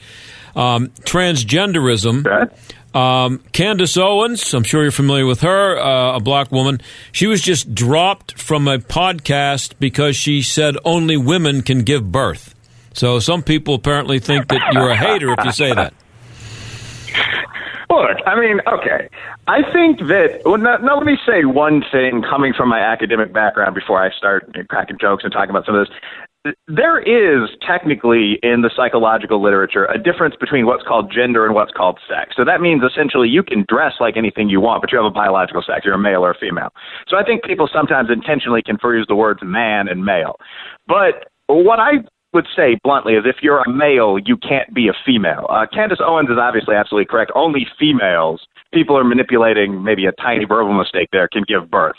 Um, 0.56 0.88
transgenderism. 1.04 2.50
Um, 2.96 3.38
Candace 3.52 3.96
Owens, 3.96 4.52
I'm 4.52 4.64
sure 4.64 4.82
you're 4.82 4.90
familiar 4.90 5.24
with 5.24 5.42
her, 5.42 5.78
uh, 5.78 6.16
a 6.16 6.20
black 6.20 6.50
woman. 6.50 6.80
She 7.12 7.28
was 7.28 7.42
just 7.42 7.72
dropped 7.72 8.36
from 8.36 8.66
a 8.66 8.78
podcast 8.78 9.74
because 9.78 10.16
she 10.16 10.42
said 10.42 10.76
only 10.84 11.16
women 11.16 11.62
can 11.62 11.82
give 11.82 12.10
birth. 12.10 12.56
So 12.92 13.20
some 13.20 13.44
people 13.44 13.74
apparently 13.74 14.18
think 14.18 14.48
that 14.48 14.72
you're 14.72 14.90
a 14.90 14.96
hater 14.96 15.32
if 15.32 15.44
you 15.44 15.52
say 15.52 15.72
that. 15.72 15.94
Look, 17.90 18.18
I 18.26 18.38
mean, 18.38 18.60
okay. 18.68 19.08
I 19.46 19.62
think 19.72 20.00
that, 20.08 20.42
well, 20.44 20.58
now, 20.58 20.76
now 20.76 20.96
let 20.98 21.06
me 21.06 21.16
say 21.26 21.44
one 21.44 21.82
thing 21.90 22.22
coming 22.22 22.52
from 22.52 22.68
my 22.68 22.80
academic 22.80 23.32
background 23.32 23.74
before 23.74 24.02
I 24.02 24.10
start 24.14 24.54
cracking 24.68 24.98
jokes 25.00 25.24
and 25.24 25.32
talking 25.32 25.50
about 25.50 25.64
some 25.64 25.74
of 25.74 25.86
this. 25.86 26.54
There 26.68 27.00
is 27.00 27.50
technically 27.66 28.38
in 28.42 28.60
the 28.62 28.70
psychological 28.74 29.42
literature 29.42 29.86
a 29.86 29.98
difference 29.98 30.36
between 30.38 30.66
what's 30.66 30.84
called 30.86 31.12
gender 31.12 31.44
and 31.44 31.54
what's 31.54 31.72
called 31.72 31.98
sex. 32.08 32.34
So 32.36 32.44
that 32.44 32.60
means 32.60 32.82
essentially 32.84 33.28
you 33.28 33.42
can 33.42 33.64
dress 33.68 33.94
like 34.00 34.16
anything 34.16 34.48
you 34.48 34.60
want, 34.60 34.82
but 34.82 34.92
you 34.92 34.98
have 34.98 35.06
a 35.06 35.10
biological 35.10 35.62
sex. 35.66 35.84
You're 35.84 35.94
a 35.94 35.98
male 35.98 36.24
or 36.24 36.30
a 36.30 36.38
female. 36.38 36.70
So 37.08 37.16
I 37.16 37.24
think 37.24 37.42
people 37.42 37.68
sometimes 37.72 38.08
intentionally 38.10 38.62
confuse 38.62 39.06
the 39.08 39.16
words 39.16 39.40
man 39.42 39.88
and 39.88 40.04
male. 40.04 40.36
But 40.86 41.28
what 41.48 41.80
I 41.80 42.04
would 42.32 42.46
say 42.54 42.78
bluntly 42.82 43.14
is 43.14 43.24
if 43.26 43.36
you're 43.42 43.60
a 43.62 43.70
male, 43.70 44.18
you 44.18 44.36
can't 44.36 44.72
be 44.74 44.88
a 44.88 44.92
female. 45.04 45.46
Uh, 45.48 45.66
Candace 45.72 46.00
Owens 46.00 46.28
is 46.28 46.36
obviously 46.38 46.74
absolutely 46.74 47.06
correct. 47.06 47.32
Only 47.34 47.66
females, 47.78 48.46
people 48.72 48.96
are 48.98 49.04
manipulating 49.04 49.82
maybe 49.82 50.04
a 50.06 50.12
tiny 50.12 50.44
verbal 50.44 50.74
mistake 50.74 51.08
there, 51.10 51.28
can 51.28 51.44
give 51.48 51.70
birth. 51.70 51.96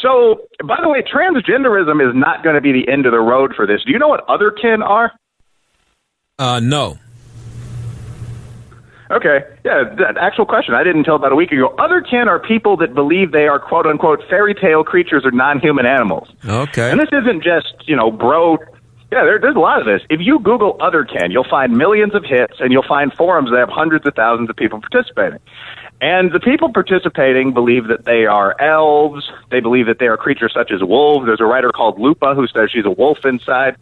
So, 0.00 0.42
by 0.66 0.78
the 0.82 0.88
way, 0.88 1.02
transgenderism 1.02 2.06
is 2.06 2.14
not 2.14 2.42
going 2.42 2.54
to 2.54 2.60
be 2.60 2.72
the 2.72 2.90
end 2.90 3.06
of 3.06 3.12
the 3.12 3.20
road 3.20 3.52
for 3.54 3.66
this. 3.66 3.82
Do 3.84 3.92
you 3.92 3.98
know 3.98 4.08
what 4.08 4.24
other 4.28 4.50
kin 4.50 4.82
are? 4.82 5.12
Uh, 6.38 6.60
no. 6.60 6.98
Okay, 9.10 9.38
yeah, 9.64 9.84
that 9.96 10.18
actual 10.20 10.44
question 10.44 10.74
I 10.74 10.84
didn't 10.84 10.98
until 10.98 11.16
about 11.16 11.32
a 11.32 11.34
week 11.34 11.50
ago. 11.50 11.74
Other 11.78 12.02
kin 12.02 12.28
are 12.28 12.38
people 12.38 12.76
that 12.76 12.94
believe 12.94 13.32
they 13.32 13.46
are 13.46 13.58
quote 13.58 13.86
unquote 13.86 14.20
fairy 14.28 14.54
tale 14.54 14.84
creatures 14.84 15.24
or 15.24 15.30
non 15.30 15.60
human 15.60 15.86
animals. 15.86 16.28
Okay. 16.44 16.90
And 16.90 17.00
this 17.00 17.08
isn't 17.12 17.42
just, 17.42 17.74
you 17.86 17.96
know, 17.96 18.10
bro. 18.10 18.58
Yeah, 19.10 19.24
there, 19.24 19.38
there's 19.38 19.56
a 19.56 19.60
lot 19.60 19.80
of 19.80 19.86
this. 19.86 20.02
If 20.10 20.20
you 20.20 20.38
Google 20.38 20.76
other 20.80 21.04
kin, 21.04 21.30
you'll 21.30 21.48
find 21.48 21.76
millions 21.76 22.14
of 22.14 22.24
hits 22.24 22.60
and 22.60 22.72
you'll 22.72 22.86
find 22.86 23.12
forums 23.12 23.50
that 23.50 23.58
have 23.58 23.70
hundreds 23.70 24.06
of 24.06 24.14
thousands 24.14 24.50
of 24.50 24.56
people 24.56 24.80
participating. 24.80 25.38
And 26.00 26.30
the 26.30 26.40
people 26.40 26.72
participating 26.72 27.52
believe 27.52 27.88
that 27.88 28.04
they 28.04 28.26
are 28.26 28.54
elves. 28.60 29.30
They 29.50 29.60
believe 29.60 29.86
that 29.86 29.98
they 29.98 30.06
are 30.06 30.16
creatures 30.16 30.52
such 30.54 30.70
as 30.70 30.82
wolves. 30.82 31.26
There's 31.26 31.40
a 31.40 31.46
writer 31.46 31.72
called 31.72 31.98
Lupa 31.98 32.34
who 32.34 32.46
says 32.46 32.70
she's 32.70 32.84
a 32.84 32.90
wolf 32.90 33.24
inside. 33.24 33.76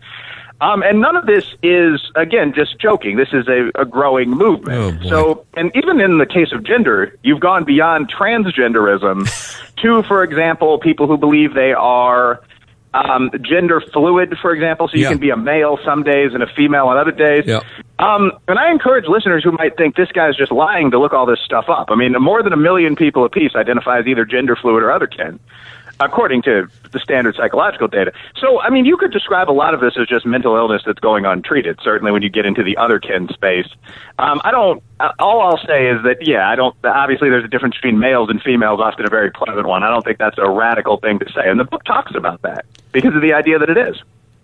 Um, 0.61 0.83
and 0.83 1.01
none 1.01 1.17
of 1.17 1.27
this 1.27 1.45
is, 1.63 2.11
again, 2.15 2.55
just 2.55 2.79
joking. 2.79 3.17
This 3.17 3.29
is 3.33 3.47
a, 3.47 3.71
a 3.75 3.85
growing 3.85 4.31
movement. 4.31 5.03
so, 5.07 5.45
and 5.55 5.71
even 5.75 6.01
in 6.01 6.17
the 6.17 6.25
case 6.25 6.53
of 6.53 6.65
gender, 6.65 7.15
you've 7.23 7.41
gone 7.41 7.65
beyond 7.65 8.11
transgenderism 8.11 9.75
to, 9.83 10.03
for 10.05 10.23
example, 10.23 10.79
people 10.79 11.07
who 11.07 11.19
believe 11.19 11.53
they 11.53 11.75
are 11.75 12.43
um, 12.97 13.31
gender 13.43 13.81
fluid, 13.93 14.35
for 14.41 14.53
example. 14.53 14.89
So 14.89 14.97
you 14.97 15.03
Yeah. 15.03 15.11
can 15.11 15.19
be 15.19 15.31
a 15.31 15.37
male 15.37 15.79
some 15.85 16.03
days 16.03 16.33
and 16.35 16.43
a 16.43 16.47
female 16.47 16.87
on 16.89 16.97
other 16.97 17.13
days. 17.13 17.45
Yeah. 17.47 17.61
Um, 17.99 18.33
and 18.49 18.59
I 18.59 18.71
encourage 18.71 19.07
listeners 19.07 19.45
who 19.45 19.53
might 19.53 19.77
think 19.77 19.97
this 19.97 20.11
guy's 20.13 20.37
just 20.37 20.53
lying 20.53 20.91
to 20.91 20.99
look 20.99 21.13
all 21.13 21.27
this 21.27 21.41
stuff 21.45 21.67
up. 21.69 21.91
I 21.91 21.95
mean, 21.95 22.13
more 22.21 22.43
than 22.43 22.53
a 22.53 22.57
million 22.57 22.97
people 22.97 23.25
apiece 23.25 23.53
identify 23.55 23.99
as 23.99 24.07
either 24.07 24.25
gender 24.25 24.57
fluid 24.57 24.83
or 24.83 24.89
otherkin, 24.89 25.39
according 25.99 26.43
to 26.43 26.69
the 26.93 26.99
standard 26.99 27.35
psychological 27.37 27.89
data. 27.89 28.13
So, 28.39 28.61
I 28.61 28.69
mean, 28.71 28.85
you 28.85 28.97
could 28.99 29.13
describe 29.13 29.51
a 29.51 29.53
lot 29.53 29.73
of 29.73 29.81
this 29.81 29.97
as 29.99 30.07
just 30.07 30.27
mental 30.27 30.57
illness 30.57 30.83
that's 30.85 31.01
going 31.01 31.25
untreated. 31.25 31.79
Certainly, 31.83 32.13
when 32.13 32.23
you 32.23 32.29
get 32.29 32.45
into 32.45 32.63
the 32.63 32.77
otherkin 32.77 33.33
space, 33.33 33.69
um, 34.19 34.41
I 34.45 34.51
don't. 34.51 34.83
All 35.19 35.41
I'll 35.41 35.59
say 35.67 35.89
is 35.89 36.03
that 36.05 36.19
yeah, 36.27 36.49
I 36.49 36.55
don't. 36.55 36.75
Obviously, 36.85 37.31
there's 37.31 37.45
a 37.45 37.49
difference 37.49 37.77
between 37.77 37.99
males 37.99 38.29
and 38.31 38.43
females, 38.43 38.81
often 38.81 39.07
a 39.07 39.11
very 39.11 39.31
pleasant 39.31 39.67
one. 39.67 39.83
I 39.83 39.91
don't 39.91 40.05
think 40.05 40.19
that's 40.19 40.39
a 40.39 40.49
radical 40.51 40.99
thing 40.99 41.19
to 41.19 41.27
say, 41.33 41.49
and 41.49 41.59
the 41.59 41.65
book 41.65 41.85
talks 41.85 42.15
about 42.15 42.43
that 42.43 42.65
because 42.97 43.15
of 43.15 43.21
the 43.21 43.35
idea 43.35 43.59
that 43.59 43.69
it 43.69 43.77
is. 43.77 44.03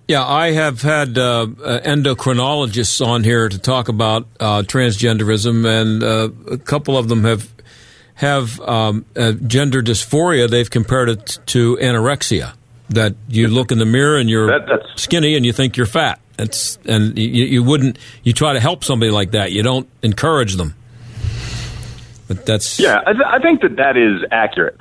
Yeah, 0.09 0.27
I 0.27 0.53
have 0.53 0.83
had 0.83 1.17
uh, 1.17 1.47
uh, 1.65 1.81
endocrinologists 1.81 3.05
on 3.05 3.25
here 3.25 3.49
to 3.49 3.59
talk 3.59 3.89
about 3.89 4.27
uh, 4.39 4.63
transgenderism, 4.63 5.65
and 5.65 6.03
uh, 6.03 6.29
a 6.53 6.59
couple 6.59 6.99
of 6.99 7.09
them 7.09 7.25
have 7.25 7.51
have 8.15 8.61
um, 8.61 9.07
uh, 9.17 9.33
gender 9.33 9.81
dysphoria. 9.81 10.51
They've 10.51 10.69
compared 10.69 11.09
it 11.09 11.39
to 11.47 11.79
anorexia. 11.81 12.55
That 12.91 13.15
you 13.27 13.49
look 13.49 13.73
in 13.73 13.79
the 13.79 13.87
mirror 13.87 14.19
and 14.19 14.29
you're 14.29 14.51
skinny 14.97 15.35
and 15.35 15.47
you 15.47 15.55
think 15.55 15.79
you're 15.79 15.87
fat. 15.87 16.21
That's 16.37 16.77
and 16.85 17.17
you, 17.17 17.47
you 17.47 17.63
wouldn't 17.63 17.97
you 18.23 18.35
try 18.35 18.53
to 18.53 18.61
help 18.61 18.85
somebody 18.85 19.11
like 19.11 19.31
that. 19.31 19.51
You 19.51 19.63
don't 19.63 19.89
encourage 20.03 20.57
them. 20.57 20.75
But 22.29 22.45
that's 22.45 22.79
Yeah, 22.79 23.01
I, 23.07 23.13
th- 23.13 23.25
I 23.25 23.39
think 23.39 23.63
that 23.63 23.77
that 23.77 23.97
is 23.97 24.23
accurate. 24.31 24.79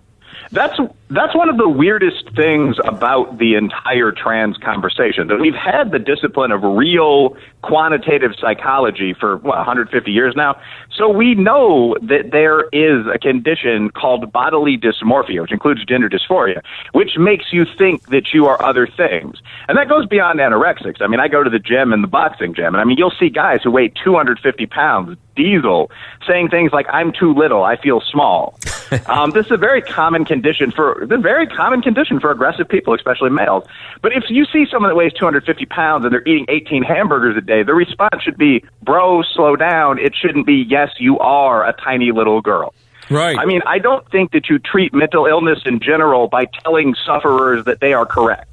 That's 0.51 0.77
that's 1.11 1.35
one 1.35 1.49
of 1.49 1.57
the 1.57 1.67
weirdest 1.67 2.33
things 2.35 2.77
about 2.85 3.37
the 3.37 3.55
entire 3.55 4.13
trans 4.13 4.55
conversation 4.57 5.27
that 5.27 5.39
we've 5.39 5.53
had 5.53 5.91
the 5.91 5.99
discipline 5.99 6.51
of 6.51 6.63
real 6.63 7.35
quantitative 7.61 8.31
psychology 8.39 9.13
for 9.13 9.37
what, 9.37 9.57
150 9.57 10.09
years 10.09 10.35
now. 10.37 10.59
So 10.95 11.09
we 11.09 11.35
know 11.35 11.95
that 12.01 12.31
there 12.31 12.61
is 12.71 13.05
a 13.13 13.19
condition 13.19 13.89
called 13.89 14.31
bodily 14.31 14.77
dysmorphia, 14.77 15.41
which 15.41 15.51
includes 15.51 15.83
gender 15.83 16.09
dysphoria, 16.09 16.61
which 16.93 17.17
makes 17.17 17.51
you 17.51 17.65
think 17.77 18.07
that 18.09 18.33
you 18.33 18.47
are 18.47 18.61
other 18.63 18.87
things. 18.87 19.41
And 19.67 19.77
that 19.77 19.89
goes 19.89 20.05
beyond 20.05 20.39
anorexics. 20.39 21.01
I 21.01 21.07
mean, 21.07 21.19
I 21.19 21.27
go 21.27 21.43
to 21.43 21.49
the 21.49 21.59
gym 21.59 21.91
and 21.91 22.03
the 22.03 22.07
boxing 22.07 22.53
gym, 22.53 22.73
and 22.73 22.77
I 22.77 22.85
mean, 22.85 22.97
you'll 22.97 23.13
see 23.19 23.29
guys 23.29 23.61
who 23.63 23.71
weigh 23.71 23.89
250 23.89 24.65
pounds, 24.67 25.17
diesel, 25.35 25.91
saying 26.27 26.49
things 26.49 26.71
like, 26.71 26.87
I'm 26.89 27.11
too 27.11 27.33
little, 27.33 27.63
I 27.63 27.77
feel 27.77 28.01
small. 28.01 28.57
um, 29.07 29.31
this 29.31 29.45
is 29.45 29.51
a 29.51 29.57
very 29.57 29.81
common 29.81 30.25
condition 30.25 30.71
for, 30.71 31.00
a 31.09 31.17
very 31.17 31.47
common 31.47 31.81
condition 31.81 32.19
for 32.19 32.31
aggressive 32.31 32.67
people, 32.67 32.93
especially 32.93 33.29
males. 33.29 33.63
But 34.01 34.13
if 34.13 34.25
you 34.29 34.45
see 34.45 34.65
someone 34.69 34.89
that 34.89 34.95
weighs 34.95 35.13
250 35.13 35.65
pounds 35.65 36.05
and 36.05 36.13
they're 36.13 36.27
eating 36.27 36.45
18 36.49 36.83
hamburgers 36.83 37.37
a 37.37 37.41
day, 37.41 37.63
the 37.63 37.73
response 37.73 38.21
should 38.21 38.37
be, 38.37 38.63
bro, 38.81 39.23
slow 39.23 39.55
down. 39.55 39.99
It 39.99 40.13
shouldn't 40.15 40.45
be, 40.45 40.65
yes, 40.67 40.89
you 40.99 41.19
are 41.19 41.67
a 41.67 41.73
tiny 41.73 42.11
little 42.11 42.41
girl. 42.41 42.73
Right. 43.09 43.37
I 43.37 43.45
mean, 43.45 43.61
I 43.65 43.79
don't 43.79 44.09
think 44.09 44.31
that 44.31 44.49
you 44.49 44.59
treat 44.59 44.93
mental 44.93 45.25
illness 45.25 45.59
in 45.65 45.79
general 45.79 46.27
by 46.27 46.45
telling 46.45 46.95
sufferers 47.05 47.65
that 47.65 47.81
they 47.81 47.93
are 47.93 48.05
correct. 48.05 48.50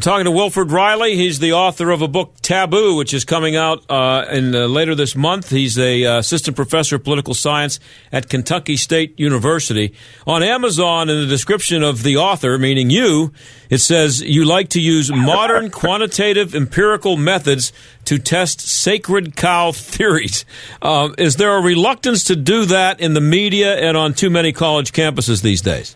We're 0.00 0.12
talking 0.12 0.24
to 0.24 0.30
Wilfred 0.30 0.72
Reilly. 0.72 1.14
He's 1.14 1.40
the 1.40 1.52
author 1.52 1.90
of 1.90 2.00
a 2.00 2.08
book, 2.08 2.36
Taboo, 2.40 2.96
which 2.96 3.12
is 3.12 3.26
coming 3.26 3.54
out 3.54 3.84
uh, 3.90 4.24
in 4.30 4.54
uh, 4.54 4.60
later 4.60 4.94
this 4.94 5.14
month. 5.14 5.50
He's 5.50 5.78
a 5.78 6.06
uh, 6.06 6.18
assistant 6.20 6.56
professor 6.56 6.96
of 6.96 7.04
political 7.04 7.34
science 7.34 7.78
at 8.10 8.30
Kentucky 8.30 8.78
State 8.78 9.20
University. 9.20 9.92
On 10.26 10.42
Amazon, 10.42 11.10
in 11.10 11.20
the 11.20 11.26
description 11.26 11.82
of 11.82 12.02
the 12.02 12.16
author, 12.16 12.56
meaning 12.56 12.88
you, 12.88 13.34
it 13.68 13.82
says 13.82 14.22
you 14.22 14.46
like 14.46 14.70
to 14.70 14.80
use 14.80 15.12
modern 15.12 15.70
quantitative 15.80 16.54
empirical 16.54 17.18
methods 17.18 17.70
to 18.06 18.18
test 18.18 18.62
sacred 18.62 19.36
cow 19.36 19.70
theories. 19.70 20.46
Um, 20.80 21.14
is 21.18 21.36
there 21.36 21.54
a 21.58 21.60
reluctance 21.60 22.24
to 22.24 22.36
do 22.36 22.64
that 22.64 23.00
in 23.00 23.12
the 23.12 23.20
media 23.20 23.76
and 23.76 23.98
on 23.98 24.14
too 24.14 24.30
many 24.30 24.54
college 24.54 24.92
campuses 24.92 25.42
these 25.42 25.60
days? 25.60 25.94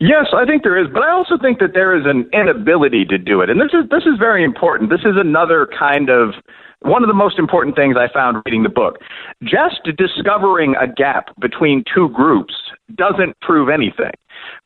Yes, 0.00 0.26
I 0.34 0.44
think 0.44 0.62
there 0.64 0.78
is, 0.78 0.88
but 0.92 1.02
I 1.02 1.12
also 1.12 1.38
think 1.40 1.60
that 1.60 1.72
there 1.72 1.96
is 1.96 2.04
an 2.04 2.28
inability 2.32 3.04
to 3.06 3.18
do 3.18 3.40
it. 3.40 3.50
And 3.50 3.60
this 3.60 3.70
is 3.72 3.88
this 3.90 4.02
is 4.02 4.18
very 4.18 4.44
important. 4.44 4.90
This 4.90 5.06
is 5.06 5.14
another 5.16 5.68
kind 5.78 6.10
of 6.10 6.34
one 6.80 7.02
of 7.02 7.08
the 7.08 7.14
most 7.14 7.38
important 7.38 7.76
things 7.76 7.96
I 7.96 8.12
found 8.12 8.42
reading 8.44 8.62
the 8.62 8.68
book. 8.68 8.98
Just 9.42 9.88
discovering 9.96 10.74
a 10.80 10.86
gap 10.86 11.28
between 11.40 11.84
two 11.94 12.08
groups 12.10 12.54
doesn't 12.94 13.38
prove 13.40 13.68
anything. 13.68 14.12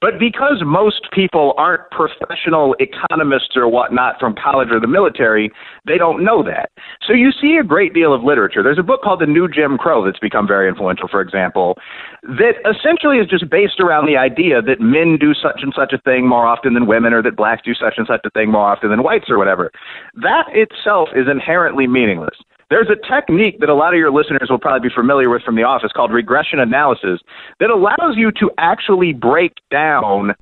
But 0.01 0.21
because 0.21 0.63
most 0.65 1.09
people 1.13 1.55
aren't 1.59 1.91
professional 1.91 2.77
economists 2.79 3.57
or 3.57 3.67
whatnot 3.67 4.21
from 4.21 4.37
college 4.41 4.69
or 4.71 4.79
the 4.79 4.87
military, 4.87 5.51
they 5.89 5.99
don't 5.99 6.25
know 6.25 6.45
that. 6.45 6.71
So 7.05 7.13
you 7.13 7.33
see 7.33 7.57
a 7.61 7.65
great 7.65 7.95
deal 7.95 8.15
of 8.15 8.23
literature. 8.23 8.63
There's 8.63 8.79
a 8.79 8.85
book 8.85 9.03
called 9.03 9.21
The 9.21 9.27
New 9.27 9.49
Jim 9.49 9.77
Crow 9.77 10.05
that's 10.05 10.21
become 10.21 10.47
very 10.47 10.69
influential, 10.69 11.09
for 11.09 11.21
example, 11.21 11.79
that 12.23 12.55
essentially 12.63 13.19
is 13.19 13.27
just 13.27 13.51
based 13.51 13.81
around 13.81 14.07
the 14.07 14.17
idea 14.17 14.63
that 14.63 14.81
men 14.81 15.19
do 15.19 15.35
such 15.35 15.63
and 15.63 15.73
such 15.75 15.93
a 15.93 15.99
thing 15.99 16.29
more 16.29 16.47
often 16.47 16.75
than 16.75 16.87
women, 16.87 17.13
or 17.13 17.21
that 17.23 17.37
blacks 17.37 17.63
do 17.65 17.75
such 17.75 17.95
and 17.97 18.07
such 18.07 18.21
a 18.25 18.31
thing 18.31 18.53
more 18.53 18.71
often 18.71 18.91
than 18.91 19.03
whites, 19.03 19.27
or 19.29 19.37
whatever. 19.37 19.73
That 20.15 20.45
itself 20.53 21.09
is 21.17 21.27
inherently 21.29 21.89
meaningless. 21.89 22.39
There's 22.71 22.89
a 22.91 22.97
technique 23.11 23.61
that 23.61 23.71
a 23.71 23.75
lot 23.75 23.95
of 23.95 23.99
your 23.99 24.11
listeners 24.11 24.49
will 24.51 24.59
probably 24.59 24.89
be 24.89 24.95
familiar 24.95 25.31
with 25.31 25.43
from 25.43 25.57
the 25.57 25.63
office 25.63 25.91
called 25.95 26.13
regression 26.13 26.59
analysis 26.61 27.21
that 27.61 27.71
allows 27.71 28.17
you 28.17 28.31
to 28.33 28.51
actually 28.59 29.15
break 29.15 29.55
down 29.71 30.35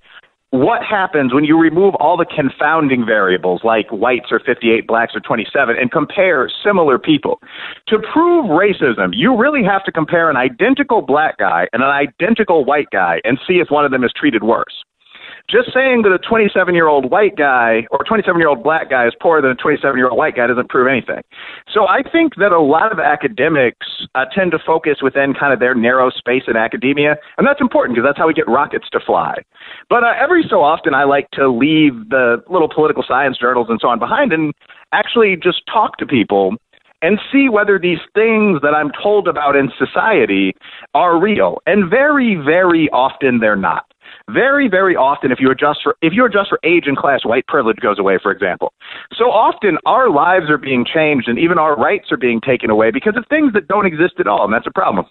what 0.51 0.83
happens 0.83 1.35
when 1.35 1.45
you 1.45 1.59
remove 1.59 1.95
all 1.97 2.16
the 2.16 2.24
confounding 2.24 3.05
variables 3.05 3.61
like 3.62 3.87
whites 3.91 4.31
are 4.31 4.41
58, 4.41 4.87
blacks 4.87 5.14
are 5.14 5.20
27, 5.20 5.77
and 5.79 5.91
compare 5.93 6.51
similar 6.64 6.99
people. 6.99 7.41
To 7.89 7.99
prove 8.12 8.47
racism, 8.47 9.11
you 9.12 9.37
really 9.37 9.62
have 9.64 9.85
to 9.85 9.93
compare 9.93 10.31
an 10.31 10.37
identical 10.37 11.03
black 11.03 11.39
guy 11.39 11.66
and 11.72 11.83
an 11.83 11.91
identical 11.91 12.64
white 12.64 12.89
guy 12.91 13.20
and 13.24 13.39
see 13.47 13.55
if 13.55 13.68
one 13.70 13.85
of 13.85 13.91
them 13.91 14.03
is 14.03 14.12
treated 14.16 14.43
worse 14.43 14.86
just 15.49 15.73
saying 15.73 16.03
that 16.03 16.13
a 16.13 16.19
27 16.19 16.75
year 16.75 16.89
old 16.89 17.11
white 17.11 17.37
guy 17.37 17.87
or 17.91 18.03
27 18.05 18.39
year 18.39 18.49
old 18.49 18.63
black 18.63 18.91
guy 18.91 19.07
is 19.07 19.13
poorer 19.21 19.41
than 19.41 19.53
a 19.53 19.55
27 19.55 19.97
year 19.97 20.09
old 20.09 20.19
white 20.19 20.37
guy 20.37 20.47
doesn't 20.47 20.69
prove 20.69 20.89
anything. 20.89 21.23
So 21.73 21.87
I 21.87 22.03
think 22.03 22.35
that 22.37 22.53
a 22.53 22.61
lot 22.61 22.93
of 22.93 22.99
academics 22.99 23.87
uh, 24.15 24.25
tend 24.35 24.51
to 24.53 24.59
focus 24.65 24.99
within 25.03 25.35
kind 25.35 25.53
of 25.53 25.61
their 25.61 25.75
narrow 25.75 26.11
space 26.11 26.43
in 26.49 26.57
academia, 26.57 27.17
and 27.39 27.47
that's 27.47 27.61
important 27.61 27.97
because 27.97 28.09
that's 28.09 28.19
how 28.19 28.27
we 28.27 28.35
get 28.35 28.49
rockets 28.49 28.89
to 28.93 29.01
fly. 29.01 29.37
But 29.89 30.05
uh, 30.05 30.15
every 30.19 30.45
so 30.49 30.63
often, 30.63 30.95
I 30.95 31.05
like 31.05 31.31
to 31.33 31.49
leave 31.49 32.09
the 32.11 32.43
little 32.51 32.69
political 32.69 33.05
science 33.07 33.39
journals 33.39 33.69
and 33.71 33.79
so 33.81 33.89
on 33.89 33.99
behind 33.99 34.33
and 34.33 34.53
actually 34.93 35.37
just 35.37 35.63
talk 35.73 35.97
to 35.99 36.07
people 36.07 36.57
and 37.03 37.21
see 37.31 37.49
whether 37.49 37.79
these 37.79 37.99
things 38.15 38.61
that 38.63 38.75
I'm 38.75 38.91
told 39.03 39.29
about 39.29 39.55
in 39.55 39.71
society 39.79 40.55
are 40.95 41.21
real. 41.21 41.59
And 41.67 41.91
very, 41.91 42.37
very 42.37 42.89
often 42.91 43.39
they're 43.41 43.55
not. 43.55 43.85
Very, 44.29 44.68
very 44.68 44.97
often, 44.97 45.31
if 45.31 45.39
you 45.39 45.53
adjust 45.53 45.81
for 45.85 45.97
if 46.03 46.12
you 46.12 46.24
adjust 46.24 46.49
for 46.49 46.59
age 46.64 46.85
and 46.87 46.97
class, 46.97 47.24
white 47.24 47.47
privilege 47.47 47.77
goes 47.77 47.99
away. 47.99 48.18
For 48.20 48.33
example, 48.33 48.72
so 49.16 49.27
often 49.27 49.79
our 49.87 50.11
lives 50.11 50.51
are 50.51 50.59
being 50.59 50.85
changed, 50.85 51.29
and 51.29 51.39
even 51.39 51.59
our 51.59 51.77
rights 51.77 52.11
are 52.11 52.16
being 52.16 52.41
taken 52.41 52.68
away 52.68 52.91
because 52.91 53.16
of 53.16 53.24
things 53.29 53.53
that 53.53 53.68
don't 53.68 53.87
exist 53.87 54.14
at 54.18 54.27
all, 54.27 54.45
and 54.45 54.53
that's 54.53 54.66
a 54.66 54.72
problem. 54.72 55.07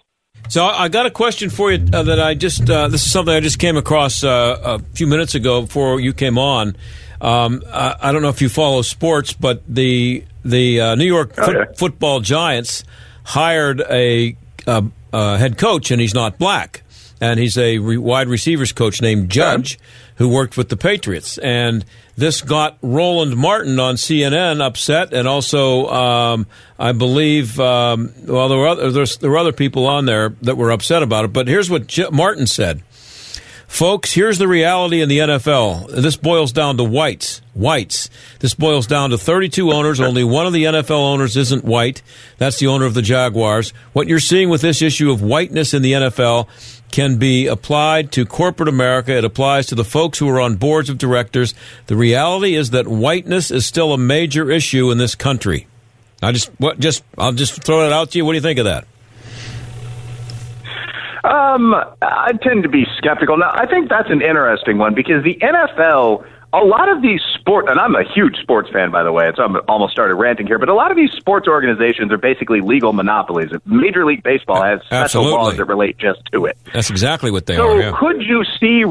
So 0.48 0.66
I 0.66 0.88
got 0.88 1.06
a 1.06 1.10
question 1.10 1.48
for 1.48 1.72
you 1.72 1.88
uh, 1.94 2.02
that 2.02 2.20
I 2.20 2.34
just 2.34 2.68
uh, 2.68 2.88
this 2.88 3.06
is 3.06 3.10
something 3.10 3.34
I 3.34 3.40
just 3.40 3.58
came 3.58 3.78
across 3.78 4.22
uh, 4.22 4.60
a 4.62 4.78
few 4.94 5.06
minutes 5.06 5.34
ago 5.34 5.62
before 5.62 5.98
you 5.98 6.12
came 6.12 6.36
on. 6.36 6.76
Um, 7.18 7.62
I, 7.72 7.96
I, 8.02 8.12
don't 8.12 8.20
know 8.20 8.28
if 8.28 8.42
you 8.42 8.50
follow 8.50 8.82
sports, 8.82 9.32
but 9.32 9.62
the 9.66 10.24
the 10.44 10.80
uh, 10.80 10.94
New 10.94 11.06
York 11.06 11.32
oh, 11.38 11.50
yeah. 11.50 11.64
Football 11.74 12.20
Giants 12.20 12.84
hired 13.24 13.80
a, 13.80 14.36
a, 14.66 14.84
a 15.14 15.38
head 15.38 15.56
coach, 15.56 15.90
and 15.90 16.02
he's 16.02 16.14
not 16.14 16.38
black 16.38 16.82
and 17.20 17.40
he's 17.40 17.56
a 17.56 17.78
re- 17.78 17.96
wide 17.96 18.28
receivers 18.28 18.72
coach 18.72 19.00
named 19.00 19.30
Judge 19.30 19.78
who 20.16 20.28
worked 20.28 20.56
with 20.56 20.68
the 20.68 20.76
Patriots. 20.76 21.38
And 21.38 21.84
this 22.16 22.40
got 22.40 22.78
Roland 22.82 23.36
Martin 23.36 23.78
on 23.78 23.96
CNN 23.96 24.60
upset, 24.64 25.12
and 25.12 25.28
also 25.28 25.86
um, 25.88 26.46
I 26.78 26.92
believe 26.92 27.58
um, 27.60 28.12
well 28.24 28.48
there 28.48 28.58
were 28.58 28.68
other, 28.68 28.90
there 28.90 29.30
were 29.30 29.38
other 29.38 29.52
people 29.52 29.86
on 29.86 30.06
there 30.06 30.30
that 30.42 30.56
were 30.56 30.70
upset 30.70 31.02
about 31.02 31.24
it. 31.26 31.32
But 31.32 31.48
here's 31.48 31.70
what 31.70 31.86
J- 31.86 32.08
Martin 32.10 32.46
said. 32.46 32.82
Folks, 33.68 34.12
here's 34.12 34.38
the 34.38 34.46
reality 34.46 35.02
in 35.02 35.08
the 35.08 35.18
NFL. 35.18 35.90
This 35.90 36.16
boils 36.16 36.52
down 36.52 36.76
to 36.76 36.84
whites. 36.84 37.42
Whites. 37.52 38.08
This 38.38 38.54
boils 38.54 38.86
down 38.86 39.10
to 39.10 39.18
32 39.18 39.72
owners. 39.72 40.00
Only 40.00 40.22
one 40.22 40.46
of 40.46 40.52
the 40.52 40.64
NFL 40.64 40.90
owners 40.90 41.36
isn't 41.36 41.64
white. 41.64 42.00
That's 42.38 42.58
the 42.60 42.68
owner 42.68 42.86
of 42.86 42.94
the 42.94 43.02
Jaguars. 43.02 43.70
What 43.92 44.06
you're 44.06 44.20
seeing 44.20 44.50
with 44.50 44.60
this 44.60 44.82
issue 44.82 45.10
of 45.10 45.20
whiteness 45.20 45.74
in 45.74 45.82
the 45.82 45.92
NFL 45.92 46.48
can 46.90 47.18
be 47.18 47.46
applied 47.46 48.12
to 48.12 48.24
corporate 48.24 48.68
America. 48.68 49.16
It 49.16 49.24
applies 49.24 49.66
to 49.66 49.74
the 49.74 49.84
folks 49.84 50.18
who 50.18 50.28
are 50.28 50.40
on 50.40 50.56
boards 50.56 50.88
of 50.88 50.98
directors. 50.98 51.54
The 51.86 51.96
reality 51.96 52.54
is 52.54 52.70
that 52.70 52.86
whiteness 52.86 53.50
is 53.50 53.66
still 53.66 53.92
a 53.92 53.98
major 53.98 54.50
issue 54.50 54.90
in 54.90 54.98
this 54.98 55.14
country. 55.14 55.66
I 56.22 56.32
just, 56.32 56.50
what, 56.58 56.78
just, 56.78 57.04
I'll 57.18 57.32
just 57.32 57.62
throw 57.62 57.86
it 57.86 57.92
out 57.92 58.12
to 58.12 58.18
you. 58.18 58.24
What 58.24 58.32
do 58.32 58.36
you 58.36 58.42
think 58.42 58.58
of 58.58 58.64
that? 58.64 58.86
Um, 61.24 61.74
I 62.00 62.32
tend 62.40 62.62
to 62.62 62.68
be 62.68 62.84
skeptical. 62.98 63.36
Now, 63.36 63.50
I 63.52 63.66
think 63.66 63.88
that's 63.88 64.10
an 64.10 64.22
interesting 64.22 64.78
one 64.78 64.94
because 64.94 65.24
the 65.24 65.34
NFL 65.42 66.24
a 66.56 66.64
lot 66.64 66.88
of 66.88 67.02
these 67.02 67.20
sport, 67.34 67.68
and 67.68 67.78
I'm 67.78 67.94
a 67.94 68.02
huge 68.02 68.36
sports 68.36 68.70
fan, 68.70 68.90
by 68.90 69.02
the 69.02 69.12
way. 69.12 69.30
So 69.36 69.42
I'm 69.42 69.56
almost 69.68 69.92
started 69.92 70.14
ranting 70.14 70.46
here, 70.46 70.58
but 70.58 70.68
a 70.68 70.74
lot 70.74 70.90
of 70.90 70.96
these 70.96 71.12
sports 71.12 71.46
organizations 71.46 72.10
are 72.12 72.18
basically 72.18 72.60
legal 72.60 72.92
monopolies. 72.92 73.50
Major 73.66 74.06
League 74.06 74.22
Baseball 74.22 74.62
has 74.62 74.80
special 74.80 75.04
Absolutely. 75.04 75.32
laws 75.32 75.56
that 75.58 75.64
relate 75.66 75.98
just 75.98 76.20
to 76.32 76.46
it. 76.46 76.56
That's 76.72 76.90
exactly 76.90 77.30
what 77.30 77.46
they 77.46 77.56
so 77.56 77.70
are. 77.72 77.80
Yeah. 77.80 77.92
could 77.98 78.22
you 78.22 78.44
see? 78.58 78.84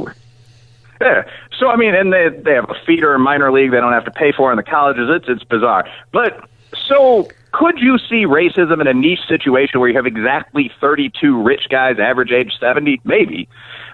Yeah. 1.02 1.24
So 1.60 1.70
I 1.70 1.76
mean, 1.76 1.96
and 1.96 2.14
they 2.14 2.30
they 2.30 2.54
have 2.54 2.70
a 2.70 2.76
feeder 2.86 3.18
minor 3.18 3.52
league 3.52 3.72
they 3.72 3.78
don't 3.78 3.94
have 3.94 4.06
to 4.06 4.12
pay 4.12 4.32
for 4.32 4.52
in 4.52 4.58
the 4.58 4.64
colleges. 4.64 5.10
It's 5.10 5.26
it's 5.28 5.44
bizarre. 5.44 5.90
But 6.12 6.48
so 6.88 7.28
could 7.52 7.80
you 7.80 7.98
see 7.98 8.26
racism 8.26 8.82
in 8.82 8.88
a 8.88 8.94
niche 8.94 9.20
situation 9.28 9.80
where 9.80 9.90
you 9.90 9.96
have 9.96 10.06
exactly 10.06 10.72
32 10.82 11.42
rich 11.42 11.68
guys, 11.70 11.98
average 12.00 12.32
age 12.32 12.52
70? 12.60 13.02
Maybe. 13.06 13.48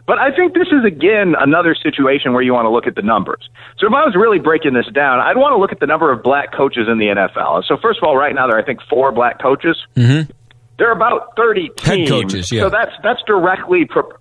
But 0.07 0.17
I 0.19 0.35
think 0.35 0.53
this 0.53 0.67
is 0.67 0.83
again 0.85 1.35
another 1.39 1.75
situation 1.75 2.33
where 2.33 2.41
you 2.41 2.53
want 2.53 2.65
to 2.65 2.69
look 2.69 2.87
at 2.87 2.95
the 2.95 3.01
numbers. 3.01 3.49
So 3.77 3.87
if 3.87 3.93
I 3.93 4.03
was 4.05 4.15
really 4.15 4.39
breaking 4.39 4.73
this 4.73 4.87
down, 4.93 5.19
I'd 5.19 5.37
want 5.37 5.53
to 5.53 5.57
look 5.57 5.71
at 5.71 5.79
the 5.79 5.87
number 5.87 6.11
of 6.11 6.23
black 6.23 6.53
coaches 6.53 6.87
in 6.89 6.97
the 6.97 7.05
NFL. 7.07 7.63
So 7.67 7.77
first 7.81 7.99
of 7.99 8.03
all, 8.03 8.17
right 8.17 8.33
now 8.33 8.47
there 8.47 8.57
are 8.57 8.61
I 8.61 8.65
think 8.65 8.79
four 8.89 9.11
black 9.11 9.41
coaches. 9.41 9.77
Mm-hmm. 9.95 10.31
There 10.77 10.89
are 10.89 10.95
about 10.95 11.35
30 11.37 11.69
teams. 11.77 11.81
Head 11.81 12.07
coaches, 12.07 12.51
yeah. 12.51 12.61
So 12.63 12.69
that's 12.69 12.91
that's 13.03 13.21
directly 13.27 13.85
pro- 13.85 14.11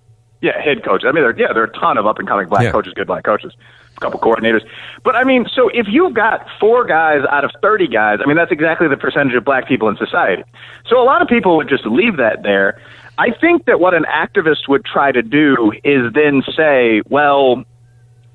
yeah, 0.41 0.61
head 0.61 0.83
coaches. 0.85 1.05
I 1.07 1.11
mean, 1.11 1.23
there, 1.23 1.37
yeah, 1.37 1.53
there 1.53 1.63
are 1.63 1.67
a 1.67 1.79
ton 1.79 1.97
of 1.97 2.05
up 2.05 2.19
and 2.19 2.27
coming 2.27 2.47
black 2.47 2.63
Yeah. 2.63 2.71
coaches, 2.71 2.93
good 2.93 3.07
black 3.07 3.23
coaches, 3.23 3.53
a 3.97 3.99
couple 3.99 4.19
coordinators. 4.19 4.61
But 5.03 5.15
I 5.15 5.23
mean, 5.23 5.45
so 5.55 5.69
if 5.73 5.87
you've 5.89 6.13
got 6.13 6.45
four 6.59 6.85
guys 6.85 7.21
out 7.31 7.43
of 7.43 7.51
30 7.61 7.87
guys, 7.87 8.19
I 8.23 8.27
mean, 8.27 8.37
that's 8.37 8.51
exactly 8.51 8.87
the 8.87 8.97
percentage 8.97 9.35
of 9.35 9.43
black 9.45 9.67
people 9.67 9.89
in 9.89 9.97
society. 9.97 10.43
So 10.87 11.01
a 11.01 11.05
lot 11.05 11.21
of 11.21 11.27
people 11.27 11.57
would 11.57 11.69
just 11.69 11.85
leave 11.85 12.17
that 12.17 12.43
there. 12.43 12.79
I 13.21 13.29
think 13.39 13.65
that 13.65 13.79
what 13.79 13.93
an 13.93 14.05
activist 14.05 14.67
would 14.67 14.83
try 14.83 15.11
to 15.11 15.21
do 15.21 15.73
is 15.83 16.11
then 16.11 16.41
say, 16.57 17.03
well, 17.07 17.63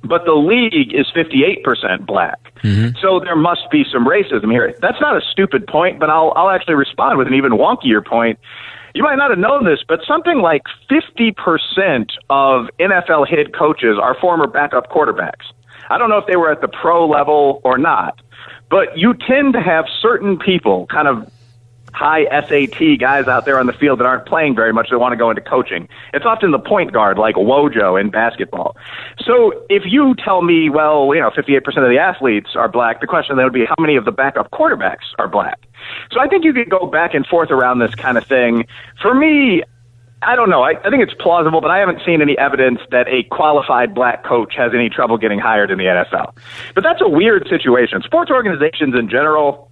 but 0.05 0.25
the 0.25 0.35
league 0.35 0.95
is 0.95 1.07
58% 1.13 2.07
black. 2.07 2.39
Mm-hmm. 2.63 2.97
So 3.03 3.19
there 3.19 3.35
must 3.35 3.69
be 3.73 3.85
some 3.93 4.07
racism 4.07 4.53
here. 4.53 4.73
That's 4.81 5.01
not 5.01 5.17
a 5.17 5.21
stupid 5.33 5.67
point, 5.67 5.99
but 5.99 6.09
I'll, 6.09 6.33
I'll 6.37 6.51
actually 6.51 6.77
respond 6.77 7.19
with 7.19 7.27
an 7.27 7.35
even 7.35 7.53
wonkier 7.53 8.07
point. 8.07 8.39
You 8.95 9.03
might 9.03 9.17
not 9.17 9.31
have 9.31 9.41
known 9.41 9.65
this, 9.65 9.81
but 9.89 10.03
something 10.07 10.39
like 10.39 10.63
50% 10.89 12.07
of 12.31 12.69
NFL 12.79 13.29
head 13.29 13.53
coaches 13.59 13.99
are 14.01 14.17
former 14.21 14.47
backup 14.47 14.89
quarterbacks. 14.89 15.51
I 15.91 15.99
don't 15.99 16.11
know 16.11 16.19
if 16.19 16.29
they 16.29 16.37
were 16.37 16.53
at 16.53 16.61
the 16.61 16.69
pro 16.69 17.09
level 17.09 17.61
or 17.65 17.77
not, 17.77 18.21
but 18.71 18.97
you 18.97 19.15
tend 19.15 19.55
to 19.55 19.61
have 19.61 19.87
certain 20.01 20.39
people, 20.39 20.87
kind 20.87 21.09
of 21.09 21.29
high 21.97 22.25
SAT 22.43 23.01
guys 23.01 23.27
out 23.27 23.47
there 23.47 23.59
on 23.59 23.67
the 23.67 23.73
field 23.73 24.01
that 24.01 24.05
aren't 24.05 24.27
playing 24.27 24.55
very 24.55 24.73
much 24.73 24.91
that 24.91 24.99
want 24.99 25.13
to 25.13 25.17
go 25.17 25.31
into 25.31 25.41
coaching. 25.41 25.89
It's 26.13 26.27
often 26.27 26.51
the 26.51 26.59
point 26.59 26.93
guard 26.93 27.17
like 27.17 27.37
Wojo 27.37 27.99
in 27.99 28.11
basketball. 28.11 28.77
So 29.25 29.65
if 29.71 29.85
you 29.87 30.15
tell 30.23 30.43
me, 30.43 30.69
well, 30.69 31.15
you 31.15 31.21
know, 31.23 31.31
58% 31.31 31.67
of 31.67 31.89
the 31.89 31.99
athletes 31.99 32.51
are 32.55 32.69
black, 32.69 33.01
the 33.01 33.07
question 33.07 33.37
then 33.37 33.47
would 33.47 33.55
be 33.55 33.65
how 33.65 33.77
many 33.81 33.97
of 33.97 34.05
the 34.05 34.13
backup 34.13 34.51
quarterbacks 34.51 35.15
are 35.19 35.27
black? 35.27 35.59
So 36.13 36.21
I 36.21 36.29
think 36.29 36.45
you 36.45 36.53
could 36.53 36.69
go 36.69 36.87
back 36.87 37.15
and 37.15 37.27
forth 37.27 37.51
around 37.51 37.79
this 37.79 37.95
kind 37.95 38.19
of 38.19 38.27
thing. 38.27 38.67
For 39.01 39.15
me, 39.15 39.63
I 40.21 40.37
don't 40.37 40.51
know. 40.51 40.63
I, 40.63 40.73
I 40.85 40.91
think 40.91 41.03
it's 41.03 41.15
plausible, 41.15 41.63
but 41.63 41.71
I 41.71 41.79
haven't 41.79 42.01
seen 42.05 42.21
any 42.21 42.37
evidence 42.37 42.81
that 42.91 43.09
a 43.09 43.23
qualified 43.25 43.95
black 43.95 44.23
coach 44.23 44.55
has 44.57 44.73
any 44.75 44.91
trouble 44.91 45.17
getting 45.17 45.39
hired 45.39 45.71
in 45.71 45.79
the 45.79 45.85
NFL. 45.85 46.37
But 46.75 46.85
that's 46.85 47.01
a 47.01 47.09
weird 47.09 47.49
situation. 47.49 48.03
Sports 48.03 48.31
organizations 48.31 48.95
in 48.95 49.09
general, 49.09 49.71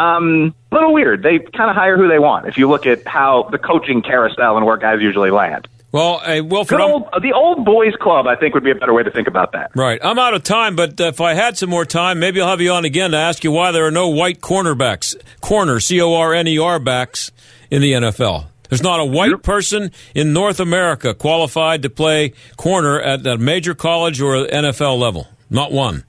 um, 0.00 0.54
a 0.70 0.74
little 0.74 0.92
weird. 0.92 1.22
They 1.22 1.38
kind 1.38 1.70
of 1.70 1.76
hire 1.76 1.96
who 1.96 2.08
they 2.08 2.18
want. 2.18 2.46
If 2.46 2.56
you 2.58 2.68
look 2.68 2.86
at 2.86 3.06
how 3.06 3.48
the 3.50 3.58
coaching 3.58 4.02
carousel 4.02 4.56
and 4.56 4.64
where 4.66 4.76
guys 4.76 5.00
usually 5.00 5.30
land. 5.30 5.68
Well, 5.92 6.20
hey, 6.20 6.40
Wilfred, 6.40 6.80
old, 6.80 7.08
the 7.20 7.32
old 7.32 7.64
boys 7.64 7.94
club, 8.00 8.28
I 8.28 8.36
think, 8.36 8.54
would 8.54 8.62
be 8.62 8.70
a 8.70 8.76
better 8.76 8.94
way 8.94 9.02
to 9.02 9.10
think 9.10 9.26
about 9.26 9.52
that. 9.52 9.72
Right. 9.74 9.98
I'm 10.02 10.20
out 10.20 10.34
of 10.34 10.44
time, 10.44 10.76
but 10.76 11.00
if 11.00 11.20
I 11.20 11.34
had 11.34 11.58
some 11.58 11.68
more 11.68 11.84
time, 11.84 12.20
maybe 12.20 12.40
I'll 12.40 12.48
have 12.48 12.60
you 12.60 12.70
on 12.70 12.84
again 12.84 13.10
to 13.10 13.16
ask 13.16 13.42
you 13.42 13.50
why 13.50 13.72
there 13.72 13.84
are 13.86 13.90
no 13.90 14.08
white 14.08 14.40
cornerbacks, 14.40 15.16
corner, 15.40 15.80
C 15.80 16.00
O 16.00 16.14
R 16.14 16.32
N 16.32 16.46
E 16.46 16.58
R 16.58 16.78
backs 16.78 17.32
in 17.72 17.82
the 17.82 17.92
NFL. 17.92 18.46
There's 18.68 18.84
not 18.84 19.00
a 19.00 19.04
white 19.04 19.42
person 19.42 19.90
in 20.14 20.32
North 20.32 20.60
America 20.60 21.12
qualified 21.12 21.82
to 21.82 21.90
play 21.90 22.34
corner 22.56 23.00
at 23.00 23.26
a 23.26 23.36
major 23.36 23.74
college 23.74 24.20
or 24.20 24.46
NFL 24.46 24.96
level. 24.96 25.26
Not 25.50 25.72
one. 25.72 26.04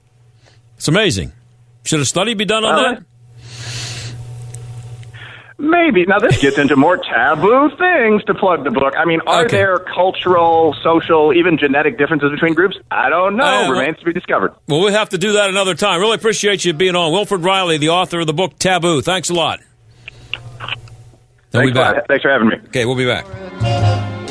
It's 0.76 0.86
amazing. 0.86 1.32
Should 1.84 1.98
a 1.98 2.04
study 2.04 2.34
be 2.34 2.44
done 2.44 2.64
on 2.64 2.76
Well, 2.76 2.94
that? 2.94 3.04
Maybe. 5.64 6.04
Now, 6.06 6.18
this 6.18 6.40
gets 6.40 6.58
into 6.58 6.74
more 6.74 6.96
taboo 6.96 7.70
things 7.78 8.24
to 8.24 8.34
plug 8.34 8.64
the 8.64 8.72
book. 8.72 8.94
I 8.98 9.04
mean, 9.04 9.20
are 9.28 9.44
Okay. 9.44 9.58
there 9.58 9.78
cultural, 9.78 10.74
social, 10.82 11.32
even 11.32 11.56
genetic 11.56 11.96
differences 11.98 12.32
between 12.32 12.54
groups? 12.54 12.76
I 12.90 13.08
don't 13.08 13.36
know. 13.36 13.44
Uh, 13.44 13.70
Remains 13.70 13.96
to 13.98 14.04
be 14.04 14.12
discovered. 14.12 14.52
Well, 14.66 14.80
we'll 14.80 14.92
have 14.92 15.10
to 15.10 15.18
do 15.18 15.34
that 15.34 15.50
another 15.50 15.76
time. 15.76 16.00
Really 16.00 16.16
appreciate 16.16 16.64
you 16.64 16.72
being 16.72 16.96
on. 16.96 17.12
Wilfred 17.12 17.42
Reilly, 17.44 17.78
the 17.78 17.90
author 17.90 18.18
of 18.20 18.26
the 18.26 18.32
book 18.32 18.58
Taboo. 18.58 19.02
Thanks 19.02 19.30
a 19.30 19.34
lot. 19.34 19.60
We'll 20.60 21.62
Thanks, 21.62 21.70
be 21.70 21.74
back. 21.78 21.94
for- 21.94 22.04
thanks 22.08 22.22
for 22.22 22.30
having 22.32 22.48
me. 22.48 22.56
Okay, 22.66 22.84
we'll 22.84 22.96
be 22.96 23.06
back. 23.06 23.24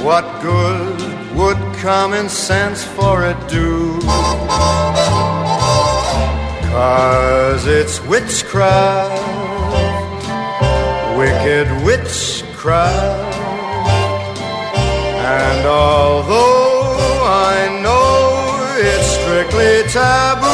What 0.04 0.26
good 0.42 1.38
would 1.38 1.58
common 1.78 2.28
sense 2.28 2.84
for 2.84 3.24
it 3.26 3.38
do? 3.48 4.00
Cause 6.72 7.68
it's 7.68 8.02
witchcraft, 8.06 9.22
wicked. 11.44 11.68
And 15.24 15.68
although 15.68 17.24
I 17.24 17.80
know 17.82 18.76
it's 18.78 19.08
strictly 19.08 19.84
taboo, 19.92 20.48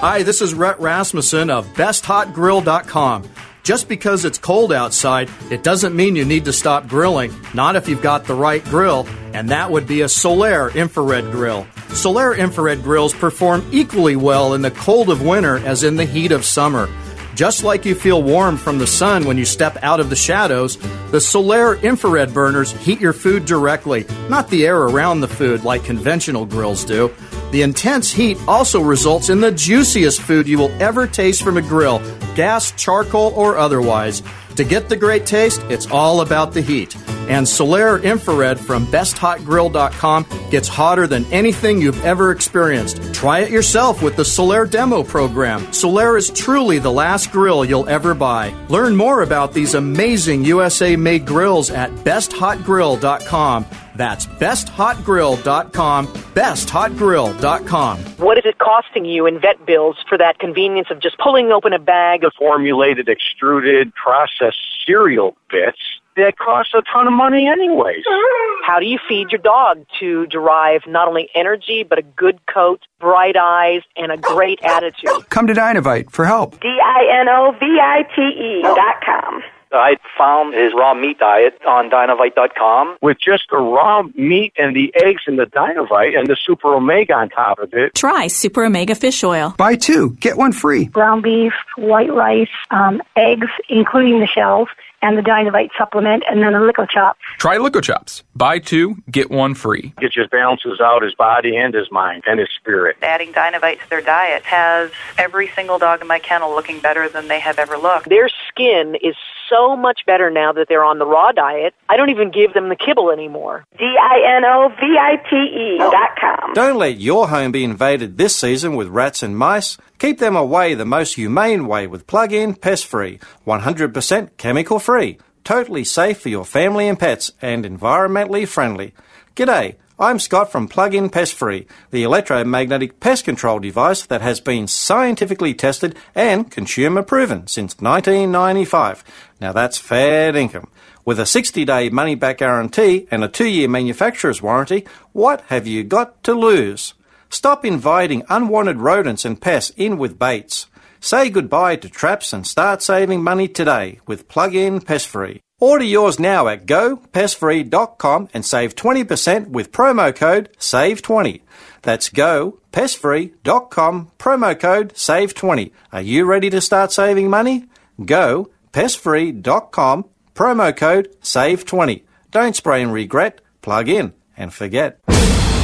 Hi, 0.00 0.22
this 0.22 0.42
is 0.42 0.54
Rhett 0.54 0.78
Rasmussen 0.80 1.50
of 1.50 1.66
BestHotGrill.com. 1.74 3.28
Just 3.62 3.88
because 3.88 4.26
it's 4.26 4.36
cold 4.36 4.72
outside, 4.72 5.30
it 5.50 5.62
doesn't 5.62 5.96
mean 5.96 6.14
you 6.14 6.26
need 6.26 6.44
to 6.44 6.52
stop 6.52 6.86
grilling. 6.86 7.34
Not 7.54 7.76
if 7.76 7.88
you've 7.88 8.02
got 8.02 8.26
the 8.26 8.34
right 8.34 8.62
grill, 8.66 9.08
and 9.32 9.48
that 9.48 9.70
would 9.70 9.86
be 9.86 10.02
a 10.02 10.06
Solaire 10.06 10.74
infrared 10.74 11.32
grill. 11.32 11.66
Solaire 11.88 12.36
infrared 12.36 12.82
grills 12.82 13.14
perform 13.14 13.66
equally 13.72 14.16
well 14.16 14.52
in 14.52 14.60
the 14.60 14.70
cold 14.70 15.08
of 15.08 15.22
winter 15.22 15.56
as 15.56 15.82
in 15.82 15.96
the 15.96 16.04
heat 16.04 16.30
of 16.32 16.44
summer. 16.44 16.88
Just 17.34 17.64
like 17.64 17.84
you 17.84 17.96
feel 17.96 18.22
warm 18.22 18.56
from 18.56 18.78
the 18.78 18.86
sun 18.86 19.24
when 19.24 19.36
you 19.36 19.44
step 19.44 19.76
out 19.82 19.98
of 19.98 20.08
the 20.08 20.16
shadows, 20.16 20.76
the 21.10 21.18
Solaire 21.18 21.82
infrared 21.82 22.32
burners 22.32 22.70
heat 22.70 23.00
your 23.00 23.12
food 23.12 23.44
directly, 23.44 24.06
not 24.28 24.48
the 24.50 24.64
air 24.64 24.82
around 24.82 25.20
the 25.20 25.28
food 25.28 25.64
like 25.64 25.82
conventional 25.82 26.46
grills 26.46 26.84
do. 26.84 27.12
The 27.50 27.62
intense 27.62 28.12
heat 28.12 28.38
also 28.46 28.80
results 28.80 29.30
in 29.30 29.40
the 29.40 29.50
juiciest 29.50 30.20
food 30.20 30.46
you 30.46 30.58
will 30.58 30.70
ever 30.80 31.08
taste 31.08 31.42
from 31.42 31.56
a 31.56 31.62
grill, 31.62 31.98
gas, 32.36 32.70
charcoal, 32.72 33.32
or 33.34 33.58
otherwise. 33.58 34.22
To 34.54 34.62
get 34.62 34.88
the 34.88 34.96
great 34.96 35.26
taste, 35.26 35.60
it's 35.68 35.90
all 35.90 36.20
about 36.20 36.52
the 36.52 36.60
heat. 36.62 36.96
And 37.28 37.46
Solaire 37.46 38.02
Infrared 38.02 38.60
from 38.60 38.86
BestHotGrill.com 38.86 40.26
gets 40.50 40.68
hotter 40.68 41.06
than 41.06 41.24
anything 41.32 41.80
you've 41.80 42.04
ever 42.04 42.30
experienced. 42.30 43.14
Try 43.14 43.40
it 43.40 43.50
yourself 43.50 44.02
with 44.02 44.16
the 44.16 44.22
Solaire 44.22 44.70
Demo 44.70 45.02
Program. 45.02 45.60
Solaire 45.66 46.18
is 46.18 46.30
truly 46.30 46.78
the 46.78 46.92
last 46.92 47.32
grill 47.32 47.64
you'll 47.64 47.88
ever 47.88 48.14
buy. 48.14 48.54
Learn 48.68 48.94
more 48.96 49.22
about 49.22 49.52
these 49.52 49.74
amazing 49.74 50.44
USA 50.44 50.96
made 50.96 51.26
grills 51.26 51.70
at 51.70 51.90
BestHotGrill.com. 51.90 53.66
That's 53.96 54.26
BestHotGrill.com. 54.26 56.06
BestHotGrill.com. 56.08 57.98
What 57.98 58.38
is 58.38 58.44
it 58.44 58.58
costing 58.58 59.04
you 59.04 59.26
in 59.26 59.40
vet 59.40 59.64
bills 59.66 59.96
for 60.08 60.18
that 60.18 60.38
convenience 60.38 60.88
of 60.90 61.00
just 61.00 61.18
pulling 61.18 61.52
open 61.52 61.72
a 61.72 61.78
bag 61.78 62.24
of 62.24 62.32
formulated, 62.36 63.08
extruded, 63.08 63.94
processed 63.94 64.58
cereal 64.84 65.36
bits 65.50 65.78
that 66.16 66.38
costs 66.38 66.72
a 66.74 66.82
ton 66.92 67.06
of 67.06 67.12
money 67.12 67.46
anyways. 67.48 68.04
How 68.66 68.78
do 68.80 68.86
you 68.86 68.98
feed 69.08 69.30
your 69.30 69.40
dog 69.40 69.84
to 70.00 70.26
derive 70.26 70.82
not 70.86 71.08
only 71.08 71.28
energy, 71.34 71.82
but 71.82 71.98
a 71.98 72.02
good 72.02 72.38
coat, 72.46 72.80
bright 73.00 73.36
eyes, 73.36 73.82
and 73.96 74.12
a 74.12 74.16
great 74.16 74.60
attitude? 74.62 75.28
Come 75.28 75.46
to 75.48 75.54
Dinovite 75.54 76.10
for 76.10 76.24
help. 76.24 76.60
D-I-N-O-V-I-T-E 76.60 78.62
dot 78.62 79.02
com. 79.04 79.42
I 79.72 79.96
found 80.16 80.54
his 80.54 80.72
raw 80.72 80.94
meat 80.94 81.18
diet 81.18 81.58
on 81.66 81.90
Dinovite.com 81.90 82.98
with 83.02 83.18
just 83.18 83.44
the 83.50 83.56
raw 83.56 84.04
meat 84.14 84.52
and 84.56 84.76
the 84.76 84.94
eggs 84.94 85.22
and 85.26 85.36
the 85.36 85.46
Dinovite 85.46 86.16
and 86.16 86.28
the 86.28 86.36
Super 86.36 86.74
Omega 86.74 87.14
on 87.14 87.28
top 87.28 87.58
of 87.58 87.74
it. 87.74 87.92
Try 87.94 88.28
Super 88.28 88.64
Omega 88.64 88.94
Fish 88.94 89.24
Oil. 89.24 89.52
Buy 89.58 89.74
two, 89.74 90.10
get 90.20 90.36
one 90.36 90.52
free. 90.52 90.84
Ground 90.84 91.24
beef, 91.24 91.52
white 91.76 92.12
rice, 92.12 92.46
um, 92.70 93.02
eggs, 93.16 93.48
including 93.68 94.20
the 94.20 94.28
shells, 94.28 94.68
and 95.04 95.18
the 95.18 95.22
Dinovite 95.22 95.68
supplement, 95.76 96.24
and 96.28 96.42
then 96.42 96.54
a 96.54 96.60
Lico 96.60 96.88
Chops. 96.88 97.20
Try 97.38 97.58
Lico 97.58 97.82
Chops. 97.82 98.24
Buy 98.34 98.58
two, 98.58 98.96
get 99.10 99.30
one 99.30 99.54
free. 99.54 99.92
It 100.00 100.12
just 100.12 100.30
balances 100.30 100.80
out 100.80 101.02
his 101.02 101.14
body 101.14 101.56
and 101.56 101.74
his 101.74 101.90
mind 101.92 102.24
and 102.26 102.40
his 102.40 102.48
spirit. 102.58 102.96
Adding 103.02 103.32
Dinovite 103.32 103.82
to 103.82 103.90
their 103.90 104.00
diet 104.00 104.42
has 104.44 104.90
every 105.18 105.48
single 105.48 105.78
dog 105.78 106.00
in 106.00 106.08
my 106.08 106.18
kennel 106.18 106.54
looking 106.54 106.80
better 106.80 107.06
than 107.08 107.28
they 107.28 107.38
have 107.38 107.58
ever 107.58 107.76
looked. 107.76 108.08
Their 108.08 108.30
skin 108.48 108.96
is 109.02 109.14
so 109.50 109.76
much 109.76 110.00
better 110.06 110.30
now 110.30 110.52
that 110.52 110.68
they're 110.68 110.84
on 110.84 110.98
the 110.98 111.06
raw 111.06 111.32
diet. 111.32 111.74
I 111.88 111.96
don't 111.96 112.10
even 112.10 112.30
give 112.30 112.54
them 112.54 112.68
the 112.68 112.76
kibble 112.76 113.10
anymore. 113.10 113.64
D-I-N-O-V-I-T-E 113.78 115.78
oh. 115.80 115.90
dot 115.90 116.10
com. 116.20 116.52
Don't 116.54 116.78
let 116.78 117.00
your 117.00 117.28
home 117.28 117.52
be 117.52 117.64
invaded 117.64 118.16
this 118.16 118.36
season 118.36 118.76
with 118.76 118.88
rats 118.88 119.22
and 119.22 119.36
mice. 119.36 119.76
Keep 119.98 120.18
them 120.18 120.36
away 120.36 120.74
the 120.74 120.84
most 120.84 121.14
humane 121.14 121.66
way 121.66 121.86
with 121.86 122.06
plug-in 122.06 122.54
pest 122.54 122.86
free, 122.86 123.18
100% 123.46 124.30
chemical 124.36 124.78
free, 124.78 125.18
totally 125.44 125.84
safe 125.84 126.20
for 126.20 126.28
your 126.28 126.44
family 126.44 126.88
and 126.88 126.98
pets, 126.98 127.32
and 127.40 127.64
environmentally 127.64 128.46
friendly. 128.46 128.94
G'day. 129.36 129.76
I'm 129.96 130.18
Scott 130.18 130.50
from 130.50 130.66
Plug-in 130.66 131.08
Pest 131.08 131.34
Free, 131.34 131.68
the 131.92 132.02
electromagnetic 132.02 132.98
pest 132.98 133.24
control 133.24 133.60
device 133.60 134.04
that 134.06 134.22
has 134.22 134.40
been 134.40 134.66
scientifically 134.66 135.54
tested 135.54 135.94
and 136.16 136.50
consumer 136.50 137.04
proven 137.04 137.46
since 137.46 137.76
1995. 137.78 139.04
Now 139.40 139.52
that's 139.52 139.78
fair 139.78 140.34
income. 140.34 140.68
With 141.04 141.20
a 141.20 141.22
60-day 141.22 141.90
money-back 141.90 142.38
guarantee 142.38 143.06
and 143.12 143.22
a 143.22 143.28
two-year 143.28 143.68
manufacturer's 143.68 144.42
warranty, 144.42 144.84
what 145.12 145.42
have 145.42 145.68
you 145.68 145.84
got 145.84 146.24
to 146.24 146.34
lose? 146.34 146.94
Stop 147.30 147.64
inviting 147.64 148.24
unwanted 148.28 148.78
rodents 148.78 149.24
and 149.24 149.40
pests 149.40 149.70
in 149.76 149.96
with 149.96 150.18
baits. 150.18 150.66
Say 150.98 151.30
goodbye 151.30 151.76
to 151.76 151.88
traps 151.88 152.32
and 152.32 152.44
start 152.44 152.82
saving 152.82 153.22
money 153.22 153.46
today 153.46 154.00
with 154.08 154.26
Plug-in 154.26 154.80
Pest 154.80 155.06
Free. 155.06 155.43
Order 155.60 155.84
yours 155.84 156.18
now 156.18 156.48
at 156.48 156.66
gopestfree.com 156.66 158.28
and 158.34 158.44
save 158.44 158.74
20% 158.74 159.48
with 159.48 159.72
promo 159.72 160.14
code 160.14 160.50
SAVE20. 160.58 161.40
That's 161.82 162.10
gopestfree.com, 162.10 164.10
promo 164.18 164.58
code 164.58 164.94
SAVE20. 164.94 165.70
Are 165.92 166.02
you 166.02 166.24
ready 166.24 166.50
to 166.50 166.60
start 166.60 166.92
saving 166.92 167.30
money? 167.30 167.66
Go 168.04 168.50
pestfree.com, 168.72 170.04
promo 170.34 170.76
code 170.76 171.16
SAVE20. 171.22 172.02
Don't 172.32 172.56
spray 172.56 172.82
and 172.82 172.92
regret, 172.92 173.40
plug 173.62 173.88
in 173.88 174.12
and 174.36 174.52
forget. 174.52 174.98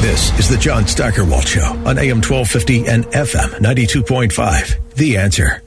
This 0.01 0.31
is 0.39 0.49
the 0.49 0.57
John 0.57 0.87
Steigerwald 0.87 1.47
Show 1.47 1.67
on 1.85 1.99
AM 1.99 2.23
1250 2.23 2.87
and 2.87 3.05
FM 3.07 3.51
92.5. 3.59 4.95
The 4.95 5.19
answer. 5.19 5.63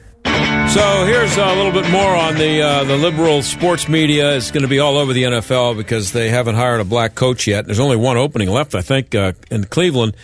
So 0.74 1.06
here's 1.06 1.36
a 1.36 1.54
little 1.54 1.70
bit 1.70 1.88
more 1.88 2.16
on 2.16 2.34
the 2.34 2.60
uh, 2.60 2.82
the 2.82 2.96
liberal 2.96 3.42
sports 3.42 3.88
media. 3.88 4.36
It's 4.36 4.50
going 4.50 4.64
to 4.64 4.68
be 4.68 4.80
all 4.80 4.96
over 4.96 5.12
the 5.12 5.22
NFL 5.22 5.76
because 5.76 6.10
they 6.10 6.30
haven't 6.30 6.56
hired 6.56 6.80
a 6.80 6.84
black 6.84 7.14
coach 7.14 7.46
yet. 7.46 7.66
There's 7.66 7.78
only 7.78 7.94
one 7.96 8.16
opening 8.16 8.50
left, 8.50 8.74
I 8.74 8.80
think, 8.82 9.14
uh, 9.14 9.34
in 9.52 9.66
Cleveland. 9.66 10.16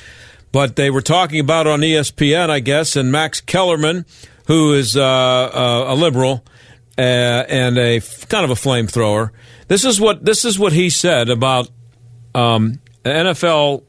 But 0.51 0.75
they 0.75 0.91
were 0.91 1.03
talking 1.03 1.39
about 1.39 1.69
on 1.69 1.83
ESPN, 1.83 2.51
I 2.51 2.59
guess, 2.59 2.97
and 2.97 3.13
Max 3.13 3.41
Kellerman, 3.41 4.07
who 4.49 4.73
is 4.73 4.97
uh, 4.97 5.05
uh 5.05 5.85
a 5.87 5.95
liberal 5.95 6.45
uh, 6.99 7.01
and 7.01 7.79
a 7.79 8.01
kind 8.29 8.45
of 8.45 8.51
a 8.51 8.55
flamethrower. 8.55 9.31
This 9.69 9.85
is 9.85 10.01
what 10.01 10.25
this 10.25 10.45
is 10.45 10.59
what 10.59 10.73
he 10.73 10.91
said 10.91 11.29
about 11.29 11.71
um, 12.35 12.81
NFL 13.05 13.85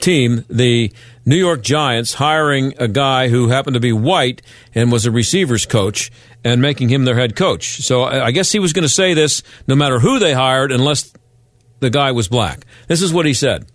team, 0.00 0.44
the 0.50 0.92
New 1.24 1.36
York 1.36 1.62
Giants, 1.62 2.14
hiring 2.14 2.74
a 2.78 2.88
guy 2.88 3.28
who 3.28 3.48
happened 3.48 3.74
to 3.74 3.80
be 3.80 3.92
white 3.92 4.42
and 4.74 4.90
was 4.90 5.06
a 5.06 5.10
receivers 5.10 5.66
coach 5.66 6.10
and 6.44 6.60
making 6.60 6.88
him 6.88 7.04
their 7.04 7.14
head 7.14 7.36
coach. 7.36 7.76
So 7.82 8.02
I 8.02 8.32
guess 8.32 8.50
he 8.50 8.58
was 8.58 8.72
going 8.72 8.82
to 8.82 8.88
say 8.88 9.14
this 9.14 9.42
no 9.68 9.76
matter 9.76 10.00
who 10.00 10.18
they 10.18 10.32
hired, 10.32 10.72
unless 10.72 11.12
the 11.80 11.90
guy 11.90 12.10
was 12.12 12.28
black. 12.28 12.64
This 12.88 13.02
is 13.02 13.12
what 13.12 13.26
he 13.26 13.34
said 13.34 13.66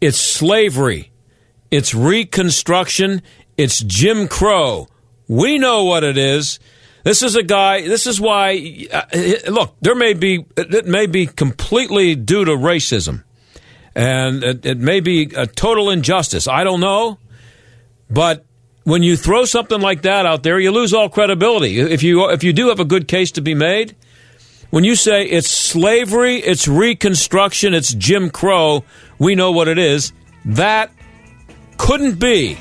It's 0.00 0.18
slavery, 0.18 1.10
it's 1.70 1.94
Reconstruction, 1.94 3.22
it's 3.56 3.80
Jim 3.80 4.28
Crow. 4.28 4.88
We 5.28 5.58
know 5.58 5.84
what 5.84 6.04
it 6.04 6.18
is. 6.18 6.58
This 7.04 7.22
is 7.22 7.34
a 7.34 7.42
guy. 7.42 7.80
This 7.80 8.06
is 8.06 8.20
why. 8.20 8.86
Uh, 8.92 9.02
look, 9.48 9.74
there 9.80 9.94
may 9.94 10.12
be. 10.12 10.44
It 10.56 10.86
may 10.86 11.06
be 11.06 11.26
completely 11.26 12.14
due 12.14 12.44
to 12.44 12.52
racism 12.52 13.24
and 13.94 14.42
it, 14.42 14.66
it 14.66 14.78
may 14.78 15.00
be 15.00 15.30
a 15.36 15.46
total 15.46 15.90
injustice. 15.90 16.48
I 16.48 16.64
don't 16.64 16.80
know, 16.80 17.18
but 18.10 18.44
when 18.84 19.02
you 19.02 19.16
throw 19.16 19.44
something 19.44 19.80
like 19.80 20.02
that 20.02 20.26
out 20.26 20.42
there, 20.42 20.58
you 20.58 20.70
lose 20.70 20.92
all 20.92 21.08
credibility. 21.08 21.78
If 21.78 22.02
you 22.02 22.30
if 22.30 22.42
you 22.42 22.52
do 22.52 22.68
have 22.68 22.80
a 22.80 22.84
good 22.84 23.08
case 23.08 23.32
to 23.32 23.40
be 23.40 23.54
made, 23.54 23.94
when 24.70 24.84
you 24.84 24.96
say 24.96 25.24
it's 25.24 25.50
slavery, 25.50 26.36
it's 26.36 26.66
Reconstruction, 26.66 27.74
it's 27.74 27.92
Jim 27.94 28.30
Crow, 28.30 28.84
we 29.18 29.34
know 29.34 29.52
what 29.52 29.68
it 29.68 29.78
is. 29.78 30.12
That 30.44 30.90
couldn't 31.76 32.18
be 32.18 32.58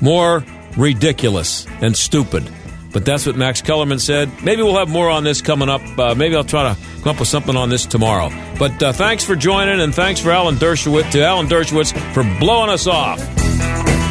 more 0.00 0.44
ridiculous 0.76 1.66
and 1.80 1.96
stupid. 1.96 2.48
But 2.92 3.04
that's 3.04 3.26
what 3.26 3.36
Max 3.36 3.60
Kellerman 3.60 3.98
said. 3.98 4.30
Maybe 4.42 4.62
we'll 4.62 4.78
have 4.78 4.88
more 4.88 5.10
on 5.10 5.24
this 5.24 5.42
coming 5.42 5.68
up. 5.68 5.82
Uh, 5.98 6.14
maybe 6.14 6.36
I'll 6.36 6.44
try 6.44 6.74
to 6.74 6.80
come 7.02 7.14
up 7.14 7.20
with 7.20 7.28
something 7.28 7.56
on 7.56 7.68
this 7.68 7.86
tomorrow. 7.86 8.30
But 8.58 8.82
uh, 8.82 8.92
thanks 8.92 9.24
for 9.24 9.36
joining, 9.36 9.80
and 9.80 9.94
thanks 9.94 10.20
for 10.20 10.30
Alan 10.30 10.56
Dershowitz 10.56 11.10
to 11.12 11.22
Alan 11.24 11.46
Dershowitz 11.46 11.92
for 12.14 12.24
blowing 12.40 12.70
us 12.70 12.86
off. 12.86 13.18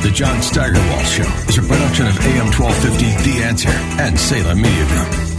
The 0.03 0.11
John 0.13 0.41
Steigerwald 0.41 1.05
Show 1.05 1.23
is 1.49 1.57
a 1.57 1.61
production 1.61 2.07
of 2.07 2.19
AM 2.19 2.51
1250 2.53 3.29
The 3.31 3.43
Answer 3.43 3.69
and 3.69 4.17
Salem 4.19 4.61
Media 4.61 4.85
Group. 4.87 5.36